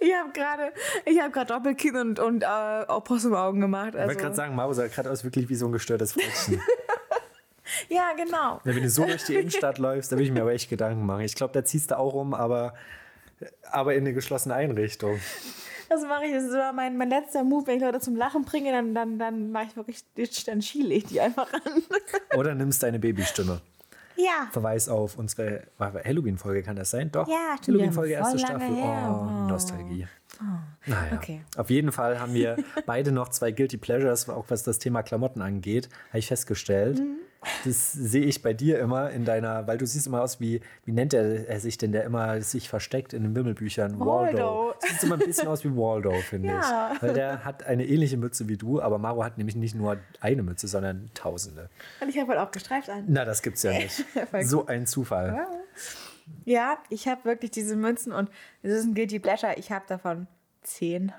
ich 0.01 0.15
habe 0.15 0.33
gerade 0.33 1.41
hab 1.41 1.49
Doppelkinn 1.49 1.97
und, 1.97 2.19
und 2.19 2.43
äh, 2.43 2.85
Opossum-Augen 2.89 3.61
gemacht. 3.61 3.95
Also. 3.95 3.99
Ich 3.99 4.07
wollte 4.07 4.23
gerade 4.23 4.35
sagen, 4.37 4.55
Maro 4.55 4.73
sah 4.73 4.87
gerade 4.87 5.11
aus 5.11 5.25
wirklich 5.25 5.49
wie 5.49 5.55
so 5.55 5.67
ein 5.67 5.73
gestörtes 5.73 6.13
Frettchen. 6.13 6.61
ja, 7.89 8.13
genau. 8.17 8.61
Ja, 8.65 8.75
wenn 8.75 8.83
du 8.83 8.91
so 8.91 9.05
durch 9.05 9.25
die 9.25 9.35
Innenstadt 9.35 9.79
läufst, 9.79 10.13
da 10.13 10.17
will 10.17 10.25
ich 10.25 10.33
mir 10.33 10.43
aber 10.43 10.53
echt 10.53 10.71
Gedanken 10.71 11.05
machen. 11.05 11.23
Ich 11.23 11.35
glaube, 11.35 11.53
da 11.53 11.65
ziehst 11.65 11.91
du 11.91 11.99
auch 11.99 12.15
um, 12.15 12.35
aber, 12.35 12.75
aber 13.71 13.95
in 13.95 14.01
eine 14.01 14.15
geschlossene 14.15 14.55
Einrichtung. 14.55 15.19
Das 15.89 16.03
mache 16.03 16.27
ich. 16.27 16.33
Das 16.33 16.45
ist 16.45 16.53
immer 16.53 16.73
mein, 16.73 16.97
mein 16.97 17.09
letzter 17.09 17.45
Move. 17.45 17.67
Wenn 17.67 17.77
ich 17.77 17.83
Leute 17.83 18.01
zum 18.01 18.15
Lachen 18.15 18.45
bringe, 18.45 18.73
dann, 18.73 18.95
dann, 18.95 19.19
dann 19.19 19.51
mache 19.51 19.69
ich 19.71 19.77
wirklich, 19.77 20.05
dann 20.45 20.61
schiele 20.61 20.95
ich 20.95 21.07
die 21.07 21.21
einfach 21.21 21.51
an. 21.53 21.83
Oder 22.39 22.55
nimmst 22.55 22.83
deine 22.83 22.99
Babystimme. 22.99 23.61
Ja. 24.19 24.49
Verweis 24.51 24.89
auf 24.89 25.17
unsere 25.17 25.63
Halloween-Folge, 25.79 26.63
kann 26.63 26.77
das 26.77 26.91
sein? 26.91 27.11
Doch. 27.13 27.29
Ja, 27.29 27.57
Halloween-Folge, 27.67 28.15
erste 28.15 28.39
Staffel. 28.39 28.69
Oh, 28.71 29.47
Nostalgie. 29.49 30.07
Oh. 30.41 30.45
Naja. 30.87 31.17
Okay. 31.17 31.43
Auf 31.57 31.71
jeden 31.71 31.93
Fall 31.93 32.21
haben 32.21 32.35
wir 32.35 32.57
beide 32.87 33.13
noch 33.13 33.29
zwei 33.29 33.53
Guilty 33.53 33.77
Pleasures, 33.77 34.29
auch 34.29 34.47
was 34.49 34.65
das 34.65 34.79
Thema 34.79 35.03
Klamotten 35.03 35.41
angeht, 35.41 35.89
habe 36.09 36.19
ich 36.19 36.27
festgestellt. 36.27 36.99
Mhm. 36.99 37.17
Das 37.65 37.93
sehe 37.93 38.25
ich 38.25 38.43
bei 38.43 38.53
dir 38.53 38.81
immer 38.81 39.11
in 39.11 39.25
deiner, 39.25 39.67
weil 39.67 39.79
du 39.79 39.87
siehst 39.87 40.07
immer 40.09 40.23
aus 40.23 40.41
wie, 40.41 40.61
wie 40.85 40.93
nennt 40.93 41.15
er, 41.15 41.49
er 41.49 41.61
sich 41.61 41.79
denn, 41.79 41.93
der 41.93 42.05
immer 42.05 42.41
sich 42.41 42.69
versteckt 42.69 43.13
in 43.13 43.23
den 43.23 43.37
Wimmelbüchern? 43.37 43.99
Waldo. 44.01 44.39
Waldo. 44.39 44.75
Sieht 44.81 45.05
immer 45.05 45.15
ein 45.15 45.21
bisschen 45.21 45.47
aus 45.47 45.65
wie 45.65 45.71
Waldo, 45.71 46.13
finde 46.13 46.49
ja. 46.53 46.93
ich. 46.95 47.03
Weil 47.03 47.15
der 47.15 47.45
hat 47.45 47.65
eine 47.65 47.87
ähnliche 47.87 48.17
Mütze 48.17 48.49
wie 48.49 48.57
du, 48.57 48.81
aber 48.81 48.99
Maro 48.99 49.25
hat 49.25 49.39
nämlich 49.39 49.55
nicht 49.55 49.77
nur 49.77 49.99
eine 50.21 50.43
Mütze, 50.43 50.67
sondern 50.67 51.11
tausende. 51.15 51.71
Und 52.01 52.09
ich 52.09 52.19
habe 52.19 52.33
halt 52.33 52.41
auch 52.41 52.51
gestreift 52.51 52.91
an. 52.91 53.05
Na, 53.07 53.25
das 53.25 53.43
gibt's 53.43 53.63
ja 53.63 53.73
nicht. 53.73 54.05
so 54.43 54.67
ein 54.67 54.87
Zufall. 54.87 55.35
Ja, 55.35 55.49
ja 56.45 56.79
ich 56.91 57.07
habe 57.07 57.25
wirklich 57.25 57.53
diese 57.53 57.77
Münzen 57.77 58.13
und 58.13 58.31
es 58.63 58.73
ist 58.73 58.85
ein 58.85 58.95
Guilty 58.95 59.21
Pleasure. 59.21 59.55
Ich 59.57 59.71
habe 59.71 59.85
davon 59.87 60.27
zehn. 60.63 61.13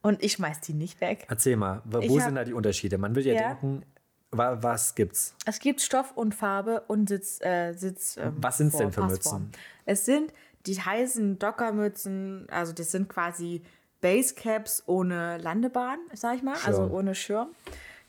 Und 0.00 0.22
ich 0.22 0.32
schmeiß 0.32 0.60
die 0.60 0.74
nicht 0.74 1.00
weg. 1.00 1.26
Erzähl 1.28 1.56
mal, 1.56 1.82
wo 1.84 1.98
ich 1.98 2.22
sind 2.22 2.36
da 2.36 2.44
die 2.44 2.52
Unterschiede? 2.52 2.98
Man 2.98 3.14
würde 3.14 3.30
ja, 3.30 3.34
ja, 3.34 3.48
denken, 3.48 3.82
was 4.30 4.94
gibt's? 4.94 5.34
Es 5.46 5.58
gibt 5.58 5.80
Stoff 5.80 6.12
und 6.14 6.34
Farbe 6.34 6.82
und 6.86 7.08
Sitz. 7.08 7.40
Äh, 7.40 7.72
Sitz 7.72 8.16
ähm, 8.16 8.36
Was 8.38 8.58
sind 8.58 8.68
es 8.68 8.76
denn 8.76 8.92
für 8.92 9.00
Passform. 9.00 9.44
Mützen? 9.44 9.60
Es 9.86 10.04
sind 10.04 10.32
die 10.66 10.80
heißen 10.80 11.38
Dockermützen, 11.38 12.46
also 12.50 12.72
das 12.72 12.90
sind 12.90 13.08
quasi 13.08 13.62
Basecaps 14.00 14.82
ohne 14.86 15.38
Landebahn, 15.38 15.98
sag 16.12 16.36
ich 16.36 16.42
mal, 16.42 16.56
Schirm. 16.56 16.66
also 16.66 16.94
ohne 16.94 17.14
Schirm. 17.14 17.48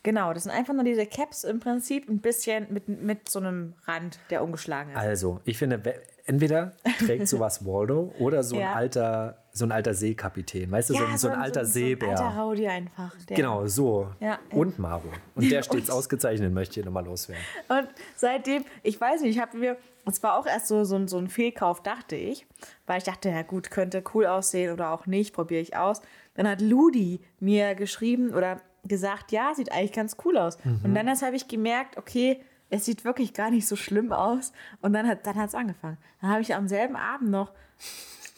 Genau, 0.04 0.34
das 0.34 0.44
sind 0.44 0.52
einfach 0.52 0.74
nur 0.74 0.84
diese 0.84 1.06
Caps 1.06 1.44
im 1.44 1.60
Prinzip 1.60 2.08
ein 2.08 2.20
bisschen 2.20 2.68
mit, 2.72 2.88
mit 2.88 3.30
so 3.30 3.40
einem 3.40 3.74
Rand, 3.86 4.20
der 4.30 4.44
umgeschlagen 4.44 4.92
ist. 4.92 4.98
Also, 4.98 5.42
ich 5.44 5.58
finde, 5.58 5.82
entweder 6.30 6.74
trägt 7.00 7.28
sowas 7.28 7.66
Waldo 7.66 8.14
oder 8.20 8.44
so 8.44 8.56
ein 8.56 8.62
ja. 8.62 8.74
alter 8.74 9.38
so 9.52 9.66
ein 9.66 9.72
alter 9.72 9.94
Seekapitän, 9.94 10.72
weißt 10.72 10.92
du, 10.92 10.94
ja, 10.94 11.02
so, 11.12 11.18
so, 11.18 11.28
ein 11.30 11.40
alter 11.40 11.66
so, 11.66 11.74
Seebär. 11.74 12.16
So 12.16 12.24
ein 12.24 12.30
alter 12.30 12.42
Rowdy 12.42 12.68
einfach. 12.68 13.14
Genau, 13.28 13.68
so. 13.68 14.08
Ja, 14.20 14.40
und 14.52 14.80
Maro. 14.80 15.10
Und 15.36 15.52
der 15.52 15.64
steht 15.64 15.90
ausgezeichnet, 15.90 16.54
möchte 16.54 16.80
ich 16.80 16.86
nochmal 16.86 17.04
loswerden. 17.04 17.44
Und 17.68 17.88
seitdem, 18.16 18.64
ich 18.84 19.02
weiß 19.02 19.22
nicht, 19.22 19.36
ich 19.36 19.42
habe 19.42 19.58
mir, 19.58 19.78
es 20.06 20.22
war 20.24 20.38
auch 20.38 20.46
erst 20.46 20.68
so, 20.68 20.84
so, 20.84 21.06
so 21.08 21.18
ein 21.18 21.28
Fehlkauf, 21.28 21.82
dachte 21.82 22.16
ich, 22.16 22.46
weil 22.86 23.00
ich 23.00 23.04
dachte, 23.04 23.30
ja 23.30 23.42
gut, 23.42 23.72
könnte 23.72 24.04
cool 24.14 24.28
aussehen 24.28 24.72
oder 24.72 24.92
auch 24.92 25.08
nicht, 25.08 25.34
probiere 25.34 25.62
ich 25.62 25.76
aus. 25.76 26.02
Dann 26.36 26.48
hat 26.48 26.62
Ludi 26.62 27.20
mir 27.40 27.76
geschrieben 27.76 28.34
oder 28.34 28.62
gesagt, 28.86 29.32
ja, 29.32 29.54
sieht 29.56 29.72
eigentlich 29.72 29.94
ganz 29.94 30.16
cool 30.24 30.38
aus. 30.38 30.64
Mhm. 30.64 30.82
Und 30.84 30.96
dann 30.96 31.10
habe 31.10 31.36
ich 31.36 31.48
gemerkt, 31.48 31.98
okay, 31.98 32.40
es 32.70 32.86
sieht 32.86 33.06
wirklich 33.06 33.34
gar 33.34 33.52
nicht 33.52 33.68
so 33.68 33.76
schlimm 33.76 34.12
aus. 34.12 34.52
Und 34.82 34.94
dann 34.94 35.08
hat 35.08 35.20
es 35.20 35.24
dann 35.24 35.62
angefangen. 35.62 35.98
Dann 36.22 36.30
habe 36.32 36.42
ich 36.42 36.56
am 36.56 36.68
selben 36.68 36.96
Abend 36.96 37.32
noch 37.32 37.52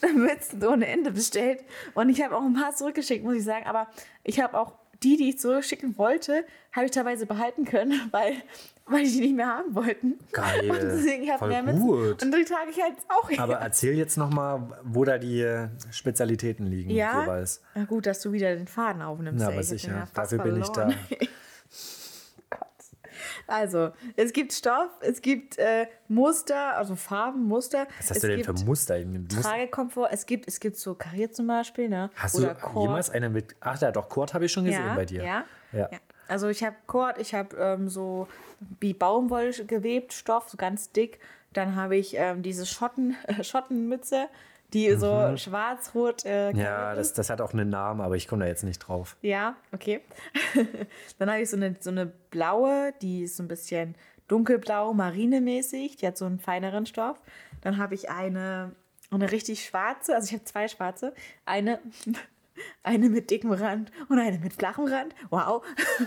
Mützen 0.16 0.64
ohne 0.66 0.88
Ende 0.88 1.12
bestellt. 1.12 1.64
Und 1.94 2.10
ich 2.10 2.24
habe 2.24 2.36
auch 2.36 2.44
ein 2.44 2.54
paar 2.54 2.76
zurückgeschickt, 2.76 3.24
muss 3.24 3.36
ich 3.36 3.44
sagen. 3.44 3.66
Aber 3.66 3.88
ich 4.24 4.40
habe 4.40 4.58
auch 4.60 4.74
die, 5.04 5.18
die 5.18 5.30
ich 5.30 5.40
zurückschicken 5.40 5.98
wollte, 5.98 6.46
habe 6.72 6.86
ich 6.86 6.92
teilweise 6.92 7.26
behalten 7.26 7.66
können, 7.66 8.00
weil, 8.12 8.36
weil 8.86 9.04
die 9.04 9.20
nicht 9.20 9.36
mehr 9.36 9.48
haben 9.48 9.74
wollten. 9.74 10.20
Geil. 10.32 10.70
Und 10.70 10.82
deswegen 10.82 11.32
habe 11.32 11.52
ich 11.52 11.64
mehr 11.64 11.74
gut. 11.74 12.24
Und 12.24 12.36
die 12.36 12.46
trage 12.46 12.70
ich 12.70 12.82
halt 12.82 12.96
auch 13.10 13.30
hier. 13.30 13.42
Aber 13.42 13.56
erzähl 13.56 13.96
jetzt 13.96 14.18
nochmal, 14.18 14.62
wo 14.84 15.04
da 15.04 15.18
die 15.18 15.68
Spezialitäten 15.92 16.68
liegen 16.68 16.92
ja? 16.92 17.22
jeweils. 17.22 17.62
Na 17.76 17.86
gut, 17.86 18.06
dass 18.06 18.22
du 18.22 18.32
wieder 18.32 18.56
den 18.56 18.68
Faden 18.68 19.02
aufnimmst. 19.02 19.44
Na, 19.44 19.52
aber 19.52 19.64
sicher. 19.64 20.08
Dafür 20.14 20.40
bin 20.40 20.62
ich 20.62 20.70
da. 20.70 20.90
Also, 23.52 23.92
es 24.16 24.32
gibt 24.32 24.54
Stoff, 24.54 24.90
es 25.02 25.22
gibt 25.22 25.58
äh, 25.58 25.88
Muster, 26.08 26.78
also 26.78 26.96
Farben, 26.96 27.44
Muster. 27.44 27.88
Was 27.98 28.10
hast 28.10 28.18
es 28.18 28.22
du 28.22 28.28
denn 28.30 28.44
für 28.44 28.54
Muster? 28.66 28.98
Tragekomfort, 29.42 30.10
es 30.12 30.26
gibt, 30.26 30.48
es 30.48 30.60
gibt 30.60 30.78
so 30.78 30.96
kariert 30.96 31.36
zum 31.36 31.48
Beispiel, 31.48 31.90
ne? 31.90 32.10
Hast 32.16 32.36
Oder 32.36 32.54
du 32.54 32.62
Kord. 32.62 32.88
jemals 32.88 33.10
eine 33.10 33.30
mit, 33.30 33.56
ach 33.60 33.80
ja, 33.82 33.92
doch, 33.92 34.08
Kord 34.08 34.34
habe 34.34 34.46
ich 34.46 34.52
schon 34.52 34.66
gesehen 34.66 34.86
ja, 34.86 34.96
bei 34.96 35.06
dir. 35.06 35.24
Ja, 35.24 35.46
ja. 35.74 35.90
ja. 35.92 36.00
Also 36.28 36.48
ich 36.48 36.64
habe 36.64 36.78
Kord, 36.88 37.18
ich 37.20 37.34
habe 37.34 37.58
ähm, 37.58 37.90
so 37.90 38.28
wie 38.80 38.94
Baumwoll 38.94 39.52
gewebt 39.68 40.14
Stoff, 40.14 40.50
so 40.50 40.56
ganz 40.56 40.92
dick. 40.92 41.20
Dann 41.52 41.76
habe 41.76 41.98
ich 41.98 42.16
ähm, 42.16 42.42
diese 42.44 42.66
Schotten, 42.66 43.18
Schottenmütze, 43.42 44.30
die 44.74 44.90
mhm. 44.90 45.00
so 45.00 45.38
schwarz-rot. 45.38 46.26
Äh, 46.26 46.52
ja, 46.54 46.96
das, 46.96 47.14
das 47.14 47.30
hat 47.30 47.42
auch 47.42 47.54
einen 47.54 47.70
Namen, 47.70 48.02
aber 48.02 48.16
ich 48.16 48.28
komme 48.28 48.46
da 48.46 48.50
jetzt 48.50 48.64
nicht 48.64 48.80
drauf. 48.80 49.18
Ja, 49.22 49.56
okay. 49.72 50.02
dann 51.20 51.30
habe 51.30 51.42
ich 51.42 51.50
so 51.50 51.58
eine, 51.58 51.76
so 51.80 51.90
eine 51.90 52.06
blaue, 52.06 52.94
die 53.02 53.24
ist 53.24 53.38
so 53.38 53.44
ein 53.44 53.48
bisschen 53.48 53.96
dunkelblau, 54.28 54.94
marinemäßig. 54.94 55.98
Die 55.98 56.08
hat 56.08 56.18
so 56.18 56.26
einen 56.26 56.40
feineren 56.40 56.86
Stoff. 56.86 57.22
Dann 57.62 57.78
habe 57.78 57.96
ich 57.96 58.10
eine, 58.10 58.72
eine 59.10 59.32
richtig 59.32 59.66
schwarze, 59.66 60.16
also 60.16 60.28
ich 60.28 60.34
habe 60.34 60.46
zwei 60.46 60.68
schwarze. 60.68 61.14
Eine, 61.46 61.80
eine 62.84 63.10
mit 63.10 63.30
dickem 63.30 63.52
Rand 63.52 63.92
und 64.10 64.20
eine 64.20 64.40
mit 64.40 64.54
flachem 64.54 64.86
Rand. 64.86 65.14
Wow. 65.30 65.64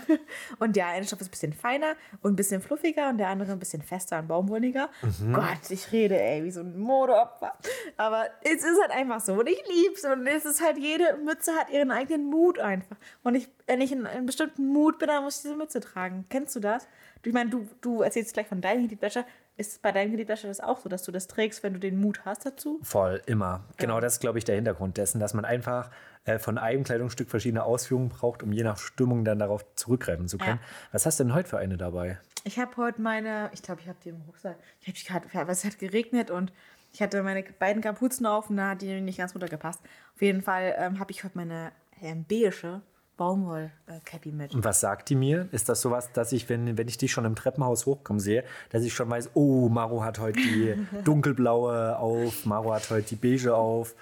Und 0.58 0.76
der 0.76 0.88
eine 0.88 1.04
Stoff 1.06 1.20
ist 1.20 1.28
ein 1.28 1.30
bisschen 1.30 1.52
feiner 1.52 1.94
und 2.22 2.32
ein 2.32 2.36
bisschen 2.36 2.60
fluffiger 2.60 3.08
und 3.08 3.18
der 3.18 3.28
andere 3.28 3.52
ein 3.52 3.58
bisschen 3.58 3.82
fester 3.82 4.18
und 4.18 4.28
baumwolliger. 4.28 4.88
Mhm. 5.02 5.32
Gott, 5.32 5.70
ich 5.70 5.92
rede, 5.92 6.20
ey, 6.20 6.44
wie 6.44 6.50
so 6.50 6.60
ein 6.60 6.78
Modeopfer. 6.78 7.52
Aber 7.96 8.26
es 8.42 8.64
ist 8.64 8.80
halt 8.80 8.90
einfach 8.90 9.20
so 9.20 9.34
und 9.34 9.48
ich 9.48 9.62
lieb's 9.68 10.04
und 10.04 10.26
es 10.26 10.44
ist 10.44 10.62
halt, 10.62 10.78
jede 10.78 11.16
Mütze 11.24 11.52
hat 11.52 11.70
ihren 11.70 11.90
eigenen 11.90 12.28
Mut 12.30 12.58
einfach. 12.58 12.96
Und 13.22 13.34
ich, 13.34 13.48
wenn 13.66 13.80
ich 13.80 13.92
in 13.92 14.06
einem 14.06 14.26
bestimmten 14.26 14.66
Mut 14.66 14.98
bin, 14.98 15.08
dann 15.08 15.24
muss 15.24 15.36
ich 15.36 15.42
diese 15.42 15.56
Mütze 15.56 15.80
tragen. 15.80 16.24
Kennst 16.28 16.54
du 16.56 16.60
das? 16.60 16.86
Ich 17.24 17.32
meine, 17.32 17.50
du, 17.50 17.66
du 17.80 18.02
erzählst 18.02 18.34
gleich 18.34 18.46
von 18.46 18.60
deinem 18.60 18.86
Guilty 18.88 19.24
ist 19.56 19.82
bei 19.82 19.92
deinem 19.92 20.10
Guilty 20.10 20.24
das 20.24 20.60
auch 20.60 20.80
so, 20.80 20.88
dass 20.88 21.04
du 21.04 21.12
das 21.12 21.28
trägst, 21.28 21.62
wenn 21.62 21.74
du 21.74 21.78
den 21.78 22.00
Mut 22.00 22.24
hast 22.24 22.44
dazu? 22.44 22.80
Voll, 22.82 23.22
immer. 23.26 23.64
Genau, 23.76 23.94
ja. 23.94 24.00
das 24.00 24.14
ist, 24.14 24.20
glaube 24.20 24.38
ich, 24.38 24.44
der 24.44 24.56
Hintergrund 24.56 24.96
dessen, 24.96 25.20
dass 25.20 25.32
man 25.32 25.44
einfach 25.44 25.90
äh, 26.24 26.38
von 26.38 26.58
einem 26.58 26.84
Kleidungsstück 26.84 27.30
verschiedene 27.30 27.64
Ausführungen 27.64 28.08
braucht, 28.08 28.42
um 28.42 28.52
je 28.52 28.62
nach 28.62 28.78
Stimmung 28.78 29.24
dann 29.24 29.38
darauf 29.38 29.64
zurückgreifen 29.74 30.28
zu 30.28 30.38
können. 30.38 30.60
Ja. 30.62 30.88
Was 30.92 31.06
hast 31.06 31.20
du 31.20 31.24
denn 31.24 31.34
heute 31.34 31.48
für 31.48 31.58
eine 31.58 31.76
dabei? 31.76 32.18
Ich 32.44 32.58
habe 32.58 32.76
heute 32.76 33.00
meine, 33.00 33.50
ich 33.52 33.62
glaube, 33.62 33.80
ich 33.80 33.88
habe 33.88 33.98
die 34.04 34.10
im 34.10 34.20
Rucksack. 34.22 34.56
Ich 34.80 35.10
habe 35.10 35.26
gerade, 35.28 35.50
es 35.50 35.64
hat 35.64 35.78
geregnet 35.78 36.30
und 36.30 36.52
ich 36.92 37.02
hatte 37.02 37.22
meine 37.22 37.42
beiden 37.42 37.82
Kapuzen 37.82 38.24
auf 38.26 38.50
und 38.50 38.56
da 38.56 38.70
hat 38.70 38.82
die 38.82 39.00
nicht 39.00 39.18
ganz 39.18 39.34
runtergepasst. 39.34 39.80
Auf 40.14 40.22
jeden 40.22 40.42
Fall 40.42 40.74
ähm, 40.78 40.98
habe 41.00 41.10
ich 41.10 41.24
heute 41.24 41.36
meine 41.36 41.72
ähm, 42.00 42.24
beige 42.28 42.82
Baumwoll-Cappy 43.16 44.32
mit. 44.32 44.54
Und 44.54 44.64
was 44.64 44.80
sagt 44.80 45.08
die 45.08 45.14
mir? 45.14 45.48
Ist 45.52 45.68
das 45.68 45.80
sowas, 45.80 46.10
dass 46.12 46.32
ich, 46.32 46.48
wenn, 46.48 46.76
wenn 46.76 46.88
ich 46.88 46.98
dich 46.98 47.12
schon 47.12 47.24
im 47.24 47.36
Treppenhaus 47.36 47.86
hochkommen 47.86 48.20
sehe, 48.20 48.44
dass 48.70 48.82
ich 48.82 48.92
schon 48.92 49.08
weiß, 49.08 49.30
oh, 49.34 49.68
Maro 49.68 50.02
hat 50.02 50.18
heute 50.18 50.40
die 50.40 50.74
dunkelblaue 51.04 51.96
auf, 51.98 52.44
Maro 52.44 52.74
hat 52.74 52.90
heute 52.90 53.14
die 53.14 53.16
beige 53.16 53.54
auf. 53.54 53.94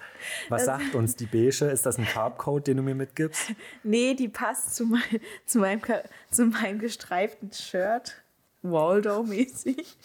Was 0.49 0.67
also, 0.67 0.83
sagt 0.83 0.95
uns 0.95 1.15
die 1.15 1.27
beige? 1.27 1.65
Ist 1.65 1.85
das 1.85 1.97
ein 1.97 2.05
Farbcode, 2.05 2.67
den 2.67 2.77
du 2.77 2.83
mir 2.83 2.95
mitgibst? 2.95 3.51
Nee, 3.83 4.13
die 4.13 4.27
passt 4.27 4.75
zu, 4.75 4.85
mein, 4.85 5.01
zu, 5.45 5.59
meinem, 5.59 5.81
zu 6.29 6.45
meinem 6.45 6.79
gestreiften 6.79 7.51
Shirt. 7.51 8.23
Waldo-mäßig. 8.61 9.97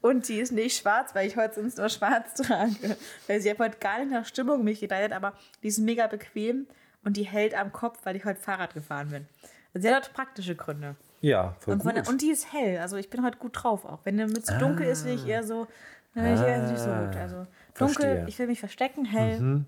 Und 0.00 0.28
die 0.28 0.38
ist 0.38 0.52
nicht 0.52 0.78
schwarz, 0.78 1.14
weil 1.14 1.26
ich 1.26 1.36
heute 1.36 1.56
sonst 1.56 1.78
nur 1.78 1.88
schwarz 1.88 2.34
trage. 2.34 2.96
Weil 3.26 3.40
sie 3.40 3.50
hat 3.50 3.58
heute 3.58 3.78
gar 3.78 3.98
nicht 3.98 4.12
nach 4.12 4.24
Stimmung 4.24 4.62
mich 4.62 4.80
geleitet, 4.80 5.12
aber 5.12 5.32
die 5.62 5.68
ist 5.68 5.78
mega 5.78 6.06
bequem 6.06 6.66
und 7.06 7.16
die 7.16 7.22
hält 7.22 7.54
am 7.54 7.72
Kopf, 7.72 8.00
weil 8.02 8.16
ich 8.16 8.24
heute 8.24 8.40
Fahrrad 8.40 8.74
gefahren 8.74 9.10
bin. 9.10 9.28
Also 9.72 9.88
sie 9.88 9.94
hat 9.94 10.12
praktische 10.12 10.56
Gründe. 10.56 10.96
Ja, 11.20 11.54
voll 11.60 11.74
und, 11.74 11.82
gut. 11.82 12.08
und 12.08 12.20
die 12.20 12.30
ist 12.30 12.52
hell, 12.52 12.78
also 12.78 12.96
ich 12.96 13.08
bin 13.08 13.24
heute 13.24 13.38
gut 13.38 13.52
drauf 13.54 13.84
auch. 13.84 14.00
Wenn 14.04 14.20
eine 14.20 14.30
Mütze 14.30 14.56
ah. 14.56 14.58
dunkel 14.58 14.86
ist, 14.86 15.04
bin 15.04 15.14
ich 15.14 15.26
eher 15.26 15.44
so, 15.44 15.66
dann 16.14 16.34
ich 16.34 16.40
eher 16.40 16.68
nicht 16.68 16.78
so 16.78 16.90
gut. 16.90 17.16
Ah, 17.16 17.20
also 17.20 17.46
dunkel, 17.78 17.94
Verstehe. 17.94 18.24
ich 18.26 18.38
will 18.38 18.46
mich 18.48 18.58
verstecken, 18.58 19.04
hell, 19.04 19.40
mhm. 19.40 19.66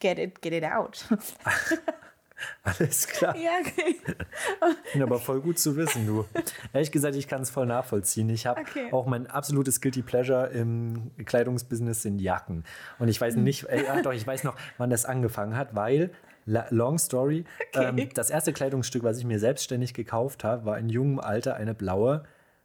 get 0.00 0.18
it, 0.18 0.40
get 0.40 0.52
it 0.54 0.64
out. 0.64 1.04
Alles 2.62 3.06
klar. 3.06 3.36
Ja, 3.36 3.52
okay. 3.60 5.02
aber 5.02 5.18
voll 5.18 5.40
gut 5.40 5.58
zu 5.58 5.76
wissen, 5.76 6.06
du. 6.06 6.24
Ehrlich 6.72 6.90
gesagt, 6.90 7.14
ich 7.14 7.28
kann 7.28 7.42
es 7.42 7.50
voll 7.50 7.66
nachvollziehen. 7.66 8.28
Ich 8.28 8.46
habe 8.46 8.60
okay. 8.60 8.90
auch 8.90 9.06
mein 9.06 9.26
absolutes 9.26 9.80
Guilty 9.80 10.02
Pleasure 10.02 10.48
im 10.48 11.10
Kleidungsbusiness 11.24 12.02
sind 12.02 12.18
Jacken. 12.18 12.64
Und 12.98 13.08
ich 13.08 13.20
weiß 13.20 13.36
hm. 13.36 13.44
nicht, 13.44 13.64
äh, 13.64 14.02
doch, 14.02 14.12
ich 14.12 14.26
weiß 14.26 14.44
noch, 14.44 14.56
wann 14.78 14.90
das 14.90 15.04
angefangen 15.04 15.56
hat, 15.56 15.74
weil 15.74 16.10
Long 16.46 16.98
Story. 16.98 17.44
Okay. 17.74 17.88
Ähm, 17.88 18.08
das 18.14 18.30
erste 18.30 18.52
Kleidungsstück, 18.52 19.02
was 19.02 19.18
ich 19.18 19.24
mir 19.24 19.40
selbstständig 19.40 19.94
gekauft 19.94 20.44
habe, 20.44 20.64
war 20.64 20.78
in 20.78 20.88
jungem 20.88 21.18
Alter 21.18 21.56
eine 21.56 21.74
blaue 21.74 22.22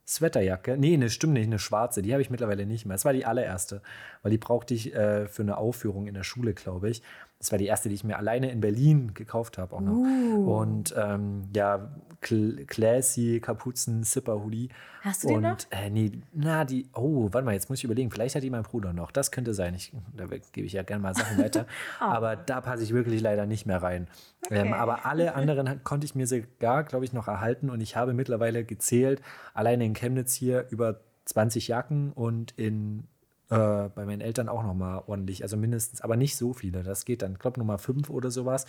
Sweaterjacke. 0.09 0.77
Nee, 0.77 0.93
eine 0.93 1.09
stimmt 1.09 1.33
nicht, 1.33 1.45
eine 1.45 1.59
schwarze. 1.59 2.01
Die 2.01 2.11
habe 2.13 2.21
ich 2.21 2.29
mittlerweile 2.29 2.65
nicht 2.65 2.85
mehr. 2.85 2.95
Das 2.95 3.05
war 3.05 3.13
die 3.13 3.25
allererste, 3.25 3.81
weil 4.21 4.31
die 4.31 4.37
brauchte 4.37 4.73
ich 4.73 4.93
äh, 4.93 5.27
für 5.27 5.43
eine 5.43 5.57
Aufführung 5.57 6.07
in 6.07 6.13
der 6.13 6.23
Schule, 6.23 6.53
glaube 6.53 6.89
ich. 6.89 7.01
Das 7.39 7.51
war 7.51 7.57
die 7.57 7.67
erste, 7.67 7.87
die 7.87 7.95
ich 7.95 8.03
mir 8.03 8.17
alleine 8.17 8.51
in 8.51 8.59
Berlin 8.59 9.13
gekauft 9.13 9.57
habe 9.57 9.73
auch 9.75 9.81
noch. 9.81 9.93
Uh. 9.93 10.59
Und 10.59 10.93
ähm, 10.97 11.49
ja, 11.55 11.89
Cl 12.21 12.65
Classy, 12.65 13.39
Kapuzen, 13.39 14.03
Zipper, 14.03 14.43
Hoodie. 14.43 14.69
Hast 15.01 15.23
du 15.23 15.29
und, 15.29 15.35
den 15.35 15.41
noch? 15.43 15.57
Äh, 15.69 15.89
nee, 15.89 16.11
na, 16.33 16.65
die, 16.65 16.89
oh, 16.93 17.29
warte 17.31 17.45
mal, 17.45 17.53
jetzt 17.53 17.69
muss 17.69 17.79
ich 17.79 17.85
überlegen. 17.85 18.11
Vielleicht 18.11 18.35
hat 18.35 18.43
die 18.43 18.49
mein 18.49 18.63
Bruder 18.63 18.91
noch. 18.91 19.11
Das 19.11 19.31
könnte 19.31 19.53
sein. 19.53 19.73
Ich, 19.73 19.93
da 20.17 20.25
gebe 20.25 20.67
ich 20.67 20.73
ja 20.73 20.83
gerne 20.83 21.01
mal 21.01 21.15
Sachen 21.15 21.37
weiter. 21.37 21.65
oh. 22.01 22.05
Aber 22.05 22.35
da 22.35 22.59
passe 22.59 22.83
ich 22.83 22.93
wirklich 22.93 23.21
leider 23.21 23.45
nicht 23.45 23.65
mehr 23.65 23.81
rein. 23.81 24.09
Ähm, 24.49 24.57
okay. 24.57 24.67
Ähm, 24.67 24.73
aber 24.73 25.05
alle 25.05 25.33
anderen 25.33 25.81
konnte 25.85 26.05
ich 26.05 26.15
mir 26.15 26.27
sogar, 26.27 26.83
glaube 26.83 27.05
ich, 27.05 27.13
noch 27.13 27.29
erhalten. 27.29 27.69
Und 27.69 27.79
ich 27.79 27.95
habe 27.95 28.13
mittlerweile 28.13 28.65
gezählt, 28.65 29.21
alleine 29.53 29.85
in 29.85 29.93
Chemnitz 29.93 30.33
hier 30.33 30.67
über 30.71 30.99
20 31.23 31.69
Jacken 31.69 32.11
und 32.11 32.51
in 32.57 33.07
äh, 33.49 33.89
bei 33.89 34.05
meinen 34.05 34.21
Eltern 34.21 34.49
auch 34.49 34.63
nochmal 34.63 35.03
ordentlich, 35.07 35.43
also 35.43 35.57
mindestens, 35.57 36.01
aber 36.01 36.15
nicht 36.15 36.35
so 36.35 36.53
viele. 36.53 36.83
Das 36.83 37.05
geht 37.05 37.21
dann, 37.21 37.33
ich 37.33 37.39
glaube, 37.39 37.59
Nummer 37.59 37.77
fünf 37.77 38.09
oder 38.09 38.31
sowas. 38.31 38.65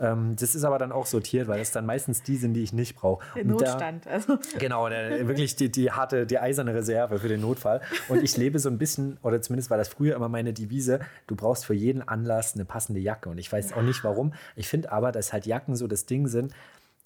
Ähm, 0.00 0.34
das 0.36 0.54
ist 0.54 0.64
aber 0.64 0.78
dann 0.78 0.92
auch 0.92 1.06
sortiert, 1.06 1.46
weil 1.46 1.58
das 1.58 1.70
dann 1.70 1.86
meistens 1.86 2.22
die 2.22 2.36
sind, 2.36 2.54
die 2.54 2.62
ich 2.62 2.72
nicht 2.72 2.96
brauche. 2.96 3.24
Der 3.36 3.44
Notstand. 3.44 4.06
Da, 4.06 4.10
also. 4.10 4.38
Genau, 4.58 4.88
der, 4.88 5.28
wirklich 5.28 5.56
die, 5.56 5.70
die 5.70 5.92
harte, 5.92 6.26
die 6.26 6.38
eiserne 6.38 6.74
Reserve 6.74 7.18
für 7.18 7.28
den 7.28 7.40
Notfall. 7.40 7.80
Und 8.08 8.22
ich 8.22 8.36
lebe 8.36 8.58
so 8.58 8.68
ein 8.68 8.78
bisschen, 8.78 9.18
oder 9.22 9.40
zumindest 9.40 9.70
war 9.70 9.78
das 9.78 9.88
früher 9.88 10.16
immer 10.16 10.28
meine 10.28 10.52
Devise, 10.52 11.00
du 11.26 11.36
brauchst 11.36 11.64
für 11.64 11.74
jeden 11.74 12.02
Anlass 12.02 12.54
eine 12.54 12.64
passende 12.64 13.00
Jacke. 13.00 13.28
Und 13.28 13.38
ich 13.38 13.52
weiß 13.52 13.72
auch 13.74 13.82
nicht 13.82 14.02
warum. 14.04 14.34
Ich 14.56 14.68
finde 14.68 14.90
aber, 14.90 15.12
dass 15.12 15.32
halt 15.32 15.46
Jacken 15.46 15.76
so 15.76 15.86
das 15.86 16.06
Ding 16.06 16.26
sind. 16.26 16.52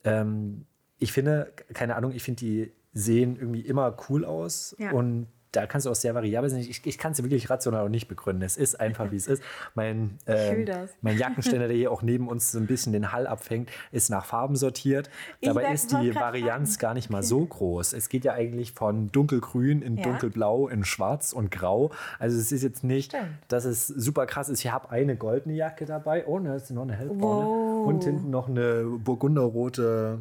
Ähm, 0.05 0.65
ich 0.99 1.13
finde, 1.13 1.53
keine 1.75 1.95
Ahnung, 1.97 2.13
ich 2.13 2.23
finde, 2.23 2.41
die 2.41 2.73
sehen 2.95 3.37
irgendwie 3.37 3.61
immer 3.61 3.97
cool 4.09 4.25
aus. 4.25 4.75
Ja. 4.79 4.93
Und 4.93 5.27
da 5.53 5.67
kannst 5.67 5.87
du 5.87 5.91
auch 5.91 5.95
sehr 5.95 6.15
variabel 6.15 6.51
sein. 6.51 6.61
Ich, 6.61 6.85
ich 6.85 6.99
kann 6.99 7.13
es 7.13 7.23
wirklich 7.23 7.49
rational 7.49 7.85
auch 7.85 7.89
nicht 7.89 8.09
begründen. 8.09 8.43
Es 8.43 8.57
ist 8.57 8.79
einfach, 8.79 9.11
wie 9.11 9.17
es 9.17 9.27
ist. 9.27 9.43
Mein, 9.75 10.19
äh, 10.27 10.67
mein 11.01 11.17
Jackenständer, 11.19 11.69
der 11.69 11.77
hier 11.77 11.91
auch 11.91 12.03
neben 12.03 12.29
uns 12.29 12.53
so 12.53 12.59
ein 12.59 12.67
bisschen 12.67 12.93
den 12.93 13.13
Hall 13.13 13.27
abfängt, 13.27 13.71
ist 13.91 14.11
nach 14.11 14.25
Farben 14.25 14.57
sortiert. 14.57 15.09
Dabei 15.41 15.73
ist 15.73 15.93
die 15.93 16.15
Varianz 16.15 16.79
gar 16.79 16.95
nicht 16.95 17.11
mal 17.11 17.23
so 17.23 17.45
groß. 17.45 17.95
Es 17.95 18.09
geht 18.09 18.25
ja 18.25 18.35
eigentlich 18.35 18.73
von 18.73 19.11
dunkelgrün 19.11 19.83
in 19.83 19.97
ja. 19.97 20.05
dunkelblau 20.05 20.69
in 20.69 20.85
schwarz 20.85 21.33
und 21.33 21.51
grau. 21.51 21.91
Also 22.19 22.39
es 22.39 22.53
ist 22.53 22.63
jetzt 22.63 22.85
nicht, 22.85 23.13
Stimmt. 23.13 23.29
dass 23.49 23.65
es 23.65 23.87
super 23.87 24.27
krass 24.27 24.49
ist. 24.49 24.65
Ich 24.65 24.71
habe 24.71 24.91
eine 24.91 25.17
goldene 25.17 25.55
Jacke 25.55 25.87
dabei. 25.87 26.27
Oh, 26.27 26.39
ne, 26.39 26.57
ist 26.57 26.71
noch 26.71 26.83
eine 26.83 26.95
hellbraune. 26.95 27.47
Wow. 27.47 27.87
Und 27.87 28.05
hinten 28.05 28.31
noch 28.31 28.49
eine 28.49 28.85
burgunderrote, 28.85 30.21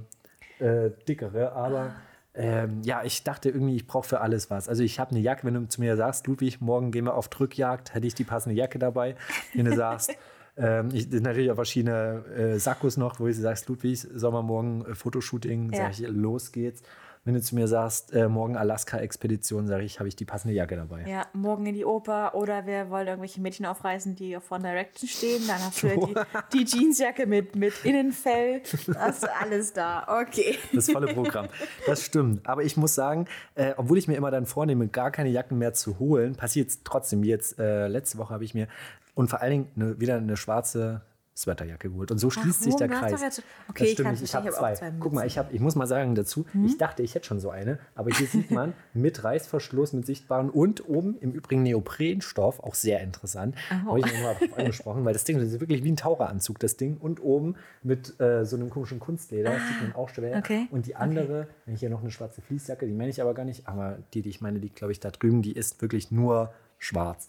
äh, 0.60 0.92
dickere. 1.08 1.52
Aber... 1.52 1.80
Ah 1.80 2.07
ähm, 2.38 2.84
ja, 2.84 3.04
ich 3.04 3.24
dachte 3.24 3.50
irgendwie, 3.50 3.76
ich 3.76 3.88
brauche 3.88 4.08
für 4.08 4.22
alles 4.22 4.52
was. 4.52 4.70
Also 4.70 4.84
ich 4.84 5.00
habe 5.00 5.12
eine 5.12 5.20
Jacke, 5.20 5.46
wenn 5.46 5.56
du 5.56 5.68
zu 5.68 5.82
mir 5.82 5.98
sagst, 5.98 6.28
Ludwig, 6.28 6.62
morgen 6.62 6.92
gehen 6.92 7.06
wir 7.06 7.16
auf 7.16 7.30
Drückjagd, 7.30 7.96
hätte 7.96 8.06
ich 8.06 8.14
die 8.14 8.24
passende 8.24 8.56
Jacke 8.56 8.78
dabei. 8.78 9.16
Wenn 9.56 9.66
du 9.66 9.76
sagst, 9.76 10.14
ähm, 10.58 10.90
ich, 10.94 11.10
natürlich 11.10 11.50
auch 11.50 11.56
verschiedene 11.56 12.24
äh, 12.38 12.60
Sakkos 12.60 12.96
noch, 12.96 13.20
wo 13.20 13.26
du 13.26 13.34
sagst, 13.34 13.68
Ludwig, 13.68 14.08
Sommermorgen 14.14 14.86
äh, 14.86 14.94
Fotoshooting, 14.94 15.74
ja. 15.74 15.78
sag 15.78 16.00
ich, 16.00 16.08
los 16.08 16.52
geht's. 16.52 16.84
Wenn 17.28 17.34
du 17.34 17.42
zu 17.42 17.56
mir 17.56 17.68
sagst, 17.68 18.14
äh, 18.14 18.30
morgen 18.30 18.56
Alaska-Expedition, 18.56 19.68
sage 19.68 19.84
ich, 19.84 20.00
habe 20.00 20.08
ich 20.08 20.16
die 20.16 20.24
passende 20.24 20.56
Jacke 20.56 20.78
dabei. 20.78 21.04
Ja, 21.06 21.28
morgen 21.34 21.66
in 21.66 21.76
die 21.76 21.84
Oper 21.84 22.34
oder 22.36 22.66
wir 22.66 22.90
wollen 22.90 23.06
irgendwelche 23.06 23.42
Mädchen 23.42 23.66
aufreißen, 23.66 24.16
die 24.16 24.38
auf 24.38 24.50
One 24.50 24.64
Direction 24.64 25.10
stehen. 25.10 25.46
Dann 25.46 25.60
hast 25.60 25.84
du 25.84 25.90
die, 25.90 26.16
die 26.54 26.64
Jeansjacke 26.64 27.26
mit, 27.26 27.54
mit 27.58 27.74
Innenfell. 27.84 28.62
Hast 28.96 29.24
du 29.24 29.36
alles 29.42 29.74
da. 29.74 30.08
Okay. 30.08 30.58
Das 30.72 30.90
volle 30.90 31.14
Programm. 31.14 31.50
Das 31.86 32.06
stimmt. 32.06 32.48
Aber 32.48 32.64
ich 32.64 32.78
muss 32.78 32.96
sagen, 32.96 33.26
äh, 33.56 33.74
obwohl 33.76 33.98
ich 33.98 34.08
mir 34.08 34.16
immer 34.16 34.32
dann 34.32 34.46
vornehme, 34.46 34.88
gar 34.88 35.12
keine 35.12 35.28
Jacken 35.28 35.58
mehr 35.58 35.74
zu 35.74 36.00
holen, 36.00 36.38
passiert 36.38 36.70
es 36.70 36.84
trotzdem. 36.86 37.26
Jetzt 37.26 37.60
äh, 37.60 37.90
letzte 37.90 38.20
Woche 38.20 38.34
habe 38.34 38.46
ich 38.46 38.54
mir 38.54 38.70
und 39.16 39.30
vor 39.30 39.42
allen 39.42 39.52
Dingen 39.52 39.68
eine, 39.76 40.00
wieder 40.00 40.16
eine 40.16 40.38
schwarze 40.38 41.02
Sweaterjacke 41.38 41.90
geholt. 41.90 42.10
Und 42.10 42.18
so 42.18 42.32
schließt 42.32 42.60
Ach, 42.62 42.64
sich 42.64 42.76
der 42.76 42.88
Kreis. 42.88 43.42
Okay, 43.70 43.84
das 43.84 43.92
stimmt, 43.92 44.14
ich, 44.16 44.24
ich 44.24 44.36
habe 44.36 44.50
zwei. 44.50 44.74
zwei 44.74 44.92
Guck 45.00 45.14
mal, 45.14 45.28
ich, 45.28 45.38
hab, 45.38 45.54
ich 45.54 45.60
muss 45.60 45.76
mal 45.76 45.86
sagen 45.86 46.16
dazu, 46.16 46.48
hm? 46.52 46.66
ich 46.66 46.80
dachte, 46.80 47.04
ich 47.04 47.14
hätte 47.14 47.28
schon 47.28 47.40
so 47.40 47.52
eine, 47.52 47.78
aber 47.94 48.10
hier 48.10 48.26
sieht 48.26 48.50
man 48.50 48.74
mit 48.94 49.24
Reißverschluss, 49.24 49.94
mit 49.94 50.08
sichtbaren 50.08 50.50
und 50.50 50.90
oben 50.90 51.16
im 51.20 51.32
Übrigen 51.32 51.62
Neoprenstoff, 51.62 52.60
auch 52.60 52.74
sehr 52.74 53.02
interessant. 53.02 53.56
Oh. 53.70 53.90
Habe 53.90 54.00
ich 54.00 54.06
nochmal 54.08 54.36
angesprochen, 54.58 55.06
weil 55.06 55.14
das 55.14 55.26
Ding 55.26 55.38
das 55.38 55.50
ist 55.50 55.60
wirklich 55.60 55.84
wie 55.84 55.92
ein 55.92 55.96
Taucheranzug, 55.98 56.58
das 56.60 56.76
Ding. 56.76 56.98
Und 56.98 57.22
oben 57.22 57.56
mit 57.84 58.20
äh, 58.20 58.44
so 58.44 58.56
einem 58.56 58.72
komischen 58.72 59.00
Kunstleder, 59.00 59.52
das 59.52 59.62
sieht 59.68 59.82
man 59.84 59.94
auch 59.94 60.10
schwer. 60.10 60.38
Okay. 60.38 60.68
Und 60.72 60.88
die 60.88 60.96
andere, 60.96 61.42
okay. 61.42 61.52
wenn 61.66 61.74
ich 61.76 61.82
hier 61.82 61.92
noch 61.92 62.02
eine 62.02 62.10
schwarze 62.10 62.42
Fließjacke, 62.42 62.88
die 62.88 62.94
meine 62.94 63.12
ich 63.12 63.22
aber 63.22 63.36
gar 63.36 63.46
nicht, 63.46 63.68
aber 63.68 64.00
die, 64.16 64.24
die 64.24 64.30
ich 64.30 64.42
meine, 64.42 64.58
liegt, 64.58 64.76
glaube 64.76 64.92
ich, 64.92 65.00
da 65.00 65.12
drüben, 65.12 65.44
die 65.44 65.52
ist 65.52 65.84
wirklich 65.84 66.10
nur 66.10 66.52
schwarz. 66.80 67.28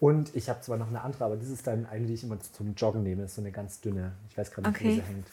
Und 0.00 0.34
ich 0.36 0.48
habe 0.48 0.60
zwar 0.60 0.76
noch 0.76 0.88
eine 0.88 1.00
andere, 1.02 1.24
aber 1.24 1.36
das 1.36 1.48
ist 1.48 1.66
dann 1.66 1.86
eine, 1.86 2.06
die 2.06 2.14
ich 2.14 2.22
immer 2.22 2.38
zum 2.40 2.74
Joggen 2.74 3.02
nehme. 3.02 3.22
Das 3.22 3.32
ist 3.32 3.36
so 3.36 3.42
eine 3.42 3.50
ganz 3.50 3.80
dünne. 3.80 4.12
Ich 4.30 4.38
weiß 4.38 4.50
gerade 4.50 4.68
nicht, 4.68 4.80
okay. 4.80 4.88
wie 4.88 4.94
sie 4.94 5.02
hängt. 5.02 5.26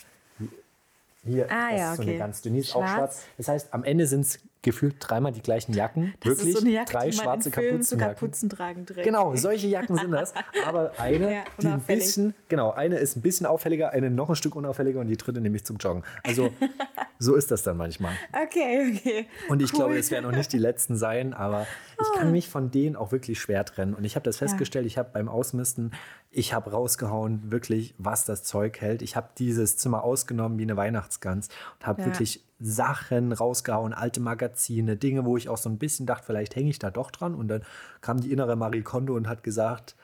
Hier, 1.26 1.46
ah, 1.50 1.72
das 1.72 1.80
ja, 1.80 1.94
ist 1.94 2.00
okay. 2.00 2.06
so 2.06 2.10
eine 2.10 2.20
ganz 2.20 2.42
dünne, 2.42 2.60
ist 2.60 2.70
schwarz. 2.70 2.84
auch 2.84 2.96
schwarz. 2.96 3.26
Das 3.38 3.48
heißt, 3.48 3.74
am 3.74 3.84
Ende 3.84 4.06
sind 4.06 4.22
es 4.22 4.40
gefühlt 4.66 4.96
dreimal 5.00 5.32
die 5.32 5.42
gleichen 5.42 5.74
Jacken. 5.74 6.14
Das 6.20 6.32
wirklich 6.32 6.50
ist 6.50 6.60
so 6.60 6.66
eine 6.66 6.74
Jacke, 6.74 6.92
drei 6.92 7.10
die 7.10 7.14
schwarze 7.14 7.52
Kapuzen, 7.52 8.00
Kapuzen 8.00 8.50
tragen 8.50 8.86
trägt. 8.86 9.04
Genau, 9.04 9.36
solche 9.36 9.68
Jacken 9.68 9.96
sind 9.96 10.12
das. 10.12 10.34
Aber 10.66 10.92
eine, 11.00 11.32
ja, 11.32 11.44
die 11.62 11.68
ein 11.68 11.82
bisschen, 11.82 12.34
genau, 12.50 12.72
eine 12.72 12.98
ist 12.98 13.16
ein 13.16 13.22
bisschen 13.22 13.46
auffälliger, 13.46 13.92
eine 13.92 14.10
noch 14.10 14.30
ein 14.30 14.36
Stück 14.36 14.56
unauffälliger 14.56 15.00
und 15.00 15.08
die 15.08 15.18
dritte 15.18 15.40
nämlich 15.40 15.64
zum 15.66 15.78
Joggen. 15.78 16.04
Also 16.24 16.50
so 17.20 17.36
ist 17.36 17.52
das 17.52 17.62
dann 17.62 17.78
manchmal. 17.78 18.14
Okay, 18.32 18.94
okay. 18.96 19.28
Und 19.50 19.62
ich 19.62 19.72
cool. 19.74 19.80
glaube, 19.80 19.98
es 19.98 20.10
werden 20.10 20.26
noch 20.26 20.36
nicht 20.36 20.52
die 20.52 20.58
letzten 20.58 20.98
sein, 20.98 21.34
aber 21.36 21.68
ich 22.02 22.18
kann 22.18 22.28
ah. 22.28 22.32
mich 22.32 22.50
von 22.50 22.72
denen 22.72 22.96
auch 22.96 23.12
wirklich 23.12 23.40
schwer 23.40 23.66
trennen. 23.66 23.94
Und 23.94 24.04
ich 24.04 24.16
habe 24.16 24.24
das 24.24 24.38
festgestellt, 24.38 24.86
ja. 24.86 24.88
ich 24.88 24.98
habe 24.98 25.10
beim 25.14 25.30
Ausmisten, 25.30 25.92
ich 26.32 26.54
habe 26.54 26.72
rausgehauen, 26.72 27.52
wirklich, 27.52 27.96
was 27.98 28.26
das 28.26 28.44
Zeug 28.44 28.82
hält. 28.82 29.02
Ich 29.02 29.16
habe 29.16 29.30
dieses 29.38 29.78
Zimmer 29.78 30.04
ausgenommen 30.04 30.58
wie 30.58 30.64
eine 30.64 30.78
Weihnachtsgans 30.78 31.50
und 31.80 31.88
habe 31.88 32.02
ja. 32.02 32.08
wirklich 32.08 32.44
Sachen 32.60 33.32
rausgehauen, 33.32 33.94
alte 33.94 34.20
Magazine, 34.20 34.96
Dinge, 34.96 35.26
wo 35.26 35.38
ich 35.38 35.50
auch 35.50 35.58
so 35.58 35.70
ein 35.70 35.78
bisschen 35.78 36.06
dachte, 36.06 36.26
vielleicht 36.26 36.56
hänge 36.56 36.70
ich 36.70 36.80
da 36.80 36.92
doch 36.92 37.12
dran. 37.12 37.36
Und 37.36 37.48
dann 37.48 37.64
kam 38.02 38.20
die 38.20 38.32
innere 38.32 38.56
Marie 38.56 38.82
Kondo 38.82 39.16
und 39.16 39.28
hat 39.28 39.44
gesagt, 39.44 39.96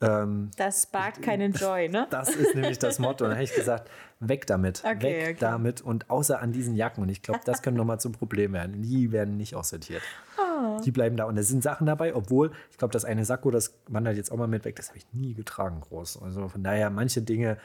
ähm, 0.00 0.50
das 0.56 0.84
sparkt 0.84 1.22
keinen 1.22 1.52
Joy, 1.52 1.88
ne? 1.88 2.06
Das 2.10 2.30
ist 2.30 2.54
nämlich 2.54 2.78
das 2.78 2.98
Motto. 2.98 3.24
Und 3.24 3.30
dann 3.30 3.38
habe 3.38 3.44
ich 3.44 3.54
gesagt, 3.54 3.90
weg 4.20 4.46
damit, 4.46 4.82
okay, 4.84 5.02
weg 5.02 5.22
okay. 5.22 5.36
damit 5.40 5.80
und 5.80 6.08
außer 6.08 6.40
an 6.40 6.52
diesen 6.52 6.76
Jacken. 6.76 7.02
Und 7.02 7.08
ich 7.08 7.22
glaube, 7.22 7.40
das 7.44 7.62
könnte 7.62 7.78
nochmal 7.78 7.98
zum 7.98 8.12
Problem 8.12 8.52
werden. 8.52 8.80
Die 8.82 9.10
werden 9.10 9.36
nicht 9.36 9.54
aussortiert. 9.54 10.02
Oh. 10.38 10.47
Die 10.84 10.90
bleiben 10.90 11.16
da. 11.16 11.24
Und 11.24 11.36
da 11.36 11.42
sind 11.42 11.62
Sachen 11.62 11.86
dabei, 11.86 12.14
obwohl, 12.14 12.52
ich 12.70 12.78
glaube, 12.78 12.92
das 12.92 13.04
eine 13.04 13.24
Sakko, 13.24 13.50
das 13.50 13.74
wandert 13.86 14.16
jetzt 14.16 14.30
auch 14.30 14.36
mal 14.36 14.48
mit 14.48 14.64
weg, 14.64 14.76
das 14.76 14.88
habe 14.88 14.98
ich 14.98 15.06
nie 15.12 15.34
getragen 15.34 15.80
groß. 15.80 16.22
Also 16.22 16.48
von 16.48 16.62
daher, 16.62 16.90
manche 16.90 17.22
Dinge 17.22 17.58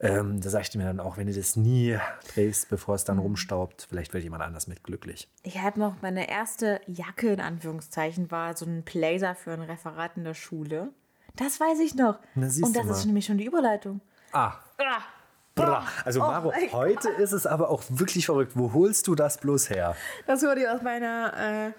ähm, 0.00 0.40
da 0.40 0.50
sage 0.50 0.66
ich 0.68 0.76
mir 0.76 0.84
dann 0.84 1.00
auch, 1.00 1.16
wenn 1.16 1.28
du 1.28 1.32
das 1.32 1.56
nie 1.56 1.98
trägst, 2.28 2.68
bevor 2.68 2.94
es 2.94 3.04
dann 3.04 3.16
mhm. 3.16 3.22
rumstaubt, 3.22 3.86
vielleicht 3.88 4.12
wird 4.12 4.24
jemand 4.24 4.42
anders 4.42 4.66
mit 4.66 4.82
glücklich. 4.82 5.28
Ich 5.42 5.60
hatte 5.60 5.78
noch 5.78 6.02
meine 6.02 6.28
erste 6.28 6.80
Jacke 6.86 7.28
in 7.28 7.40
Anführungszeichen, 7.40 8.30
war 8.30 8.56
so 8.56 8.66
ein 8.66 8.82
Blazer 8.82 9.34
für 9.34 9.52
ein 9.52 9.62
Referat 9.62 10.16
in 10.16 10.24
der 10.24 10.34
Schule. 10.34 10.90
Das 11.36 11.60
weiß 11.60 11.80
ich 11.80 11.94
noch. 11.94 12.18
Na, 12.34 12.46
Und 12.46 12.76
das 12.76 12.86
ist 12.86 13.06
nämlich 13.06 13.24
schon 13.24 13.38
die 13.38 13.46
Überleitung. 13.46 14.00
Ah. 14.32 14.54
ah. 14.78 15.02
Bra. 15.54 15.86
Also 16.04 16.20
oh 16.20 16.26
Maro, 16.26 16.52
heute 16.72 17.08
ist 17.10 17.30
es 17.30 17.46
aber 17.46 17.70
auch 17.70 17.84
wirklich 17.88 18.26
verrückt. 18.26 18.52
Wo 18.56 18.72
holst 18.72 19.06
du 19.06 19.14
das 19.14 19.38
bloß 19.38 19.70
her? 19.70 19.94
Das 20.26 20.42
wurde 20.42 20.62
ich 20.62 20.68
aus 20.68 20.82
meiner, 20.82 21.68
äh, 21.68 21.72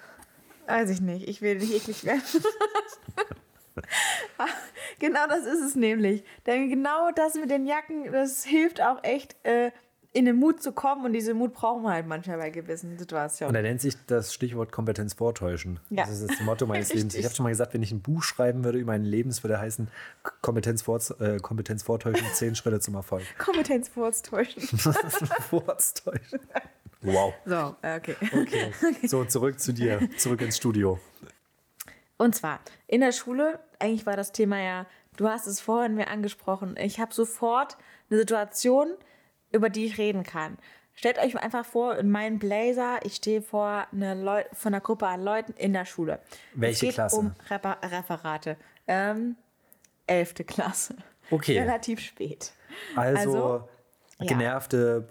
weiß 0.68 0.90
ich 0.90 1.02
nicht, 1.02 1.28
ich 1.28 1.42
will 1.42 1.56
nicht 1.56 1.74
eklig 1.74 2.04
werden. 2.04 2.22
genau 5.00 5.28
das 5.28 5.46
ist 5.46 5.62
es 5.62 5.76
nämlich. 5.76 6.24
Denn 6.46 6.70
genau 6.70 7.12
das 7.12 7.36
mit 7.36 7.50
den 7.50 7.66
Jacken, 7.66 8.12
das 8.12 8.44
hilft 8.44 8.82
auch 8.82 9.04
echt, 9.04 9.36
äh, 9.44 9.72
in 10.16 10.24
den 10.24 10.38
Mut 10.38 10.64
zu 10.64 10.72
kommen. 10.72 11.06
Und 11.06 11.14
diese 11.14 11.34
Mut 11.34 11.54
brauchen 11.54 11.84
wir 11.84 11.92
halt 11.92 12.08
manchmal 12.08 12.38
bei 12.38 12.50
gewissen 12.50 12.98
Situationen. 12.98 13.50
Und 13.50 13.54
da 13.54 13.62
nennt 13.62 13.82
sich 13.82 13.96
das 14.08 14.34
Stichwort 14.34 14.72
Kompetenz 14.72 15.14
vortäuschen. 15.14 15.80
Ja. 15.90 16.06
Das 16.06 16.22
ist 16.22 16.30
das 16.30 16.40
Motto 16.42 16.66
meines 16.66 16.90
Lebens. 16.94 17.16
Ich 17.16 17.26
habe 17.26 17.36
schon 17.36 17.44
mal 17.44 17.50
gesagt, 17.50 17.74
wenn 17.74 17.84
ich 17.84 17.92
ein 17.92 18.02
Buch 18.02 18.24
schreiben 18.24 18.64
würde 18.64 18.80
über 18.80 18.94
mein 18.94 19.04
Leben, 19.04 19.30
es 19.30 19.44
würde 19.44 19.60
heißen 19.60 19.90
Kompetenz, 20.42 20.84
vor, 20.84 21.02
äh, 21.20 21.38
Kompetenz 21.40 21.84
vortäuschen, 21.84 22.26
zehn 22.34 22.56
Schritte 22.56 22.80
zum 22.80 22.96
Erfolg. 22.96 23.24
Kompetenz 23.38 23.90
vortäuschen. 23.90 24.62
vortäuschen. 25.50 26.40
Wow. 27.06 27.34
So, 27.46 27.76
okay. 27.82 28.16
okay. 28.34 28.74
So, 29.08 29.26
zurück 29.26 29.60
zu 29.60 29.74
dir, 29.74 30.10
zurück 30.18 30.42
ins 30.42 30.58
Studio. 30.58 31.00
Und 32.18 32.36
zwar 32.36 32.60
in 32.88 33.02
der 33.02 33.12
Schule, 33.12 33.60
eigentlich 33.80 34.06
war 34.06 34.16
das 34.16 34.32
Thema 34.32 34.62
ja, 34.62 34.86
du 35.18 35.28
hast 35.28 35.48
es 35.48 35.60
vorhin 35.60 35.96
mir 35.96 36.08
angesprochen, 36.08 36.76
ich 36.78 37.00
habe 37.00 37.14
sofort 37.14 37.78
eine 38.10 38.20
Situation, 38.20 38.94
über 39.52 39.70
die 39.70 39.86
ich 39.86 39.98
reden 39.98 40.24
kann. 40.24 40.58
Stellt 40.94 41.20
euch 41.20 41.38
einfach 41.38 41.66
vor, 41.66 41.98
in 41.98 42.10
meinem 42.10 42.40
Blazer, 42.40 43.00
ich 43.04 43.16
stehe 43.16 43.42
vor 43.42 43.86
einer, 43.92 44.16
Leu 44.16 44.44
vor 44.54 44.70
einer 44.70 44.80
Gruppe 44.80 45.08
an 45.08 45.22
Leuten 45.22 45.54
in 45.54 45.74
der 45.74 45.84
Schule. 45.84 46.20
Welche 46.54 46.90
Klasse? 46.90 47.18
Um 47.18 47.36
Refer 47.50 47.78
Referate. 47.84 48.56
Ähm, 48.88 49.36
elfte 50.08 50.46
Klasse. 50.46 50.96
Okay. 51.32 51.60
Relativ 51.60 52.00
spät. 52.00 52.54
Also, 52.96 53.20
also 53.20 53.70
genervte 54.20 55.10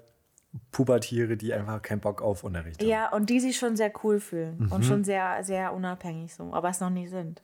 Pubertiere, 0.70 1.36
die 1.36 1.52
einfach 1.52 1.82
keinen 1.82 2.00
Bock 2.00 2.22
auf 2.22 2.44
Unterricht 2.44 2.80
haben. 2.80 2.88
Ja, 2.88 3.10
und 3.10 3.30
die 3.30 3.40
sich 3.40 3.56
schon 3.56 3.76
sehr 3.76 3.92
cool 4.02 4.20
fühlen 4.20 4.56
mhm. 4.58 4.72
und 4.72 4.84
schon 4.84 5.04
sehr, 5.04 5.42
sehr 5.44 5.72
unabhängig 5.72 6.34
so, 6.34 6.52
aber 6.52 6.68
es 6.68 6.80
noch 6.80 6.90
nie 6.90 7.08
sind. 7.08 7.42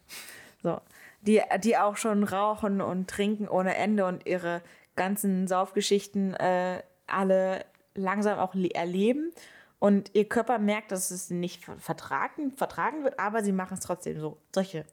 So. 0.62 0.81
Die, 1.23 1.42
die 1.62 1.77
auch 1.77 1.96
schon 1.96 2.25
rauchen 2.25 2.81
und 2.81 3.09
trinken 3.09 3.49
ohne 3.49 3.77
Ende 3.77 4.07
und 4.07 4.27
ihre 4.27 4.62
ganzen 4.96 5.46
Saufgeschichten 5.49 6.35
äh, 6.35 6.83
alle 7.07 7.64
langsam 7.94 8.38
auch 8.38 8.55
erleben. 8.55 9.33
Und 9.79 10.14
ihr 10.14 10.29
Körper 10.29 10.59
merkt, 10.59 10.92
dass 10.92 11.11
es 11.11 11.31
nicht 11.31 11.64
vertragen, 11.79 12.53
vertragen 12.53 13.03
wird, 13.03 13.18
aber 13.18 13.42
sie 13.42 13.53
machen 13.53 13.75
es 13.75 13.81
trotzdem 13.81 14.20
so. 14.20 14.38
Solche, 14.55 14.85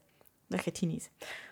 solche 0.49 0.71
Teenies. 0.71 1.09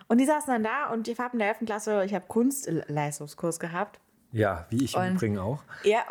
Und 0.07 0.19
die 0.19 0.25
saßen 0.25 0.53
dann 0.53 0.63
da 0.63 0.87
und 0.91 1.07
die 1.07 1.15
Farben 1.15 1.39
der 1.39 1.49
11. 1.49 1.65
Klasse, 1.65 2.05
ich 2.05 2.13
habe 2.13 2.25
Kunstleistungskurs 2.27 3.59
gehabt. 3.59 3.99
Ja, 4.31 4.65
wie 4.69 4.83
ich 4.83 4.95
im 4.95 5.15
Übrigen 5.15 5.37
auch. 5.37 5.63
Ja, 5.83 6.05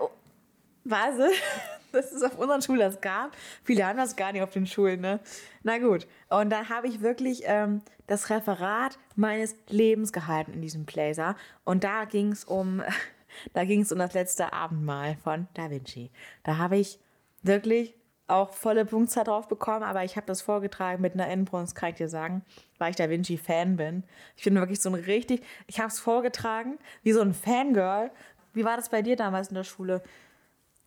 Wase, 0.84 1.30
dass 1.92 2.12
es 2.12 2.22
auf 2.22 2.38
unseren 2.38 2.62
Schulen 2.62 2.80
das 2.80 3.00
gab. 3.00 3.32
Viele 3.62 3.86
haben 3.86 3.96
das 3.96 4.16
gar 4.16 4.32
nicht 4.32 4.42
auf 4.42 4.50
den 4.50 4.66
Schulen, 4.66 5.00
ne? 5.00 5.20
Na 5.62 5.78
gut. 5.78 6.06
Und 6.28 6.50
dann 6.50 6.68
habe 6.68 6.88
ich 6.88 7.00
wirklich 7.00 7.42
ähm, 7.44 7.82
das 8.06 8.30
Referat 8.30 8.98
meines 9.16 9.56
Lebens 9.68 10.12
gehalten 10.12 10.52
in 10.52 10.62
diesem 10.62 10.84
Blazer. 10.84 11.36
Und 11.64 11.84
da 11.84 12.04
ging 12.04 12.32
es 12.32 12.44
um, 12.44 12.82
da 13.52 13.64
ging 13.64 13.80
es 13.80 13.92
um 13.92 13.98
das 13.98 14.12
letzte 14.12 14.52
Abendmahl 14.52 15.16
von 15.22 15.48
Da 15.54 15.70
Vinci. 15.70 16.10
Da 16.42 16.58
habe 16.58 16.76
ich 16.76 16.98
wirklich 17.42 17.94
auch 18.26 18.52
volle 18.52 18.86
Punktzahl 18.86 19.24
drauf 19.24 19.48
bekommen, 19.48 19.82
aber 19.82 20.02
ich 20.04 20.16
habe 20.16 20.26
das 20.26 20.40
vorgetragen 20.40 21.02
mit 21.02 21.12
einer 21.12 21.28
Inbrunst, 21.28 21.74
kann 21.74 21.90
ich 21.90 21.96
dir 21.96 22.08
sagen, 22.08 22.42
weil 22.78 22.90
ich 22.90 22.96
Da 22.96 23.10
Vinci-Fan 23.10 23.76
bin. 23.76 24.04
Ich 24.36 24.44
bin 24.44 24.54
wirklich 24.54 24.80
so 24.80 24.88
ein 24.88 24.94
richtig, 24.94 25.42
ich 25.66 25.78
habe 25.78 25.88
es 25.88 26.00
vorgetragen 26.00 26.78
wie 27.02 27.12
so 27.12 27.20
ein 27.20 27.34
Fangirl. 27.34 28.10
Wie 28.54 28.64
war 28.64 28.76
das 28.76 28.88
bei 28.88 29.02
dir 29.02 29.16
damals 29.16 29.48
in 29.48 29.56
der 29.56 29.64
Schule? 29.64 30.02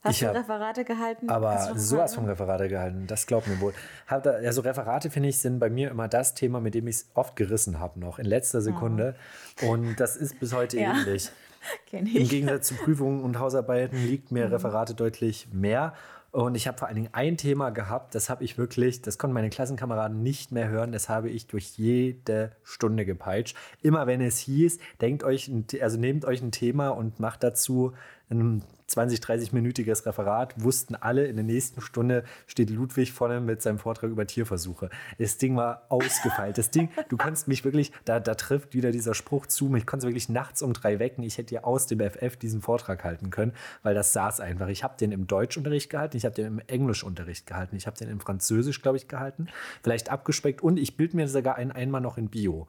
Hast 0.07 0.21
ich 0.21 0.27
du 0.27 0.33
Referate 0.33 0.85
gehalten? 0.85 1.29
Aber 1.29 1.73
sowas 1.75 2.15
von 2.15 2.25
Referate 2.25 2.67
gehalten, 2.67 3.05
das 3.07 3.25
glaubt 3.25 3.47
mir 3.47 3.59
wohl. 3.59 3.73
Also 4.07 4.61
Referate, 4.61 5.09
finde 5.09 5.29
ich, 5.29 5.39
sind 5.39 5.59
bei 5.59 5.69
mir 5.69 5.91
immer 5.91 6.07
das 6.07 6.33
Thema, 6.33 6.59
mit 6.59 6.73
dem 6.73 6.87
ich 6.87 6.97
es 6.97 7.09
oft 7.13 7.35
gerissen 7.35 7.79
habe 7.79 7.99
noch, 7.99 8.19
in 8.19 8.25
letzter 8.25 8.61
Sekunde. 8.61 9.15
Oh. 9.63 9.71
Und 9.71 9.99
das 9.99 10.15
ist 10.15 10.39
bis 10.39 10.53
heute 10.53 10.79
ja. 10.79 10.93
ähnlich. 10.93 11.29
Im 11.91 12.27
Gegensatz 12.27 12.67
zu 12.67 12.75
Prüfungen 12.75 13.23
und 13.23 13.39
Hausarbeiten 13.39 13.97
liegt 14.05 14.31
mir 14.31 14.45
mhm. 14.47 14.53
Referate 14.53 14.93
deutlich 14.93 15.47
mehr. 15.51 15.93
Und 16.31 16.55
ich 16.55 16.67
habe 16.67 16.77
vor 16.77 16.87
allen 16.87 16.95
Dingen 16.95 17.09
ein 17.13 17.37
Thema 17.37 17.69
gehabt, 17.69 18.13
das 18.13 18.29
habe 18.29 18.43
ich 18.43 18.57
wirklich, 18.57 19.01
das 19.01 19.17
konnten 19.17 19.33
meine 19.33 19.49
Klassenkameraden 19.49 20.21
nicht 20.21 20.51
mehr 20.51 20.67
hören, 20.67 20.91
das 20.91 21.09
habe 21.09 21.29
ich 21.29 21.47
durch 21.47 21.77
jede 21.77 22.51
Stunde 22.63 23.05
gepeitscht. 23.05 23.55
Immer 23.81 24.07
wenn 24.07 24.21
es 24.21 24.37
hieß, 24.39 24.77
denkt 25.01 25.23
euch, 25.23 25.49
also 25.81 25.97
nehmt 25.97 26.25
euch 26.25 26.41
ein 26.41 26.51
Thema 26.51 26.89
und 26.89 27.19
macht 27.19 27.43
dazu 27.43 27.93
ein 28.29 28.63
20, 28.87 29.19
30-minütiges 29.19 30.05
Referat, 30.05 30.53
wussten 30.63 30.95
alle, 30.95 31.25
in 31.25 31.35
der 31.35 31.43
nächsten 31.43 31.81
Stunde 31.81 32.23
steht 32.47 32.69
Ludwig 32.69 33.11
vorne 33.11 33.41
mit 33.41 33.61
seinem 33.61 33.79
Vortrag 33.79 34.09
über 34.09 34.25
Tierversuche. 34.25 34.89
Das 35.19 35.37
Ding 35.37 35.57
war 35.57 35.83
ausgefeilt. 35.89 36.57
Das 36.57 36.71
Ding, 36.71 36.89
du 37.09 37.17
kannst 37.17 37.49
mich 37.49 37.65
wirklich, 37.65 37.91
da, 38.05 38.21
da 38.21 38.35
trifft 38.35 38.73
wieder 38.73 38.91
dieser 38.91 39.13
Spruch 39.13 39.45
zu, 39.45 39.65
mich 39.65 39.85
konnte 39.85 40.07
wirklich 40.07 40.29
nachts 40.29 40.61
um 40.61 40.71
drei 40.71 40.99
wecken. 40.99 41.23
Ich 41.23 41.37
hätte 41.37 41.53
ja 41.53 41.63
aus 41.65 41.87
dem 41.87 41.99
FF 41.99 42.37
diesen 42.37 42.61
Vortrag 42.61 43.03
halten 43.03 43.29
können, 43.29 43.51
weil 43.83 43.93
das 43.93 44.13
saß 44.13 44.39
einfach. 44.39 44.69
Ich 44.69 44.85
habe 44.85 44.95
den 44.97 45.11
im 45.11 45.27
Deutschunterricht 45.27 45.89
gehalten, 45.89 46.15
ich 46.15 46.23
habe 46.23 46.35
den 46.35 46.45
im 46.45 46.61
Englischunterricht 46.67 47.45
gehalten, 47.45 47.75
ich 47.75 47.87
habe 47.87 47.97
den 47.97 48.09
im 48.09 48.21
Französisch, 48.21 48.81
glaube 48.81 48.97
ich, 48.97 49.09
gehalten, 49.09 49.47
vielleicht 49.83 50.09
abgespeckt 50.09 50.61
und 50.61 50.77
ich 50.77 50.95
bild 50.95 51.13
mir 51.13 51.27
sogar 51.27 51.55
einen 51.55 51.71
einmal 51.71 52.01
noch 52.01 52.17
in 52.17 52.29
Bio. 52.29 52.67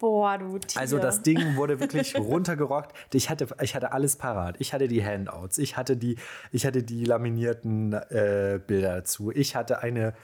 Boah, 0.00 0.38
du 0.38 0.58
Tier. 0.58 0.80
Also 0.80 0.98
das 0.98 1.20
Ding 1.20 1.56
wurde 1.56 1.78
wirklich 1.78 2.16
runtergerockt. 2.16 2.96
Ich 3.12 3.28
hatte, 3.28 3.48
ich 3.62 3.74
hatte 3.74 3.92
alles 3.92 4.16
parat. 4.16 4.56
Ich 4.58 4.72
hatte 4.72 4.88
die 4.88 5.04
Handouts, 5.04 5.58
ich 5.58 5.76
hatte 5.76 5.96
die, 5.96 6.16
ich 6.50 6.64
hatte 6.64 6.82
die 6.82 7.04
laminierten 7.04 7.92
äh, 7.92 8.58
Bilder 8.66 8.96
dazu. 8.96 9.30
Ich 9.30 9.54
hatte 9.54 9.82
eine 9.82 10.14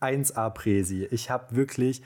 1A-Präsi. 0.00 1.08
Ich 1.10 1.30
habe 1.30 1.56
wirklich 1.56 2.02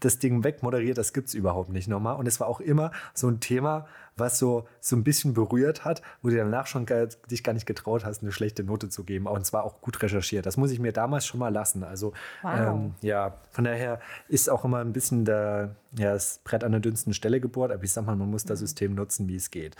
das 0.00 0.18
Ding 0.18 0.44
wegmoderiert, 0.44 0.98
das 0.98 1.12
gibt 1.12 1.28
es 1.28 1.34
überhaupt 1.34 1.70
nicht 1.70 1.88
nochmal. 1.88 2.16
Und 2.16 2.26
es 2.26 2.40
war 2.40 2.46
auch 2.46 2.60
immer 2.60 2.92
so 3.14 3.28
ein 3.28 3.40
Thema, 3.40 3.86
was 4.16 4.38
so, 4.38 4.66
so 4.80 4.96
ein 4.96 5.04
bisschen 5.04 5.34
berührt 5.34 5.84
hat, 5.84 6.02
wo 6.22 6.28
du 6.28 6.36
danach 6.36 6.66
schon 6.66 6.86
gar, 6.86 7.06
dich 7.06 7.44
gar 7.44 7.52
nicht 7.52 7.66
getraut 7.66 8.04
hast, 8.04 8.22
eine 8.22 8.32
schlechte 8.32 8.64
Note 8.64 8.88
zu 8.88 9.04
geben. 9.04 9.26
Und 9.26 9.44
zwar 9.46 9.64
auch 9.64 9.80
gut 9.80 10.02
recherchiert. 10.02 10.46
Das 10.46 10.56
muss 10.56 10.70
ich 10.70 10.80
mir 10.80 10.92
damals 10.92 11.26
schon 11.26 11.40
mal 11.40 11.52
lassen. 11.52 11.84
Also 11.84 12.12
wow. 12.42 12.58
ähm, 12.58 12.94
ja, 13.00 13.34
von 13.50 13.64
daher 13.64 14.00
ist 14.28 14.50
auch 14.50 14.64
immer 14.64 14.78
ein 14.78 14.92
bisschen 14.92 15.24
der, 15.24 15.76
ja, 15.96 16.12
das 16.12 16.40
Brett 16.44 16.64
an 16.64 16.72
der 16.72 16.80
dünnsten 16.80 17.14
Stelle 17.14 17.40
gebohrt. 17.40 17.72
Aber 17.72 17.82
ich 17.84 17.92
sag 17.92 18.06
mal, 18.06 18.16
man 18.16 18.30
muss 18.30 18.44
das 18.44 18.60
mhm. 18.60 18.66
System 18.66 18.94
nutzen, 18.94 19.28
wie 19.28 19.36
es 19.36 19.50
geht. 19.50 19.76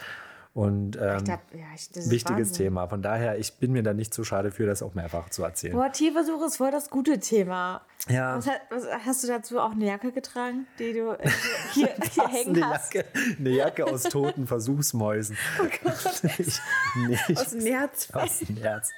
Und 0.55 0.97
ähm, 0.97 1.25
glaub, 1.25 1.41
ja, 1.53 1.67
ich, 1.75 2.11
wichtiges. 2.11 2.53
Thema. 2.53 2.89
Von 2.89 3.03
daher, 3.03 3.39
ich 3.39 3.55
bin 3.55 3.73
mir 3.73 3.83
da 3.83 3.95
nicht 3.95 4.13
so 4.13 4.25
schade 4.25 4.51
für, 4.51 4.67
das 4.67 4.83
auch 4.83 4.95
mehrfach 4.95 5.29
zu 5.29 5.45
erzählen. 5.45 5.75
Boah, 5.75 5.93
Tierversuch 5.93 6.45
ist 6.47 6.57
voll 6.57 6.71
das 6.71 6.91
gute 6.91 7.21
Thema. 7.21 7.83
Ja. 8.09 8.37
Was, 8.37 8.49
was, 8.71 8.87
hast 9.05 9.23
du 9.23 9.29
dazu 9.29 9.61
auch 9.61 9.73
eine 9.73 9.87
Jacke 9.87 10.11
getragen, 10.11 10.67
die 10.79 10.95
du 10.95 11.13
äh, 11.13 11.31
hier, 11.75 11.95
hier 12.13 12.29
hängen 12.29 12.57
eine 12.57 12.75
hast? 12.75 12.93
Jacke, 12.95 13.09
eine 13.39 13.51
Jacke 13.51 13.87
aus 13.87 14.05
toten 14.05 14.47
Versuchsmäusen. 14.47 15.37
Oh 15.61 15.67
Gott. 15.83 16.23
ich, 16.39 16.61
nicht, 17.09 17.39
aus 17.39 17.51
dem 17.51 17.61
Nerz. 17.61 18.09
Aus 18.13 18.39
dem 18.41 18.55
Nerz. 18.57 18.91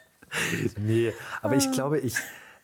nee, 0.79 1.13
aber 1.43 1.57
ich 1.57 1.71
glaube, 1.73 1.99
ich, 1.99 2.17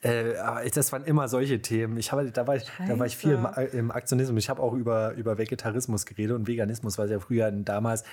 äh, 0.07 0.71
das 0.71 0.93
waren 0.93 1.05
immer 1.05 1.29
solche 1.29 1.61
Themen. 1.61 1.97
Ich 1.97 2.13
habe, 2.13 2.31
da, 2.31 2.47
war 2.47 2.57
ich, 2.57 2.65
da 2.87 2.99
war 2.99 3.07
ich 3.07 3.17
viel 3.17 3.33
im, 3.33 3.47
im 3.73 3.91
Aktionismus. 3.91 4.39
Ich 4.45 4.51
habe 4.51 4.63
auch 4.63 4.73
über, 4.73 5.13
über 5.15 5.39
Vegetarismus 5.39 6.07
geredet 6.07 6.37
und 6.37 6.47
Veganismus 6.47 6.99
war 6.99 7.07
ja 7.07 7.19
früher 7.19 7.51
damals, 7.51 8.05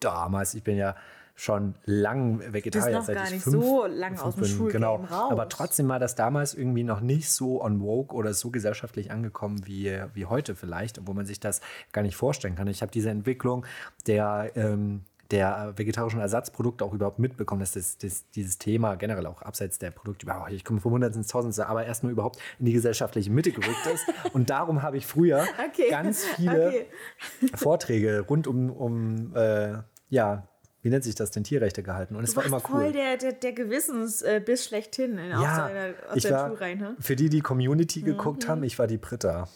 damals, 0.00 0.54
ich 0.54 0.62
bin 0.62 0.76
ja 0.76 0.94
schon 1.38 1.76
lang 1.84 2.52
Vegetarier, 2.52 3.00
seit 3.00 3.30
ich 3.30 3.42
fünf, 3.42 3.64
so 3.64 3.86
lang 3.86 4.18
aus 4.18 4.34
dem 4.34 4.44
Schulgame 4.44 4.72
genau. 4.72 4.96
raus. 4.96 5.30
Aber 5.30 5.48
trotzdem 5.48 5.88
war 5.88 6.00
das 6.00 6.16
damals 6.16 6.52
irgendwie 6.52 6.82
noch 6.82 7.00
nicht 7.00 7.30
so 7.30 7.62
on 7.62 7.78
vogue 7.78 8.16
oder 8.16 8.34
so 8.34 8.50
gesellschaftlich 8.50 9.12
angekommen 9.12 9.64
wie, 9.64 9.96
wie 10.14 10.26
heute 10.26 10.56
vielleicht, 10.56 10.98
obwohl 10.98 11.14
man 11.14 11.26
sich 11.26 11.38
das 11.38 11.60
gar 11.92 12.02
nicht 12.02 12.16
vorstellen 12.16 12.56
kann. 12.56 12.66
Ich 12.66 12.82
habe 12.82 12.90
diese 12.90 13.10
Entwicklung 13.10 13.64
der 14.08 14.50
ähm, 14.56 15.04
der 15.30 15.74
vegetarischen 15.76 16.20
Ersatzprodukte 16.20 16.84
auch 16.84 16.94
überhaupt 16.94 17.18
mitbekommen, 17.18 17.60
dass 17.60 17.72
das, 17.72 17.98
das, 17.98 18.30
dieses 18.30 18.56
Thema 18.56 18.94
generell 18.94 19.26
auch 19.26 19.42
abseits 19.42 19.78
der 19.78 19.90
Produkte, 19.90 20.26
oh, 20.28 20.46
ich 20.50 20.64
komme 20.64 20.80
vom 20.80 20.92
Hundertsten 20.92 21.22
ins 21.22 21.30
Tausendste, 21.30 21.66
aber 21.66 21.84
erstmal 21.84 22.12
überhaupt 22.12 22.38
in 22.58 22.66
die 22.66 22.72
gesellschaftliche 22.72 23.30
Mitte 23.30 23.52
gerückt 23.52 23.86
ist. 23.92 24.06
Und 24.32 24.48
darum 24.48 24.82
habe 24.82 24.96
ich 24.96 25.06
früher 25.06 25.44
okay. 25.68 25.90
ganz 25.90 26.24
viele 26.24 26.68
okay. 26.68 26.86
Vorträge 27.54 28.20
rund 28.20 28.46
um, 28.46 28.70
um 28.70 29.36
äh, 29.36 29.74
ja, 30.08 30.48
wie 30.80 30.88
nennt 30.88 31.04
sich 31.04 31.14
das 31.14 31.30
denn, 31.30 31.44
Tierrechte 31.44 31.82
gehalten. 31.82 32.16
Und 32.16 32.24
es 32.24 32.34
war 32.34 32.44
immer 32.46 32.62
cool. 32.68 32.80
voll 32.80 32.92
der, 32.92 33.18
der, 33.18 33.32
der 33.32 33.52
Gewissensbiss 33.52 34.64
schlechthin 34.64 35.18
in, 35.18 35.30
ja, 35.30 35.38
aus, 35.38 35.56
seiner, 35.56 35.94
aus 36.08 36.16
ich 36.16 36.22
der 36.22 36.32
war, 36.32 36.60
rein, 36.60 36.78
ne? 36.78 36.96
Für 37.00 37.16
die, 37.16 37.28
die 37.28 37.40
Community 37.40 38.00
geguckt 38.00 38.44
mhm. 38.44 38.48
haben, 38.48 38.62
ich 38.62 38.78
war 38.78 38.86
die 38.86 38.96
Britta. 38.96 39.48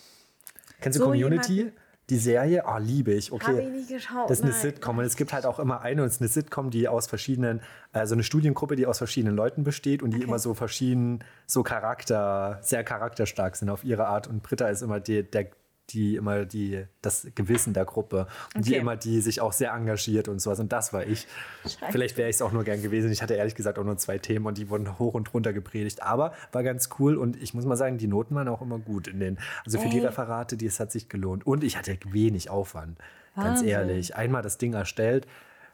Kennst 0.81 0.99
du 0.99 1.05
so 1.05 1.11
Community? 1.11 1.53
Jemanden? 1.53 1.82
Die 2.11 2.19
Serie, 2.19 2.65
oh, 2.67 2.79
liebe 2.79 3.12
ich. 3.12 3.33
Okay. 3.33 3.47
Habe 3.47 3.62
ich 3.62 3.71
nicht 3.71 3.88
geschaut. 3.88 4.29
Das 4.29 4.38
ist 4.38 4.45
eine 4.45 4.53
nein. 4.53 4.61
Sitcom 4.61 4.99
und 4.99 5.05
es 5.05 5.17
gibt 5.17 5.33
halt 5.33 5.47
auch 5.47 5.59
immer 5.59 5.83
eine 5.83 6.03
und 6.03 6.09
es 6.09 6.15
ist 6.15 6.21
eine 6.21 6.29
Sitcom, 6.29 6.71
die 6.71 6.88
aus 6.88 7.07
verschiedenen, 7.07 7.61
also 7.93 8.15
eine 8.15 8.25
Studiengruppe, 8.25 8.77
die 8.77 8.87
aus 8.87 8.99
verschiedenen 8.99 9.37
Leuten 9.37 9.62
besteht 9.62 10.03
und 10.03 10.11
die 10.11 10.19
okay. 10.19 10.27
immer 10.27 10.38
so 10.38 10.55
verschieden, 10.55 11.25
so 11.47 11.62
Charakter, 11.62 12.59
sehr 12.62 12.83
charakterstark 12.83 13.57
sind 13.57 13.71
auf 13.71 13.85
ihre 13.85 14.07
Art. 14.07 14.27
Und 14.27 14.43
Britta 14.43 14.69
ist 14.69 14.83
immer 14.83 15.01
die, 15.01 15.23
der, 15.23 15.47
die 15.90 16.16
immer 16.16 16.45
die, 16.45 16.85
das 17.03 17.27
Gewissen 17.35 17.75
der 17.75 17.85
Gruppe 17.85 18.27
und 18.55 18.61
okay. 18.61 18.71
die 18.71 18.75
immer, 18.77 18.97
die 18.97 19.21
sich 19.21 19.40
auch 19.40 19.53
sehr 19.53 19.73
engagiert 19.73 20.29
und 20.29 20.40
sowas. 20.40 20.61
Und 20.61 20.73
das 20.73 20.92
war 20.92 21.07
ich. 21.07 21.27
Scheiße. 21.64 21.87
Vielleicht 21.90 22.16
wäre 22.16 22.31
ich 22.31 22.37
es 22.37 22.42
auch 22.42 22.53
nur 22.53 22.64
gern 22.64 22.81
gewesen. 22.81 23.11
Ich 23.11 23.23
hatte 23.23 23.35
ehrlich 23.35 23.55
gesagt 23.55 23.79
auch 23.79 23.85
nur 23.85 23.97
zwei 23.99 24.18
Themen 24.18 24.47
und 24.47 24.59
die 24.59 24.71
wurden 24.71 24.99
hoch 24.99 25.14
und 25.14 25.33
runter 25.35 25.53
gepredigt. 25.53 26.03
Aber 26.03 26.33
war 26.53 26.62
ganz 26.62 26.88
cool 26.99 27.16
und 27.16 27.40
ich 27.40 27.55
muss 27.55 27.64
mal 27.64 27.77
sagen, 27.77 27.99
die 27.99 28.07
Noten 28.07 28.35
waren 28.35 28.49
auch 28.49 28.62
immer 28.62 28.79
gut 28.79 29.09
in 29.09 29.21
den, 29.21 29.38
also 29.64 29.79
für 29.79 29.87
Ey. 29.87 29.90
die 29.90 29.99
Referate, 30.01 30.57
die 30.57 30.66
es 30.66 30.81
hat 30.81 30.92
sich 30.92 31.09
gelohnt. 31.09 31.47
Und 31.47 31.64
ich 31.64 31.77
hatte 31.77 31.99
wenig 32.07 32.49
Aufwand. 32.49 32.99
Wahnsinn. 33.35 33.55
Ganz 33.55 33.62
ehrlich. 33.62 34.16
Einmal 34.16 34.42
das 34.42 34.59
Ding 34.59 34.75
erstellt. 34.75 35.27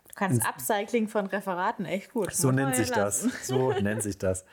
Du 0.08 0.14
kannst 0.14 0.44
Upcycling 0.44 1.08
von 1.08 1.26
Referaten 1.26 1.84
echt 1.84 2.12
gut. 2.12 2.32
So 2.32 2.50
nennt 2.50 2.74
sich 2.74 2.88
lassen. 2.88 3.30
das. 3.30 3.46
So 3.46 3.72
nennt 3.80 4.02
sich 4.02 4.18
das 4.18 4.44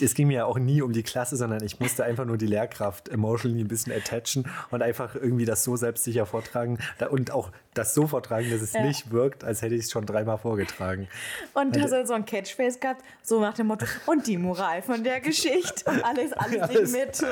es 0.00 0.14
ging 0.14 0.28
mir 0.28 0.34
ja 0.34 0.44
auch 0.44 0.58
nie 0.58 0.82
um 0.82 0.92
die 0.92 1.02
Klasse, 1.02 1.36
sondern 1.36 1.62
ich 1.62 1.80
musste 1.80 2.04
einfach 2.04 2.24
nur 2.24 2.38
die 2.38 2.46
Lehrkraft 2.46 3.08
emotionally 3.08 3.62
ein 3.62 3.68
bisschen 3.68 3.92
attachen 3.92 4.48
und 4.70 4.82
einfach 4.82 5.14
irgendwie 5.14 5.44
das 5.44 5.64
so 5.64 5.76
selbstsicher 5.76 6.26
vortragen 6.26 6.78
und 7.10 7.30
auch 7.30 7.50
das 7.74 7.94
so 7.94 8.06
vortragen, 8.06 8.50
dass 8.50 8.60
es 8.60 8.72
ja. 8.72 8.82
nicht 8.82 9.10
wirkt, 9.12 9.44
als 9.44 9.62
hätte 9.62 9.74
ich 9.74 9.84
es 9.84 9.90
schon 9.90 10.04
dreimal 10.04 10.38
vorgetragen. 10.38 11.08
Und 11.54 11.76
da 11.76 11.82
hat 11.82 12.08
so 12.08 12.14
ein 12.14 12.24
Catchphrase 12.24 12.78
gehabt, 12.78 13.02
so 13.22 13.40
nach 13.40 13.54
dem 13.54 13.68
Motto, 13.68 13.86
und 14.06 14.26
die 14.26 14.36
Moral 14.36 14.82
von 14.82 15.04
der 15.04 15.20
Geschichte 15.20 15.88
und 15.88 16.04
alles, 16.04 16.32
alles, 16.32 16.62
alles. 16.62 16.92
mit. 16.92 17.22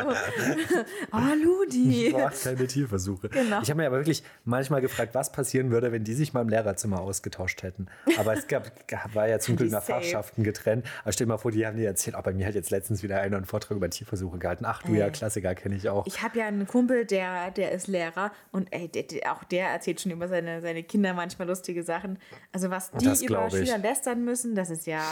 oh, 1.12 1.18
Ludi. 1.44 2.08
Ich 2.08 2.42
keine 2.42 2.66
Tierversuche. 2.66 3.28
Genau. 3.28 3.60
Ich 3.62 3.70
habe 3.70 3.80
mir 3.80 3.86
aber 3.86 3.98
wirklich 3.98 4.22
manchmal 4.44 4.80
gefragt, 4.80 5.14
was 5.14 5.32
passieren 5.32 5.70
würde, 5.70 5.92
wenn 5.92 6.04
die 6.04 6.14
sich 6.14 6.32
mal 6.32 6.42
im 6.42 6.48
Lehrerzimmer 6.48 7.00
ausgetauscht 7.00 7.62
hätten. 7.62 7.86
Aber 8.18 8.34
es 8.34 8.46
gab, 8.46 8.70
war 9.14 9.28
ja 9.28 9.38
zum 9.38 9.56
Glück 9.56 9.70
nach 9.70 9.82
Fachschaften 9.82 10.44
getrennt. 10.44 10.86
Aber 11.02 11.12
stell 11.12 11.26
dir 11.26 11.32
mal 11.32 11.38
vor, 11.38 11.50
die 11.50 11.66
haben 11.66 11.76
dir 11.76 11.86
erzählt, 11.86 12.16
oh, 12.18 12.22
bei 12.22 12.32
mir 12.32 12.46
hat 12.46 12.54
jetzt 12.56 12.70
letztens 12.70 13.02
wieder 13.02 13.20
einer 13.20 13.36
einen 13.36 13.46
Vortrag 13.46 13.76
über 13.76 13.88
Tierversuche 13.88 14.38
gehalten. 14.38 14.64
Ach 14.64 14.82
du 14.82 14.94
äh. 14.94 14.98
ja, 14.98 15.10
Klassiker 15.10 15.54
kenne 15.54 15.76
ich 15.76 15.88
auch. 15.88 16.06
Ich 16.06 16.22
habe 16.22 16.38
ja 16.38 16.46
einen 16.46 16.66
Kumpel, 16.66 17.04
der, 17.06 17.52
der 17.52 17.70
ist 17.70 17.86
Lehrer 17.86 18.32
und 18.50 18.72
ey, 18.72 18.88
der, 18.88 19.04
der, 19.04 19.32
auch 19.32 19.44
der 19.44 19.68
erzählt 19.68 20.00
schon 20.00 20.12
über 20.12 20.26
seine, 20.28 20.60
seine 20.60 20.82
Kinder 20.82 21.14
manchmal 21.14 21.46
lustige 21.46 21.82
Sachen. 21.82 22.18
Also 22.52 22.70
was 22.70 22.90
die 22.90 23.04
das 23.04 23.22
über 23.22 23.48
Schüler 23.50 23.78
lästern 23.78 24.24
müssen, 24.24 24.54
das 24.54 24.70
ist 24.70 24.86
ja, 24.86 25.02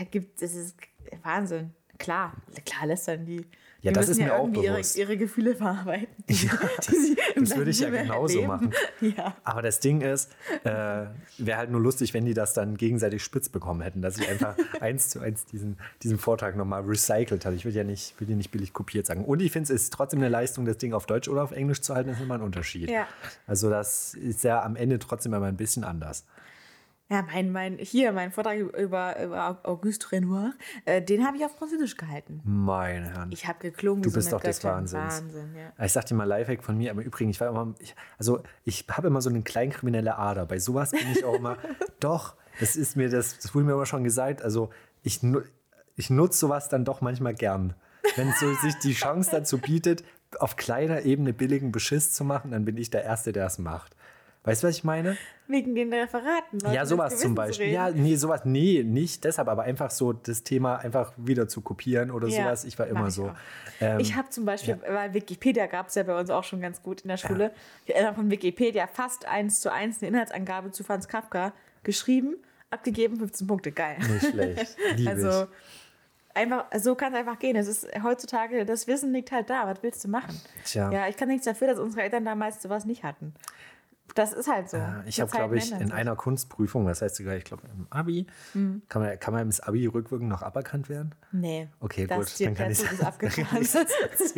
äh, 0.00 0.04
gibt, 0.04 0.42
das 0.42 0.54
ist 0.54 0.76
Wahnsinn. 1.22 1.72
Klar, 1.98 2.34
klar 2.64 2.86
lästern 2.86 3.24
die. 3.24 3.46
Ja, 3.82 3.92
das 3.92 4.08
ist 4.08 4.18
mir 4.18 4.26
ja 4.26 4.36
auch 4.36 4.48
bewusst. 4.48 4.96
Ihre, 4.96 5.12
ihre 5.12 5.16
Gefühle 5.16 5.54
verarbeiten. 5.54 6.08
Die, 6.28 6.46
ja, 6.46 6.52
die 6.88 7.16
das 7.40 7.56
würde 7.56 7.70
ich 7.70 7.80
ja 7.80 7.88
genauso 7.90 8.40
erleben. 8.40 8.46
machen. 8.46 8.74
Ja. 9.00 9.36
Aber 9.44 9.62
das 9.62 9.80
Ding 9.80 10.02
ist, 10.02 10.30
äh, 10.64 11.06
wäre 11.38 11.56
halt 11.56 11.70
nur 11.70 11.80
lustig, 11.80 12.12
wenn 12.12 12.26
die 12.26 12.34
das 12.34 12.52
dann 12.52 12.76
gegenseitig 12.76 13.22
spitz 13.22 13.48
bekommen 13.48 13.80
hätten, 13.80 14.02
dass 14.02 14.18
ich 14.18 14.28
einfach 14.28 14.56
eins 14.80 15.08
zu 15.08 15.20
eins 15.20 15.46
diesen, 15.46 15.78
diesen 16.02 16.18
Vortrag 16.18 16.56
nochmal 16.56 16.82
recycelt 16.82 17.46
habe. 17.46 17.56
Ich 17.56 17.64
will 17.64 17.74
ja 17.74 17.84
nicht, 17.84 18.20
will 18.20 18.28
ja 18.28 18.36
nicht 18.36 18.50
billig 18.50 18.72
kopiert 18.72 19.06
sagen. 19.06 19.24
Und 19.24 19.40
ich 19.40 19.50
finde, 19.52 19.72
es 19.72 19.82
ist 19.82 19.92
trotzdem 19.92 20.20
eine 20.20 20.28
Leistung, 20.28 20.64
das 20.66 20.78
Ding 20.78 20.92
auf 20.92 21.06
Deutsch 21.06 21.28
oder 21.28 21.42
auf 21.42 21.52
Englisch 21.52 21.80
zu 21.80 21.94
halten, 21.94 22.10
ist 22.10 22.20
immer 22.20 22.34
ein 22.34 22.42
Unterschied. 22.42 22.90
Ja. 22.90 23.06
Also 23.46 23.70
das 23.70 24.14
ist 24.14 24.44
ja 24.44 24.62
am 24.62 24.76
Ende 24.76 24.98
trotzdem 24.98 25.32
immer 25.32 25.46
ein 25.46 25.56
bisschen 25.56 25.84
anders. 25.84 26.24
Ja, 27.10 27.22
mein, 27.22 27.50
mein, 27.50 27.78
hier, 27.78 28.12
mein 28.12 28.30
Vortrag 28.30 28.56
über, 28.56 29.20
über 29.20 29.58
Auguste 29.64 30.12
Renoir, 30.12 30.52
äh, 30.84 31.02
den 31.02 31.26
habe 31.26 31.36
ich 31.36 31.44
auf 31.44 31.56
Französisch 31.56 31.96
gehalten. 31.96 32.40
Meine 32.44 33.10
Herren. 33.10 33.32
Ich 33.32 33.48
habe 33.48 33.58
geklungen. 33.58 34.02
Du 34.02 34.12
bist 34.12 34.30
so 34.30 34.36
doch 34.36 34.44
des 34.44 34.62
Wahnsinns. 34.62 35.22
Wahnsinn, 35.22 35.56
ja. 35.56 35.84
Ich 35.84 35.92
sag 35.92 36.06
dir 36.06 36.14
mal 36.14 36.24
Lifehack 36.24 36.62
von 36.62 36.78
mir, 36.78 36.92
aber 36.92 37.02
übrigens, 37.02 37.34
ich 37.34 37.40
war 37.40 37.48
immer, 37.48 37.74
ich, 37.80 37.96
also 38.16 38.44
ich 38.62 38.86
habe 38.88 39.08
immer 39.08 39.20
so 39.20 39.28
eine 39.28 39.42
kleinkriminelle 39.42 40.16
Ader. 40.16 40.46
Bei 40.46 40.60
sowas 40.60 40.92
bin 40.92 41.10
ich 41.10 41.24
auch 41.24 41.34
immer, 41.34 41.56
doch, 42.00 42.36
das 42.60 42.76
ist 42.76 42.96
mir, 42.96 43.10
das, 43.10 43.38
das 43.38 43.56
wurde 43.56 43.66
mir 43.66 43.72
immer 43.72 43.86
schon 43.86 44.04
gesagt, 44.04 44.42
also 44.42 44.70
ich, 45.02 45.20
ich 45.96 46.10
nutze 46.10 46.38
sowas 46.38 46.68
dann 46.68 46.84
doch 46.84 47.00
manchmal 47.00 47.34
gern. 47.34 47.74
Wenn 48.14 48.32
so 48.38 48.54
sich 48.54 48.76
die 48.76 48.92
Chance 48.92 49.30
dazu 49.32 49.58
bietet, 49.58 50.04
auf 50.38 50.54
kleiner 50.54 51.02
Ebene 51.02 51.32
billigen 51.32 51.72
Beschiss 51.72 52.12
zu 52.12 52.22
machen, 52.22 52.52
dann 52.52 52.64
bin 52.64 52.76
ich 52.76 52.90
der 52.90 53.02
Erste, 53.02 53.32
der 53.32 53.46
es 53.46 53.58
macht. 53.58 53.96
Weißt 54.42 54.62
du, 54.62 54.68
was 54.68 54.76
ich 54.76 54.84
meine? 54.84 55.18
Wegen 55.48 55.74
den 55.74 55.92
Referaten. 55.92 56.60
Leute, 56.60 56.74
ja, 56.74 56.86
sowas 56.86 57.18
zum 57.18 57.34
Beispiel. 57.34 57.68
Ja, 57.68 57.90
nee, 57.90 58.16
sowas, 58.16 58.42
nee, 58.44 58.82
nicht 58.82 59.24
deshalb, 59.24 59.48
aber 59.48 59.64
einfach 59.64 59.90
so 59.90 60.14
das 60.14 60.44
Thema 60.44 60.76
einfach 60.76 61.12
wieder 61.16 61.46
zu 61.46 61.60
kopieren 61.60 62.10
oder 62.10 62.28
ja, 62.28 62.44
sowas. 62.44 62.64
Ich 62.64 62.78
war 62.78 62.86
immer 62.86 63.08
ich 63.08 63.14
so. 63.14 63.30
Ähm, 63.80 64.00
ich 64.00 64.14
habe 64.16 64.30
zum 64.30 64.46
Beispiel, 64.46 64.78
ja. 64.82 64.94
weil 64.94 65.12
Wikipedia 65.12 65.66
gab 65.66 65.88
es 65.88 65.94
ja 65.94 66.04
bei 66.04 66.18
uns 66.18 66.30
auch 66.30 66.44
schon 66.44 66.60
ganz 66.60 66.82
gut 66.82 67.02
in 67.02 67.08
der 67.08 67.18
Schule, 67.18 67.44
ja. 67.44 67.50
ich 67.84 67.94
erinnere 67.94 68.14
von 68.14 68.30
Wikipedia 68.30 68.86
fast 68.86 69.26
eins 69.26 69.60
zu 69.60 69.70
eins 69.70 69.98
eine 70.00 70.08
Inhaltsangabe 70.08 70.70
zu 70.70 70.84
Franz 70.84 71.06
Kafka 71.06 71.52
geschrieben, 71.82 72.36
abgegeben, 72.70 73.16
15 73.18 73.46
Punkte, 73.46 73.72
geil. 73.72 73.98
Nicht 73.98 74.30
schlecht. 74.30 74.76
Lieb 74.96 75.08
also, 75.08 75.48
einfach, 76.32 76.66
so 76.78 76.94
kann 76.94 77.12
es 77.12 77.18
einfach 77.18 77.38
gehen. 77.38 77.56
Es 77.56 77.68
ist 77.68 77.86
heutzutage, 78.02 78.64
das 78.64 78.86
Wissen 78.86 79.12
liegt 79.12 79.32
halt 79.32 79.50
da. 79.50 79.66
Was 79.66 79.82
willst 79.82 80.04
du 80.04 80.08
machen? 80.08 80.40
Tja. 80.64 80.90
Ja, 80.90 81.08
ich 81.08 81.16
kann 81.16 81.28
nichts 81.28 81.44
dafür, 81.44 81.68
dass 81.68 81.78
unsere 81.78 82.02
Eltern 82.02 82.24
damals 82.24 82.62
sowas 82.62 82.84
nicht 82.84 83.02
hatten. 83.02 83.34
Das 84.14 84.32
ist 84.32 84.48
halt 84.48 84.68
so. 84.70 84.76
Ja, 84.76 85.02
ich 85.06 85.20
habe, 85.20 85.30
glaube 85.30 85.56
ich, 85.56 85.72
in 85.72 85.92
einer 85.92 86.16
Kunstprüfung, 86.16 86.86
das 86.86 87.02
heißt 87.02 87.16
sogar, 87.16 87.36
ich 87.36 87.44
glaube, 87.44 87.62
im 87.72 87.86
Abi, 87.90 88.26
mhm. 88.54 88.82
kann, 88.88 89.02
man, 89.02 89.18
kann 89.18 89.34
man 89.34 89.48
im 89.48 89.54
Abi 89.62 89.86
rückwirkend 89.86 90.28
noch 90.28 90.42
aberkannt 90.42 90.88
werden? 90.88 91.14
Nee. 91.32 91.68
Okay, 91.80 92.06
gut. 92.06 92.40
Dann 92.40 92.54
kann 92.54 92.70
ich 92.70 92.82
es 92.82 93.76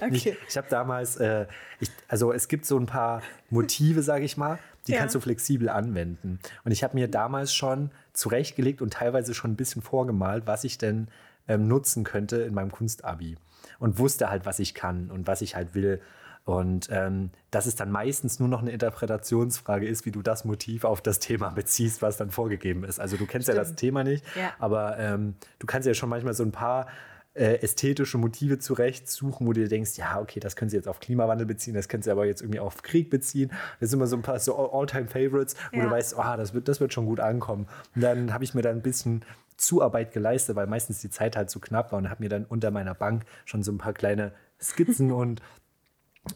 okay. 0.00 0.10
Ich, 0.10 0.26
ich 0.26 0.56
habe 0.56 0.68
damals, 0.68 1.16
äh, 1.16 1.46
ich, 1.80 1.90
also 2.08 2.32
es 2.32 2.48
gibt 2.48 2.66
so 2.66 2.78
ein 2.78 2.86
paar 2.86 3.22
Motive, 3.50 4.02
sage 4.02 4.24
ich 4.24 4.36
mal, 4.36 4.58
die 4.86 4.92
ja. 4.92 5.00
kannst 5.00 5.14
du 5.14 5.20
flexibel 5.20 5.68
anwenden. 5.68 6.40
Und 6.64 6.72
ich 6.72 6.82
habe 6.82 6.94
mir 6.94 7.08
damals 7.08 7.54
schon 7.54 7.90
zurechtgelegt 8.12 8.82
und 8.82 8.94
teilweise 8.94 9.34
schon 9.34 9.52
ein 9.52 9.56
bisschen 9.56 9.82
vorgemalt, 9.82 10.46
was 10.46 10.64
ich 10.64 10.78
denn 10.78 11.08
ähm, 11.46 11.68
nutzen 11.68 12.04
könnte 12.04 12.36
in 12.36 12.54
meinem 12.54 12.70
Kunstabi. 12.72 13.36
Und 13.78 13.98
wusste 13.98 14.30
halt, 14.30 14.46
was 14.46 14.58
ich 14.58 14.74
kann 14.74 15.10
und 15.10 15.26
was 15.26 15.42
ich 15.42 15.54
halt 15.54 15.74
will. 15.74 16.00
Und 16.48 16.88
ähm, 16.90 17.28
dass 17.50 17.66
es 17.66 17.76
dann 17.76 17.90
meistens 17.90 18.40
nur 18.40 18.48
noch 18.48 18.62
eine 18.62 18.70
Interpretationsfrage 18.70 19.86
ist, 19.86 20.06
wie 20.06 20.10
du 20.10 20.22
das 20.22 20.46
Motiv 20.46 20.84
auf 20.84 21.02
das 21.02 21.18
Thema 21.18 21.50
beziehst, 21.50 22.00
was 22.00 22.16
dann 22.16 22.30
vorgegeben 22.30 22.84
ist. 22.84 22.98
Also 22.98 23.18
du 23.18 23.26
kennst 23.26 23.48
Stimmt. 23.48 23.58
ja 23.58 23.62
das 23.64 23.74
Thema 23.74 24.02
nicht, 24.02 24.24
ja. 24.34 24.54
aber 24.58 24.98
ähm, 24.98 25.34
du 25.58 25.66
kannst 25.66 25.86
ja 25.86 25.92
schon 25.92 26.08
manchmal 26.08 26.32
so 26.32 26.44
ein 26.44 26.50
paar 26.50 26.86
äh, 27.34 27.60
ästhetische 27.60 28.16
Motive 28.16 28.58
zurechtsuchen, 28.58 29.46
wo 29.46 29.52
du 29.52 29.60
dir 29.60 29.68
denkst, 29.68 29.98
ja, 29.98 30.18
okay, 30.18 30.40
das 30.40 30.56
können 30.56 30.70
sie 30.70 30.76
jetzt 30.78 30.88
auf 30.88 31.00
Klimawandel 31.00 31.46
beziehen, 31.46 31.74
das 31.74 31.86
können 31.86 32.02
sie 32.02 32.10
aber 32.10 32.24
jetzt 32.24 32.40
irgendwie 32.40 32.60
auf 32.60 32.82
Krieg 32.82 33.10
beziehen. 33.10 33.52
Das 33.78 33.90
sind 33.90 33.98
immer 33.98 34.06
so 34.06 34.16
ein 34.16 34.22
paar 34.22 34.38
so 34.38 34.56
All-Time-Favorites, 34.56 35.54
wo 35.72 35.80
ja. 35.80 35.84
du 35.84 35.90
weißt, 35.90 36.16
oh, 36.16 36.36
das 36.38 36.54
wird, 36.54 36.66
das 36.68 36.80
wird 36.80 36.94
schon 36.94 37.04
gut 37.04 37.20
ankommen. 37.20 37.66
Und 37.94 38.00
dann 38.00 38.32
habe 38.32 38.44
ich 38.44 38.54
mir 38.54 38.62
dann 38.62 38.76
ein 38.76 38.82
bisschen 38.82 39.22
Zuarbeit 39.58 40.12
geleistet, 40.12 40.56
weil 40.56 40.66
meistens 40.66 41.02
die 41.02 41.10
Zeit 41.10 41.36
halt 41.36 41.50
zu 41.50 41.60
knapp 41.60 41.92
war 41.92 41.98
und 41.98 42.08
habe 42.08 42.22
mir 42.22 42.30
dann 42.30 42.46
unter 42.46 42.70
meiner 42.70 42.94
Bank 42.94 43.26
schon 43.44 43.62
so 43.62 43.70
ein 43.70 43.76
paar 43.76 43.92
kleine 43.92 44.32
Skizzen 44.58 45.12
und 45.12 45.42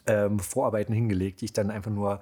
ähm, 0.06 0.38
Vorarbeiten 0.38 0.94
hingelegt, 0.94 1.40
die 1.40 1.46
ich 1.46 1.52
dann 1.52 1.70
einfach 1.70 1.90
nur 1.90 2.20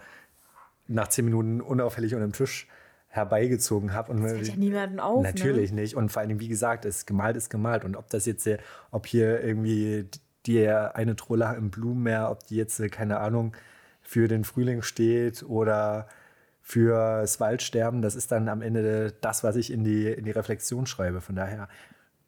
nach 0.88 1.08
zehn 1.08 1.24
Minuten 1.24 1.60
unauffällig 1.60 2.14
unter 2.14 2.26
dem 2.26 2.32
Tisch 2.32 2.66
herbeigezogen 3.08 3.92
habe. 3.92 4.12
Und 4.12 4.22
das 4.22 4.32
fällt 4.32 4.48
ja 4.48 4.56
niemanden 4.56 5.00
auf. 5.00 5.22
Natürlich 5.22 5.72
ne? 5.72 5.82
nicht. 5.82 5.96
Und 5.96 6.10
vor 6.10 6.22
allem, 6.22 6.40
wie 6.40 6.48
gesagt, 6.48 6.84
ist 6.84 7.06
gemalt 7.06 7.36
ist 7.36 7.50
gemalt. 7.50 7.84
Und 7.84 7.96
ob 7.96 8.08
das 8.08 8.26
jetzt, 8.26 8.48
ob 8.90 9.06
hier 9.06 9.42
irgendwie 9.42 10.08
die 10.46 10.68
eine 10.68 11.16
Trolle 11.16 11.54
im 11.56 11.70
Blumenmeer, 11.70 12.30
ob 12.30 12.46
die 12.46 12.56
jetzt, 12.56 12.80
keine 12.92 13.18
Ahnung, 13.18 13.54
für 14.00 14.28
den 14.28 14.44
Frühling 14.44 14.82
steht 14.82 15.42
oder 15.42 16.08
fürs 16.62 17.40
Waldsterben, 17.40 18.00
das 18.00 18.14
ist 18.14 18.30
dann 18.32 18.48
am 18.48 18.62
Ende 18.62 19.12
das, 19.20 19.42
was 19.42 19.56
ich 19.56 19.72
in 19.72 19.84
die, 19.84 20.06
in 20.06 20.24
die 20.24 20.30
Reflexion 20.30 20.86
schreibe. 20.86 21.20
Von 21.20 21.34
daher, 21.34 21.68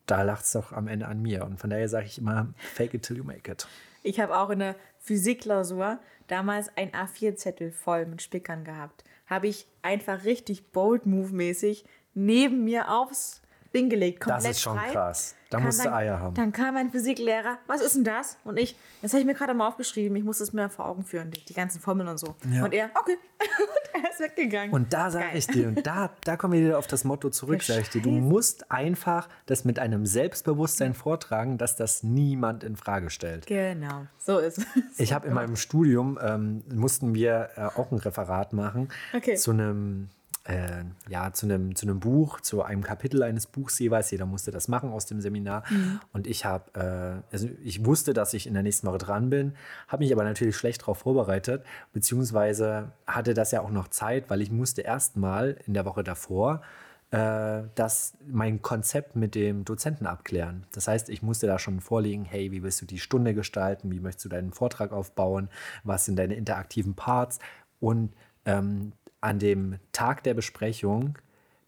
da 0.06 0.22
lacht 0.22 0.44
es 0.44 0.52
doch 0.52 0.72
am 0.72 0.88
Ende 0.88 1.06
an 1.06 1.22
mir. 1.22 1.44
Und 1.44 1.58
von 1.58 1.70
daher 1.70 1.88
sage 1.88 2.06
ich 2.06 2.18
immer, 2.18 2.48
fake 2.74 2.94
it 2.94 3.02
till 3.04 3.16
you 3.16 3.24
make 3.24 3.50
it. 3.50 3.66
Ich 4.02 4.18
habe 4.18 4.36
auch 4.36 4.50
in 4.50 4.58
der 4.58 4.74
Physikklausur 5.02 5.98
damals 6.28 6.70
ein 6.76 6.92
A4-Zettel 6.92 7.72
voll 7.72 8.06
mit 8.06 8.22
Spickern 8.22 8.64
gehabt. 8.64 9.02
Habe 9.26 9.48
ich 9.48 9.66
einfach 9.82 10.24
richtig 10.24 10.70
bold-move-mäßig 10.70 11.84
neben 12.14 12.64
mir 12.64 12.90
aufs 12.90 13.41
Ding 13.74 13.88
gelegt. 13.88 14.20
Komplett 14.20 14.44
Das 14.44 14.50
ist 14.56 14.60
schon 14.60 14.78
frei. 14.78 14.90
krass. 14.92 15.34
Da 15.50 15.60
musst 15.60 15.84
du 15.84 15.92
Eier 15.92 16.18
haben. 16.18 16.34
Dann 16.34 16.50
kam 16.50 16.74
mein 16.74 16.90
Physiklehrer, 16.90 17.58
was 17.66 17.82
ist 17.82 17.94
denn 17.94 18.04
das? 18.04 18.38
Und 18.44 18.58
ich, 18.58 18.74
das 19.02 19.12
habe 19.12 19.20
ich 19.20 19.26
mir 19.26 19.34
gerade 19.34 19.52
mal 19.52 19.68
aufgeschrieben, 19.68 20.16
ich 20.16 20.24
muss 20.24 20.40
es 20.40 20.54
mir 20.54 20.70
vor 20.70 20.86
Augen 20.86 21.04
führen, 21.04 21.30
die, 21.30 21.44
die 21.44 21.52
ganzen 21.52 21.78
Formeln 21.78 22.08
und 22.08 22.16
so. 22.16 22.34
Ja. 22.50 22.64
Und 22.64 22.72
er, 22.72 22.86
okay, 22.98 23.18
und 23.38 24.02
er 24.02 24.10
ist 24.10 24.20
weggegangen. 24.20 24.72
Und 24.72 24.94
da 24.94 25.10
sage 25.10 25.26
ich 25.36 25.46
dir, 25.48 25.68
und 25.68 25.86
da, 25.86 26.10
da 26.24 26.36
kommen 26.38 26.54
wir 26.54 26.60
wieder 26.60 26.78
auf 26.78 26.86
das 26.86 27.04
Motto 27.04 27.28
zurück, 27.28 27.62
sage 27.62 27.82
ich 27.82 27.90
dir, 27.90 28.00
du 28.00 28.10
musst 28.10 28.70
einfach 28.70 29.28
das 29.44 29.66
mit 29.66 29.78
einem 29.78 30.06
Selbstbewusstsein 30.06 30.94
vortragen, 30.94 31.58
dass 31.58 31.76
das 31.76 32.02
niemand 32.02 32.64
in 32.64 32.76
Frage 32.76 33.10
stellt. 33.10 33.46
Genau, 33.46 34.06
so 34.18 34.38
ist 34.38 34.56
es. 34.58 34.98
Ich 34.98 35.12
habe 35.12 35.28
in 35.28 35.34
meinem 35.34 35.56
Studium, 35.56 36.18
ähm, 36.22 36.62
mussten 36.72 37.14
wir 37.14 37.50
äh, 37.56 37.60
auch 37.78 37.90
ein 37.92 37.98
Referat 37.98 38.54
machen 38.54 38.88
Okay. 39.14 39.34
zu 39.36 39.50
einem 39.50 40.08
äh, 40.44 40.84
ja, 41.08 41.32
zu 41.32 41.46
einem, 41.46 41.74
zu 41.76 41.86
einem 41.86 42.00
Buch, 42.00 42.40
zu 42.40 42.62
einem 42.62 42.82
Kapitel 42.82 43.22
eines 43.22 43.46
Buchs 43.46 43.78
jeweils. 43.78 44.10
Jeder 44.10 44.26
musste 44.26 44.50
das 44.50 44.68
machen 44.68 44.90
aus 44.90 45.06
dem 45.06 45.20
Seminar. 45.20 45.64
Und 46.12 46.26
ich 46.26 46.44
habe, 46.44 47.22
äh, 47.30 47.32
also 47.32 47.48
ich 47.62 47.84
wusste, 47.84 48.12
dass 48.12 48.34
ich 48.34 48.46
in 48.46 48.54
der 48.54 48.62
nächsten 48.62 48.86
Woche 48.86 48.98
dran 48.98 49.30
bin, 49.30 49.54
habe 49.88 50.02
mich 50.02 50.12
aber 50.12 50.24
natürlich 50.24 50.56
schlecht 50.56 50.82
darauf 50.82 50.98
vorbereitet, 50.98 51.64
beziehungsweise 51.92 52.92
hatte 53.06 53.34
das 53.34 53.52
ja 53.52 53.60
auch 53.60 53.70
noch 53.70 53.88
Zeit, 53.88 54.30
weil 54.30 54.42
ich 54.42 54.50
musste 54.50 54.82
erst 54.82 55.16
mal 55.16 55.56
in 55.66 55.74
der 55.74 55.84
Woche 55.84 56.02
davor 56.02 56.62
äh, 57.12 57.64
das 57.74 58.14
mein 58.26 58.62
Konzept 58.62 59.14
mit 59.16 59.34
dem 59.34 59.64
Dozenten 59.64 60.06
abklären. 60.06 60.66
Das 60.72 60.88
heißt, 60.88 61.10
ich 61.10 61.22
musste 61.22 61.46
da 61.46 61.58
schon 61.58 61.80
vorlegen, 61.80 62.24
hey, 62.24 62.50
wie 62.50 62.62
willst 62.62 62.80
du 62.80 62.86
die 62.86 62.98
Stunde 62.98 63.34
gestalten, 63.34 63.90
wie 63.92 64.00
möchtest 64.00 64.24
du 64.24 64.28
deinen 64.30 64.52
Vortrag 64.52 64.92
aufbauen, 64.92 65.48
was 65.84 66.06
sind 66.06 66.16
deine 66.18 66.34
interaktiven 66.34 66.94
Parts 66.94 67.38
und 67.80 68.12
ähm, 68.44 68.92
an 69.22 69.38
dem 69.38 69.78
Tag 69.92 70.22
der 70.24 70.34
Besprechung 70.34 71.18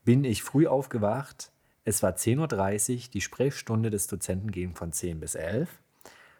bin 0.05 0.25
ich 0.25 0.43
früh 0.43 0.67
aufgewacht. 0.67 1.51
Es 1.85 2.03
war 2.03 2.13
10.30 2.13 2.95
Uhr, 2.95 3.11
die 3.15 3.21
Sprechstunde 3.21 3.91
des 3.91 4.07
Dozenten 4.07 4.51
ging 4.51 4.75
von 4.75 4.93
10 4.93 5.21
bis 5.21 5.35
11. 5.35 5.69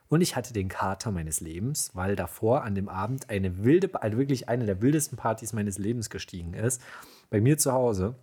Und 0.09 0.21
ich 0.21 0.37
hatte 0.37 0.53
den 0.53 0.69
Kater 0.69 1.11
meines 1.11 1.41
Lebens, 1.41 1.91
weil 1.95 2.15
davor 2.17 2.63
an 2.63 2.75
dem 2.75 2.89
Abend 2.89 3.31
eine 3.31 3.65
wilde, 3.65 3.91
also 4.03 4.19
wirklich 4.19 4.49
eine 4.49 4.67
der 4.67 4.83
wildesten 4.83 5.17
Partys 5.17 5.53
meines 5.53 5.79
Lebens 5.79 6.11
gestiegen 6.11 6.53
ist. 6.55 6.83
Bei 7.31 7.41
mir 7.41 7.59
zu 7.59 7.73
Hause. 7.73 8.15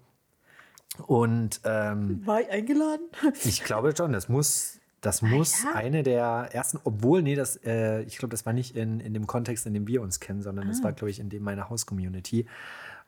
Und 1.07 1.61
ähm, 1.63 2.25
War 2.25 2.41
ich 2.41 2.49
eingeladen? 2.49 3.07
ich 3.43 3.63
glaube 3.63 3.95
schon, 3.95 4.11
das 4.13 4.29
muss, 4.29 4.80
das 5.01 5.21
muss 5.23 5.63
ja? 5.63 5.73
eine 5.73 6.03
der 6.03 6.49
ersten, 6.51 6.79
obwohl, 6.83 7.23
nee, 7.23 7.35
das, 7.35 7.57
äh, 7.65 8.01
ich 8.03 8.17
glaube, 8.17 8.31
das 8.31 8.45
war 8.45 8.53
nicht 8.53 8.75
in, 8.75 8.99
in 8.99 9.13
dem 9.13 9.25
Kontext, 9.25 9.65
in 9.65 9.73
dem 9.73 9.87
wir 9.87 10.01
uns 10.01 10.19
kennen, 10.19 10.43
sondern 10.43 10.67
das 10.67 10.83
war, 10.83 10.93
glaube 10.93 11.09
ich, 11.09 11.19
in 11.19 11.29
dem 11.29 11.43
meiner 11.43 11.69
Haus-Community. 11.69 12.45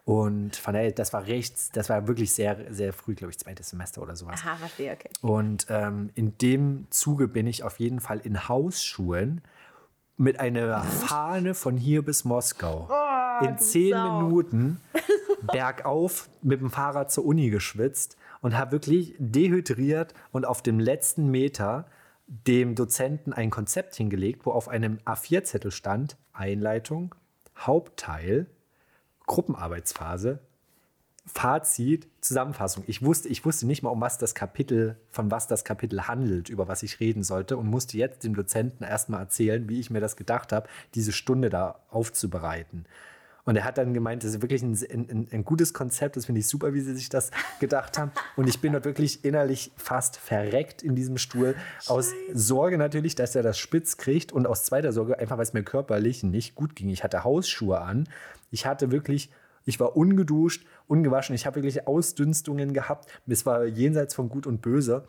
Und 0.06 0.56
von 0.56 0.74
daher, 0.74 0.92
das 0.92 1.14
war 1.14 1.28
rechts, 1.28 1.70
das 1.70 1.90
war 1.90 2.08
wirklich 2.08 2.34
sehr, 2.34 2.74
sehr 2.74 2.92
früh, 2.92 3.14
glaube 3.14 3.32
ich, 3.32 3.40
zweites 3.40 3.70
Semester 3.70 4.02
oder 4.02 4.16
sowas. 4.16 4.42
Aha, 4.44 4.56
verstehe, 4.58 4.92
okay. 4.92 5.10
Und 5.22 5.68
ähm, 5.70 6.10
in 6.16 6.38
dem 6.40 6.88
Zuge 6.90 7.28
bin 7.28 7.48
ich 7.48 7.64
auf 7.64 7.80
jeden 7.80 8.02
Fall 8.02 8.20
in 8.20 8.50
Hausschuhen 8.50 9.42
mit 10.18 10.40
einer 10.40 10.82
Fahne 10.84 11.54
von 11.54 11.78
hier 11.78 12.04
bis 12.04 12.26
Moskau 12.26 12.90
in 13.42 13.56
du 13.56 13.58
zehn. 13.58 13.92
Minuten 13.92 14.82
bergauf 15.42 16.30
mit 16.42 16.60
dem 16.60 16.70
Fahrrad 16.70 17.12
zur 17.12 17.26
Uni 17.26 17.50
geschwitzt 17.50 18.18
und 18.44 18.58
habe 18.58 18.74
wirklich 18.74 19.16
dehydriert 19.18 20.14
und 20.32 20.46
auf 20.46 20.62
dem 20.62 20.80
letzten 20.80 21.32
Meter 21.32 21.88
dem 22.28 22.76
Dozenten 22.76 23.34
ein 23.34 23.50
Konzept 23.50 23.96
hingelegt, 23.96 24.46
wo 24.46 24.52
auf 24.52 24.68
einem 24.68 25.00
A4-Zettel 25.06 25.72
stand 25.72 26.18
Einleitung, 26.34 27.16
Hauptteil, 27.58 28.48
Gruppenarbeitsphase, 29.26 30.40
Fazit, 31.26 32.10
Zusammenfassung. 32.20 32.84
Ich 32.86 33.02
wusste, 33.02 33.30
ich 33.30 33.46
wusste 33.46 33.66
nicht 33.66 33.82
mal, 33.82 33.92
um 33.92 34.02
was 34.02 34.18
das 34.18 34.36
Kapitel, 34.36 34.98
von 35.10 35.32
was 35.32 35.48
das 35.48 35.64
Kapitel 35.64 36.08
handelt, 36.08 36.50
über 36.50 36.68
was 36.68 36.84
ich 36.84 37.00
reden 37.00 37.24
sollte 37.24 37.56
und 37.56 37.68
musste 37.68 37.98
jetzt 37.98 38.26
dem 38.26 38.36
Dozenten 38.36 38.84
erstmal 38.84 39.22
erzählen, 39.22 39.70
wie 39.70 39.80
ich 39.80 39.90
mir 39.90 40.02
das 40.02 40.18
gedacht 40.18 40.52
habe, 40.52 40.68
diese 40.96 41.14
Stunde 41.14 41.50
da 41.50 41.80
aufzubereiten. 41.90 42.86
Und 43.46 43.58
er 43.58 43.66
hat 43.66 43.78
dann 43.78 43.94
gemeint, 43.94 44.24
das 44.24 44.36
ist 44.36 44.42
wirklich 44.42 44.62
ein, 44.64 44.78
ein, 44.90 45.28
ein 45.32 45.44
gutes 45.44 45.74
Konzept, 45.74 46.16
das 46.16 46.26
finde 46.26 46.40
ich 46.40 46.48
super, 46.48 46.74
wie 46.74 46.80
sie 46.80 46.96
sich 46.96 47.10
das 47.10 47.30
gedacht 47.60 47.98
haben. 47.98 48.12
Und 48.38 48.48
ich 48.48 48.62
bin 48.62 48.72
dort 48.72 48.86
wirklich 48.86 49.26
innerlich 49.26 49.72
fast 49.76 50.16
verreckt 50.16 50.82
in 50.82 50.96
diesem 50.96 51.18
Stuhl. 51.18 51.56
Aus 51.88 52.14
Sorge 52.34 52.78
natürlich, 52.78 53.16
dass 53.16 53.36
er 53.36 53.44
das 53.44 53.58
spitz 53.58 53.98
kriegt 53.98 54.32
und 54.32 54.48
aus 54.48 54.64
zweiter 54.64 54.94
Sorge 54.94 55.20
einfach, 55.20 55.38
weil 55.38 55.44
es 55.44 55.54
mir 55.54 55.64
körperlich 55.64 56.24
nicht 56.24 56.56
gut 56.56 56.76
ging. 56.76 56.88
Ich 56.90 57.04
hatte 57.04 57.26
Hausschuhe 57.26 57.82
an. 57.82 58.08
Ich 58.50 58.66
hatte 58.66 58.92
wirklich 58.92 59.30
ich 59.66 59.80
war 59.80 59.96
ungeduscht, 59.96 60.66
ungewaschen. 60.88 61.36
Ich 61.36 61.46
habe 61.46 61.56
wirklich 61.56 61.88
Ausdünstungen 61.88 62.74
gehabt. 62.74 63.08
Es 63.28 63.46
war 63.46 63.66
jenseits 63.66 64.14
von 64.14 64.30
Gut 64.30 64.46
und 64.46 64.62
Böse. 64.62 65.08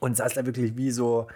Und 0.00 0.16
saß 0.16 0.34
da 0.34 0.46
wirklich 0.46 0.76
wie 0.76 0.90
so, 0.90 1.26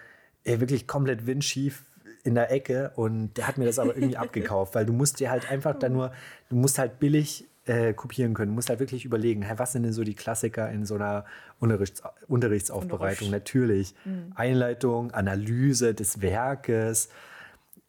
wirklich 0.44 0.86
komplett 0.86 1.26
windschief 1.26 1.84
in 2.26 2.34
der 2.34 2.50
Ecke. 2.50 2.92
Und 2.96 3.34
der 3.34 3.46
hat 3.48 3.58
mir 3.58 3.64
das 3.64 3.78
aber 3.78 3.96
irgendwie 3.96 4.16
abgekauft, 4.16 4.74
weil 4.74 4.84
du 4.86 4.92
musst 4.92 5.20
dir 5.20 5.30
halt 5.30 5.50
einfach 5.50 5.78
da 5.78 5.88
nur, 5.88 6.12
du 6.48 6.56
musst 6.56 6.78
halt 6.78 6.98
billig 6.98 7.46
äh, 7.66 7.92
kopieren 7.94 8.34
können. 8.34 8.50
Du 8.52 8.54
musst 8.54 8.68
halt 8.68 8.78
wirklich 8.80 9.04
überlegen, 9.04 9.42
hä, 9.42 9.54
was 9.56 9.72
sind 9.72 9.82
denn 9.84 9.92
so 9.92 10.04
die 10.04 10.14
Klassiker 10.14 10.70
in 10.70 10.84
so 10.86 10.94
einer 10.96 11.24
Unterrichts 11.58 12.02
Unterrichtsaufbereitung? 12.28 13.30
Natürlich. 13.30 13.94
Einleitung, 14.34 15.10
Analyse 15.12 15.94
des 15.94 16.20
Werkes. 16.22 17.08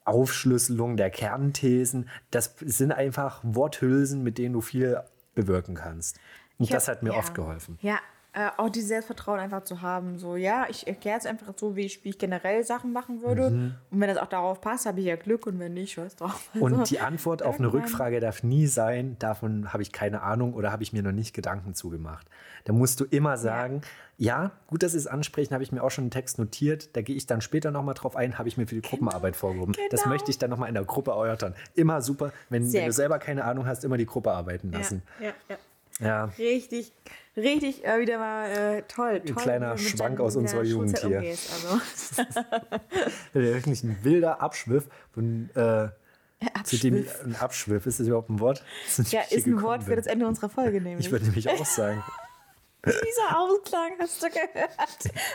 Aufschlüsselung 0.04 0.96
der 0.96 1.10
Kernthesen. 1.10 2.08
Das 2.30 2.54
sind 2.60 2.92
einfach 2.92 3.40
Worthülsen, 3.42 4.22
mit 4.22 4.38
denen 4.38 4.54
du 4.54 4.60
viel 4.60 5.00
bewirken 5.34 5.74
kannst. 5.74 6.18
Und 6.58 6.64
Ich 6.64 6.70
das 6.70 6.88
hab- 6.88 6.96
hat 6.96 7.02
mir 7.02 7.12
ja. 7.12 7.18
oft 7.18 7.34
geholfen. 7.34 7.78
Ja, 7.82 7.98
äh, 8.34 8.50
auch 8.56 8.68
dieses 8.68 8.88
Selbstvertrauen 8.88 9.40
einfach 9.40 9.64
zu 9.64 9.80
haben. 9.80 10.18
So, 10.18 10.36
ja, 10.36 10.66
ich 10.68 10.86
erkläre 10.86 11.18
es 11.18 11.26
einfach 11.26 11.54
so, 11.56 11.76
wie 11.76 11.86
ich, 11.86 12.04
wie 12.04 12.10
ich 12.10 12.18
generell 12.18 12.62
Sachen 12.62 12.92
machen 12.92 13.22
würde. 13.22 13.50
Mhm. 13.50 13.74
Und 13.90 14.00
wenn 14.00 14.08
das 14.08 14.18
auch 14.18 14.28
darauf 14.28 14.60
passt, 14.60 14.86
habe 14.86 15.00
ich 15.00 15.06
ja 15.06 15.16
Glück 15.16 15.46
und 15.46 15.58
wenn 15.58 15.74
nicht, 15.74 15.92
scheiß 15.92 16.16
drauf. 16.16 16.50
Also, 16.54 16.66
Und 16.66 16.90
die 16.90 17.00
Antwort 17.00 17.42
auf 17.42 17.58
eine 17.58 17.72
Rückfrage 17.72 18.20
darf 18.20 18.42
nie 18.42 18.66
sein, 18.66 19.16
davon 19.18 19.72
habe 19.72 19.82
ich 19.82 19.92
keine 19.92 20.22
Ahnung 20.22 20.54
oder 20.54 20.72
habe 20.72 20.82
ich 20.82 20.92
mir 20.92 21.02
noch 21.02 21.12
nicht 21.12 21.34
Gedanken 21.34 21.74
zugemacht. 21.74 22.26
Da 22.64 22.72
musst 22.72 23.00
du 23.00 23.04
immer 23.04 23.38
sagen, 23.38 23.80
ja, 24.18 24.50
gut, 24.66 24.82
dass 24.82 24.92
Sie 24.92 24.98
es 24.98 25.06
ansprechen, 25.06 25.54
habe 25.54 25.62
ich 25.62 25.72
mir 25.72 25.82
auch 25.82 25.90
schon 25.90 26.04
einen 26.04 26.10
Text 26.10 26.38
notiert, 26.38 26.96
da 26.96 27.02
gehe 27.02 27.16
ich 27.16 27.26
dann 27.26 27.40
später 27.40 27.70
nochmal 27.70 27.94
drauf 27.94 28.16
ein, 28.16 28.36
habe 28.36 28.48
ich 28.48 28.56
mir 28.56 28.66
für 28.66 28.74
die 28.74 28.82
Gruppenarbeit 28.82 29.36
vorgehoben. 29.36 29.74
Das 29.90 30.02
genau. 30.02 30.12
möchte 30.12 30.30
ich 30.30 30.38
dann 30.38 30.50
nochmal 30.50 30.68
in 30.68 30.74
der 30.74 30.84
Gruppe 30.84 31.12
erörtern. 31.12 31.54
Immer 31.74 32.02
super, 32.02 32.32
wenn, 32.50 32.70
wenn 32.72 32.86
du 32.86 32.92
selber 32.92 33.18
keine 33.18 33.44
Ahnung 33.44 33.66
hast, 33.66 33.84
immer 33.84 33.96
die 33.96 34.06
Gruppe 34.06 34.32
arbeiten 34.32 34.72
lassen. 34.72 35.02
ja, 35.20 35.26
ja, 35.26 35.32
ja. 35.48 35.56
Ja. 36.00 36.26
Richtig, 36.38 36.92
richtig 37.36 37.84
äh, 37.84 38.00
wieder 38.00 38.18
mal 38.18 38.50
äh, 38.50 38.82
toll. 38.82 39.20
toll 39.20 39.34
kleiner 39.34 39.74
du 39.74 39.82
mit 39.82 39.90
Schwank 39.90 40.20
aus 40.20 40.36
unserer 40.36 40.62
Jugend 40.62 40.98
hier. 40.98 41.16
umgehst. 41.18 41.50
Also, 41.52 41.80
Wirklich 43.32 43.82
ein 43.82 43.98
wilder 44.02 44.40
Abschwiff 44.40 44.88
von 45.12 45.50
äh, 45.54 45.88
zu 46.64 46.76
dem 46.76 47.04
ein 47.24 47.36
Abschwiff, 47.36 47.86
ist 47.86 47.98
das 48.00 48.06
überhaupt 48.06 48.30
ein 48.30 48.40
Wort? 48.40 48.64
Ja, 49.10 49.22
ist 49.30 49.46
ein 49.46 49.60
Wort 49.62 49.82
für 49.84 49.96
das 49.96 50.06
Ende 50.06 50.26
unserer 50.26 50.48
Folge 50.48 50.80
nämlich. 50.82 51.06
Ich 51.06 51.12
würde 51.12 51.24
nämlich 51.26 51.48
auch 51.48 51.66
sagen. 51.66 52.02
Dieser 52.92 53.38
Ausklang, 53.40 53.92
hast 53.98 54.22
du 54.22 54.28
gehört? 54.28 54.70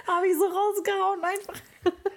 Habe 0.07 0.27
ich 0.27 0.33
so 0.37 0.45
rausgehauen 0.45 1.21
einfach. 1.23 1.61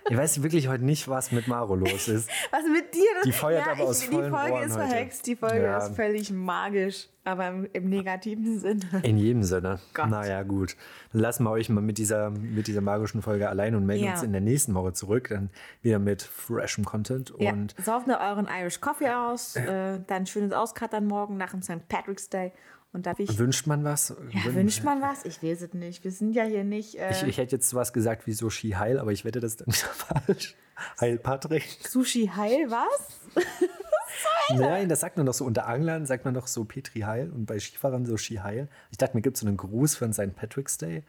Ich 0.08 0.16
weiß 0.16 0.42
wirklich 0.42 0.68
heute 0.68 0.84
nicht, 0.84 1.08
was 1.08 1.32
mit 1.32 1.48
Maro 1.48 1.74
los 1.74 2.06
ist. 2.06 2.28
Was 2.52 2.62
mit 2.72 2.94
dir? 2.94 3.02
Die 3.24 3.32
feuert 3.32 3.66
aber 3.66 3.82
aus 3.84 4.00
Die 4.00 4.06
vollen 4.06 4.30
Folge 4.32 4.50
Rohren 4.52 4.66
ist 4.68 4.76
heute. 4.76 4.86
verhext, 4.88 5.26
die 5.26 5.34
Folge 5.34 5.62
Ja. 5.64 5.78
ist 5.78 5.96
völlig 5.96 6.30
magisch, 6.30 7.08
aber 7.24 7.48
im, 7.48 7.68
im 7.72 7.88
negativen 7.88 8.60
Sinne. 8.60 8.82
In 9.02 9.16
jedem 9.18 9.42
Sinne. 9.42 9.80
Gott. 9.94 10.08
Naja, 10.08 10.44
gut. 10.44 10.76
Dann 11.12 11.22
lassen 11.22 11.42
wir 11.42 11.50
euch 11.50 11.68
mal 11.68 11.80
mit 11.80 11.98
dieser, 11.98 12.30
mit 12.30 12.68
dieser 12.68 12.80
magischen 12.82 13.20
Folge 13.22 13.48
allein 13.48 13.74
und 13.74 13.84
melden 13.84 14.04
Ja. 14.04 14.12
uns 14.12 14.22
in 14.22 14.30
der 14.30 14.40
nächsten 14.40 14.74
Woche 14.76 14.92
zurück. 14.92 15.28
Dann 15.30 15.50
wieder 15.82 15.98
mit 15.98 16.22
freshem 16.22 16.84
Content. 16.84 17.32
Ja, 17.38 17.50
Und 17.52 17.74
sauft 17.82 18.06
nur 18.06 18.20
euren 18.20 18.46
Irish 18.48 18.80
Coffee 18.80 19.10
aus, 19.10 19.56
äh, 19.56 19.98
dann 20.06 20.26
schönes 20.26 20.52
Auskattern 20.52 21.06
morgen 21.08 21.36
nach 21.36 21.50
dem 21.50 21.62
St. 21.62 21.88
Patrick's 21.88 22.28
Day. 22.28 22.52
Und 22.96 23.04
darf 23.04 23.18
ich. 23.18 23.38
wünscht 23.38 23.66
man 23.66 23.84
was? 23.84 24.08
Ja, 24.30 24.40
Wün- 24.40 24.54
wünscht 24.54 24.82
man 24.82 25.02
was? 25.02 25.26
Ich 25.26 25.42
weiß 25.42 25.60
es 25.60 25.74
nicht. 25.74 26.02
Wir 26.02 26.10
sind 26.10 26.32
ja 26.32 26.44
hier 26.44 26.64
nicht. 26.64 26.94
Äh, 26.94 27.10
Ich, 27.10 27.22
ich 27.24 27.36
hätte 27.36 27.56
jetzt 27.56 27.68
sowas 27.68 27.92
gesagt 27.92 28.26
wie 28.26 28.32
so 28.32 28.48
Ski 28.48 28.70
Heil, 28.70 28.98
aber 28.98 29.12
ich 29.12 29.24
wette, 29.26 29.38
das 29.40 29.56
ist 29.56 29.60
dann 29.60 29.72
falsch. 30.26 30.56
Heil 30.98 31.18
Patrick. 31.18 31.64
Sushi 31.86 32.30
Heil, 32.34 32.70
was? 32.70 33.44
Nein, 34.58 34.88
das 34.88 35.00
sagt 35.00 35.16
man 35.18 35.26
doch 35.26 35.34
so 35.34 35.44
unter 35.44 35.66
Anglern, 35.66 36.06
sagt 36.06 36.24
man 36.24 36.32
doch 36.32 36.46
so 36.46 36.64
Petri 36.64 37.00
Heil 37.00 37.30
und 37.30 37.44
bei 37.46 37.58
Skifahrern 37.58 38.06
so 38.06 38.16
Ski 38.16 38.36
Heil. 38.36 38.68
Ich 38.90 38.96
dachte, 38.98 39.14
mir 39.16 39.20
gibt 39.22 39.36
es 39.36 39.40
so 39.42 39.46
einen 39.46 39.56
Gruß 39.58 39.96
für 39.96 40.06
den 40.06 40.12
St. 40.14 40.34
Patrick's 40.34 40.78
Day. 40.78 41.02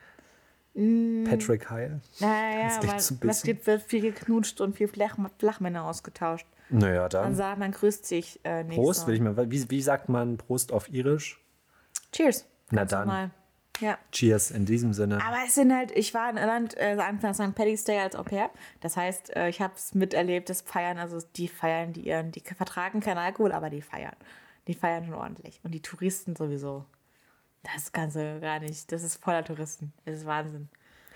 Patrick 0.75 1.69
Heil. 1.69 2.01
Naja, 2.19 2.69
weil 2.83 2.99
so 2.99 3.15
was 3.23 3.45
wird, 3.45 3.81
viel 3.83 4.01
geknutscht 4.01 4.61
und 4.61 4.75
viel 4.75 4.87
Flach, 4.87 5.17
Flachmänner 5.39 5.85
ausgetauscht. 5.85 6.45
Naja, 6.69 7.07
dann. 7.09 7.23
dann. 7.23 7.35
sagt 7.35 7.59
man 7.59 7.71
grüßt 7.71 8.05
sich 8.05 8.39
äh, 8.43 8.63
nicht 8.63 8.75
Prost, 8.75 9.07
will 9.07 9.15
ich 9.15 9.21
mal. 9.21 9.49
Wie, 9.49 9.69
wie 9.69 9.81
sagt 9.81 10.09
man 10.09 10.37
Prost 10.37 10.71
auf 10.71 10.89
Irisch? 10.91 11.39
Cheers. 12.11 12.45
Na 12.71 12.85
dann. 12.85 13.07
normal. 13.07 13.31
Ja. 13.79 13.97
Cheers 14.11 14.51
in 14.51 14.65
diesem 14.65 14.93
Sinne. 14.93 15.23
Aber 15.23 15.37
es 15.45 15.55
sind 15.55 15.73
halt, 15.73 15.91
ich 15.91 16.13
war 16.13 16.29
in 16.29 16.37
Irland 16.37 16.75
äh, 16.77 16.97
an 16.99 17.33
St. 17.33 17.53
Paddy's 17.53 17.83
Day 17.83 17.99
als 17.99 18.15
Au 18.15 18.23
pair. 18.23 18.49
Das 18.81 18.97
heißt, 18.97 19.35
äh, 19.35 19.49
ich 19.49 19.61
habe 19.61 19.73
es 19.75 19.93
miterlebt, 19.93 20.49
das 20.49 20.61
Feiern, 20.61 20.97
also 20.97 21.19
die 21.35 21.47
feiern, 21.47 21.93
die 21.93 22.07
ihren, 22.07 22.31
die 22.31 22.41
vertragen 22.41 23.01
keinen 23.01 23.19
Alkohol, 23.19 23.51
aber 23.51 23.69
die 23.69 23.81
feiern. 23.81 24.15
Die 24.67 24.73
feiern 24.73 25.05
schon 25.05 25.13
ordentlich. 25.13 25.59
Und 25.63 25.71
die 25.71 25.81
Touristen 25.81 26.35
sowieso. 26.35 26.85
Das 27.63 27.91
du 28.15 28.39
gar 28.39 28.59
nicht. 28.59 28.91
Das 28.91 29.03
ist 29.03 29.23
voller 29.23 29.43
Touristen. 29.43 29.93
Das 30.05 30.19
ist 30.19 30.25
Wahnsinn. 30.25 30.69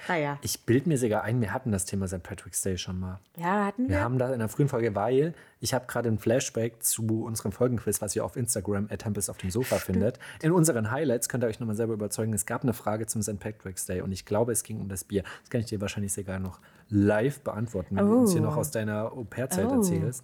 Naja. 0.07 0.37
Ich 0.41 0.65
bilde 0.65 0.89
mir 0.89 0.97
sogar 0.97 1.23
ein, 1.23 1.41
wir 1.41 1.53
hatten 1.53 1.71
das 1.71 1.85
Thema 1.85 2.07
St. 2.07 2.23
Patrick's 2.23 2.61
Day 2.61 2.77
schon 2.77 2.99
mal. 2.99 3.19
Ja, 3.37 3.65
hatten 3.65 3.83
wir. 3.83 3.97
Wir 3.97 4.01
haben 4.03 4.17
das 4.17 4.31
in 4.31 4.39
der 4.39 4.49
frühen 4.49 4.67
Folge, 4.67 4.95
weil 4.95 5.33
ich 5.59 5.73
habe 5.73 5.85
gerade 5.87 6.09
ein 6.09 6.17
Flashback 6.17 6.81
zu 6.83 7.23
unserem 7.23 7.51
Folgenquiz, 7.51 8.01
was 8.01 8.15
ihr 8.15 8.25
auf 8.25 8.35
Instagram 8.35 8.87
at 8.91 8.99
Tempest 8.99 9.29
auf 9.29 9.37
dem 9.37 9.51
Sofa 9.51 9.75
findet. 9.77 10.17
In 10.41 10.51
unseren 10.51 10.91
Highlights 10.91 11.29
könnt 11.29 11.43
ihr 11.43 11.47
euch 11.47 11.59
nochmal 11.59 11.75
selber 11.75 11.93
überzeugen. 11.93 12.33
Es 12.33 12.45
gab 12.45 12.63
eine 12.63 12.73
Frage 12.73 13.05
zum 13.05 13.21
St. 13.21 13.39
Patrick's 13.39 13.85
Day 13.85 14.01
und 14.01 14.11
ich 14.11 14.25
glaube, 14.25 14.51
es 14.51 14.63
ging 14.63 14.79
um 14.81 14.89
das 14.89 15.03
Bier. 15.03 15.23
Das 15.41 15.49
kann 15.49 15.61
ich 15.61 15.67
dir 15.67 15.79
wahrscheinlich 15.81 16.13
sogar 16.13 16.39
noch 16.39 16.59
live 16.89 17.39
beantworten, 17.41 17.95
wenn 17.95 18.05
du 18.07 18.17
uns 18.19 18.31
hier 18.31 18.41
Oh. 18.41 18.45
noch 18.45 18.57
aus 18.57 18.71
deiner 18.71 19.11
Au-pair-Zeit 19.11 19.67
Oh. 19.69 19.75
erzählst. 19.75 20.23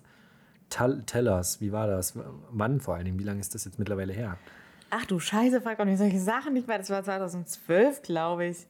Tell, 0.69 1.01
tell 1.05 1.27
us, 1.27 1.61
wie 1.61 1.71
war 1.71 1.87
das? 1.87 2.13
Wann 2.51 2.81
vor 2.81 2.95
allen 2.95 3.05
Dingen? 3.05 3.19
Wie 3.19 3.23
lange 3.23 3.39
ist 3.39 3.55
das 3.55 3.63
jetzt 3.63 3.79
mittlerweile 3.79 4.11
her? 4.11 4.37
Ach 4.89 5.05
du 5.05 5.19
Scheiße, 5.19 5.61
frag 5.61 5.77
doch 5.77 5.85
nicht 5.85 5.97
solche 5.97 6.19
Sachen 6.19 6.53
nicht 6.53 6.67
mehr. 6.67 6.77
Das 6.77 6.89
war 6.89 7.03
2012, 7.03 8.01
glaube 8.01 8.47
ich. 8.47 8.67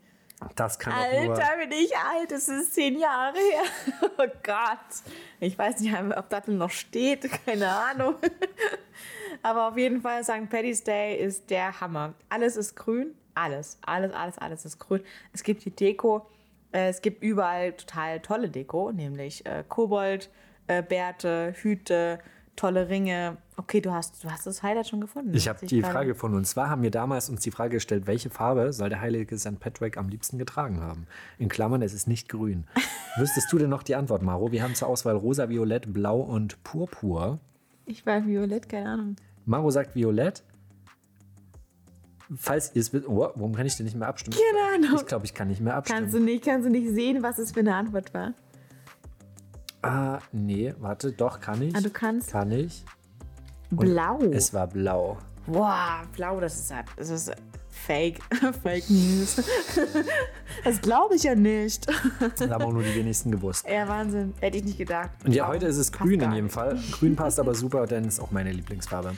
Das 0.55 0.77
kann. 0.77 0.93
Alter, 0.93 1.57
bin 1.59 1.71
ich 1.71 1.95
alt. 1.97 2.31
Das 2.31 2.47
ist 2.47 2.73
zehn 2.75 2.99
Jahre 2.99 3.37
her. 3.37 3.63
Oh 4.19 4.27
Gott. 4.43 5.03
Ich 5.39 5.57
weiß 5.57 5.79
nicht, 5.79 5.95
ob 6.15 6.29
Dattel 6.29 6.55
noch 6.55 6.69
steht. 6.71 7.29
Keine 7.45 7.69
Ahnung. 7.69 8.15
Aber 9.43 9.67
auf 9.67 9.77
jeden 9.77 10.01
Fall, 10.01 10.23
St. 10.23 10.49
Paddy's 10.49 10.83
Day 10.83 11.17
ist 11.17 11.49
der 11.49 11.79
Hammer. 11.79 12.13
Alles 12.29 12.55
ist 12.55 12.75
grün. 12.75 13.15
Alles. 13.35 13.77
Alles, 13.85 14.13
alles, 14.13 14.37
alles 14.39 14.65
ist 14.65 14.79
grün. 14.79 15.03
Es 15.33 15.43
gibt 15.43 15.65
die 15.65 15.71
Deko. 15.71 16.27
Äh, 16.71 16.89
Es 16.89 17.01
gibt 17.01 17.23
überall 17.23 17.73
total 17.73 18.19
tolle 18.19 18.49
Deko, 18.49 18.91
nämlich 18.91 19.45
äh, 19.45 19.63
Kobold, 19.67 20.29
äh, 20.67 20.81
Bärte, 20.81 21.53
Hüte, 21.61 22.19
tolle 22.57 22.89
Ringe. 22.89 23.37
Okay, 23.55 23.79
du 23.79 23.91
hast, 23.91 24.23
du 24.23 24.29
hast 24.29 24.45
das 24.45 24.61
Highlight 24.61 24.89
schon 24.89 24.99
gefunden. 24.99 25.33
Ich 25.33 25.45
ne? 25.45 25.53
habe 25.53 25.65
die. 25.65 25.81
Frage 25.81 26.15
von 26.15 26.33
uns. 26.33 26.49
Zwar 26.49 26.69
haben 26.69 26.81
wir 26.83 26.91
damals 26.91 27.29
uns 27.29 27.41
die 27.41 27.51
Frage 27.51 27.77
gestellt, 27.77 28.07
welche 28.07 28.29
Farbe 28.29 28.73
soll 28.73 28.89
der 28.89 28.99
heilige 28.99 29.37
St. 29.37 29.59
Patrick 29.59 29.97
am 29.97 30.09
liebsten 30.09 30.37
getragen 30.37 30.81
haben? 30.81 31.07
In 31.37 31.47
Klammern, 31.47 31.81
es 31.81 31.93
ist 31.93 32.07
nicht 32.07 32.27
grün. 32.27 32.65
Wüsstest 33.17 33.51
du 33.51 33.57
denn 33.57 33.69
noch 33.69 33.83
die 33.83 33.95
Antwort, 33.95 34.21
Maro? 34.21 34.51
Wir 34.51 34.63
haben 34.63 34.75
zur 34.75 34.89
Auswahl 34.89 35.15
rosa, 35.15 35.47
violett, 35.47 35.93
blau 35.93 36.19
und 36.19 36.61
purpur. 36.63 37.39
Ich 37.85 38.05
war 38.05 38.25
violett, 38.25 38.67
keine 38.67 38.89
Ahnung. 38.89 39.15
Maro 39.45 39.71
sagt 39.71 39.95
violett. 39.95 40.43
Falls 42.35 42.75
ihr 42.75 42.81
es 42.81 42.91
wisst, 42.91 43.07
oh, 43.07 43.31
warum 43.35 43.55
kann 43.55 43.65
ich 43.65 43.77
denn 43.77 43.85
nicht 43.85 43.95
mehr 43.95 44.09
abstimmen? 44.09 44.35
Keine 44.35 44.85
Ahnung. 44.85 44.99
Ich 44.99 45.07
glaube, 45.07 45.25
ich 45.25 45.33
kann 45.33 45.47
nicht 45.47 45.61
mehr 45.61 45.75
abstimmen. 45.75 46.01
Kannst 46.01 46.15
du 46.15 46.19
nicht, 46.19 46.43
kannst 46.43 46.67
du 46.67 46.71
nicht 46.71 46.89
sehen, 46.89 47.23
was 47.23 47.37
es 47.37 47.53
für 47.53 47.61
eine 47.61 47.73
Antwort 47.73 48.13
war? 48.13 48.33
Ah, 49.87 50.19
nee, 50.31 50.73
warte, 50.79 51.11
doch, 51.11 51.39
kann 51.39 51.61
ich. 51.61 51.75
Ah, 51.75 51.81
du 51.81 51.89
kannst. 51.89 52.31
Kann 52.31 52.51
ich. 52.51 52.83
Blau. 53.69 54.19
Es 54.31 54.53
war 54.53 54.67
blau. 54.67 55.17
Boah, 55.45 56.01
blau, 56.15 56.39
das 56.39 56.55
ist, 56.59 56.73
das 56.95 57.09
ist 57.09 57.31
Fake. 57.69 58.19
Fake 58.63 58.89
News. 58.89 59.41
das 60.63 60.81
glaube 60.81 61.15
ich 61.15 61.23
ja 61.23 61.35
nicht. 61.35 61.87
Das 62.19 62.49
haben 62.49 62.63
auch 62.63 62.73
nur 62.73 62.83
die 62.83 62.95
wenigsten 62.95 63.31
gewusst. 63.31 63.65
Ja, 63.67 63.87
Wahnsinn. 63.87 64.33
Hätte 64.41 64.57
ich 64.57 64.63
nicht 64.65 64.77
gedacht. 64.77 65.09
Und 65.23 65.33
ja, 65.33 65.47
heute 65.47 65.67
ist 65.67 65.77
es 65.77 65.91
passt 65.91 66.03
grün 66.03 66.19
in 66.21 66.31
jedem. 66.33 66.49
Fall. 66.49 66.77
Grün 66.91 67.15
passt 67.15 67.39
aber 67.39 67.53
super, 67.55 67.85
denn 67.85 68.05
es 68.05 68.15
ist 68.15 68.19
auch 68.19 68.31
meine 68.31 68.51
Lieblingsfarbe. 68.51 69.13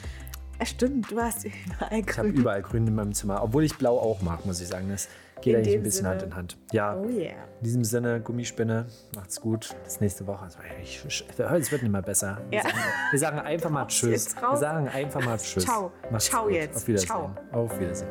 Ja, 0.58 0.66
stimmt, 0.66 1.10
du 1.10 1.18
hast 1.18 1.44
überall 1.44 2.00
Ich 2.00 2.18
habe 2.18 2.28
grün. 2.30 2.40
überall 2.40 2.62
grün 2.62 2.86
in 2.86 2.94
meinem 2.94 3.14
Zimmer, 3.14 3.42
obwohl 3.42 3.64
ich 3.64 3.76
blau 3.76 3.98
auch 3.98 4.20
mag, 4.20 4.44
muss 4.44 4.60
ich 4.60 4.68
sagen. 4.68 4.88
Das 4.90 5.08
geht 5.40 5.54
In 5.54 5.60
eigentlich 5.60 5.74
ein 5.76 5.82
bisschen 5.82 5.98
Sinne. 6.04 6.08
Hand 6.10 6.22
in 6.22 6.36
Hand. 6.36 6.58
Ja, 6.72 6.96
Oh 6.96 7.08
yeah. 7.08 7.32
in 7.58 7.64
diesem 7.64 7.84
Sinne, 7.84 8.20
Gummispinne, 8.20 8.86
macht's 9.14 9.40
gut. 9.40 9.74
Bis 9.84 10.00
nächste 10.00 10.26
Woche. 10.26 10.46
Es 10.46 11.70
wird 11.72 11.82
nicht 11.82 11.90
mehr 11.92 12.02
besser. 12.02 12.38
Wir, 12.50 12.58
Ja. 12.58 12.64
sagen, 12.64 12.76
wir 13.10 13.18
sagen 13.18 13.38
einfach 13.40 13.70
mal 13.70 13.86
Tschüss. 13.86 14.34
Wir 14.36 14.56
sagen 14.56 14.88
einfach 14.88 15.24
mal 15.24 15.38
Tschüss. 15.38 15.64
Ciao. 15.64 15.92
Macht's 16.10 16.26
Ciao 16.26 16.44
gut. 16.44 16.52
jetzt. 16.52 16.76
Auf 16.76 16.88
Wiedersehen. 16.88 17.06
Ciao. 17.08 17.30
Auf 17.52 17.80
Wiedersehen. 17.80 18.08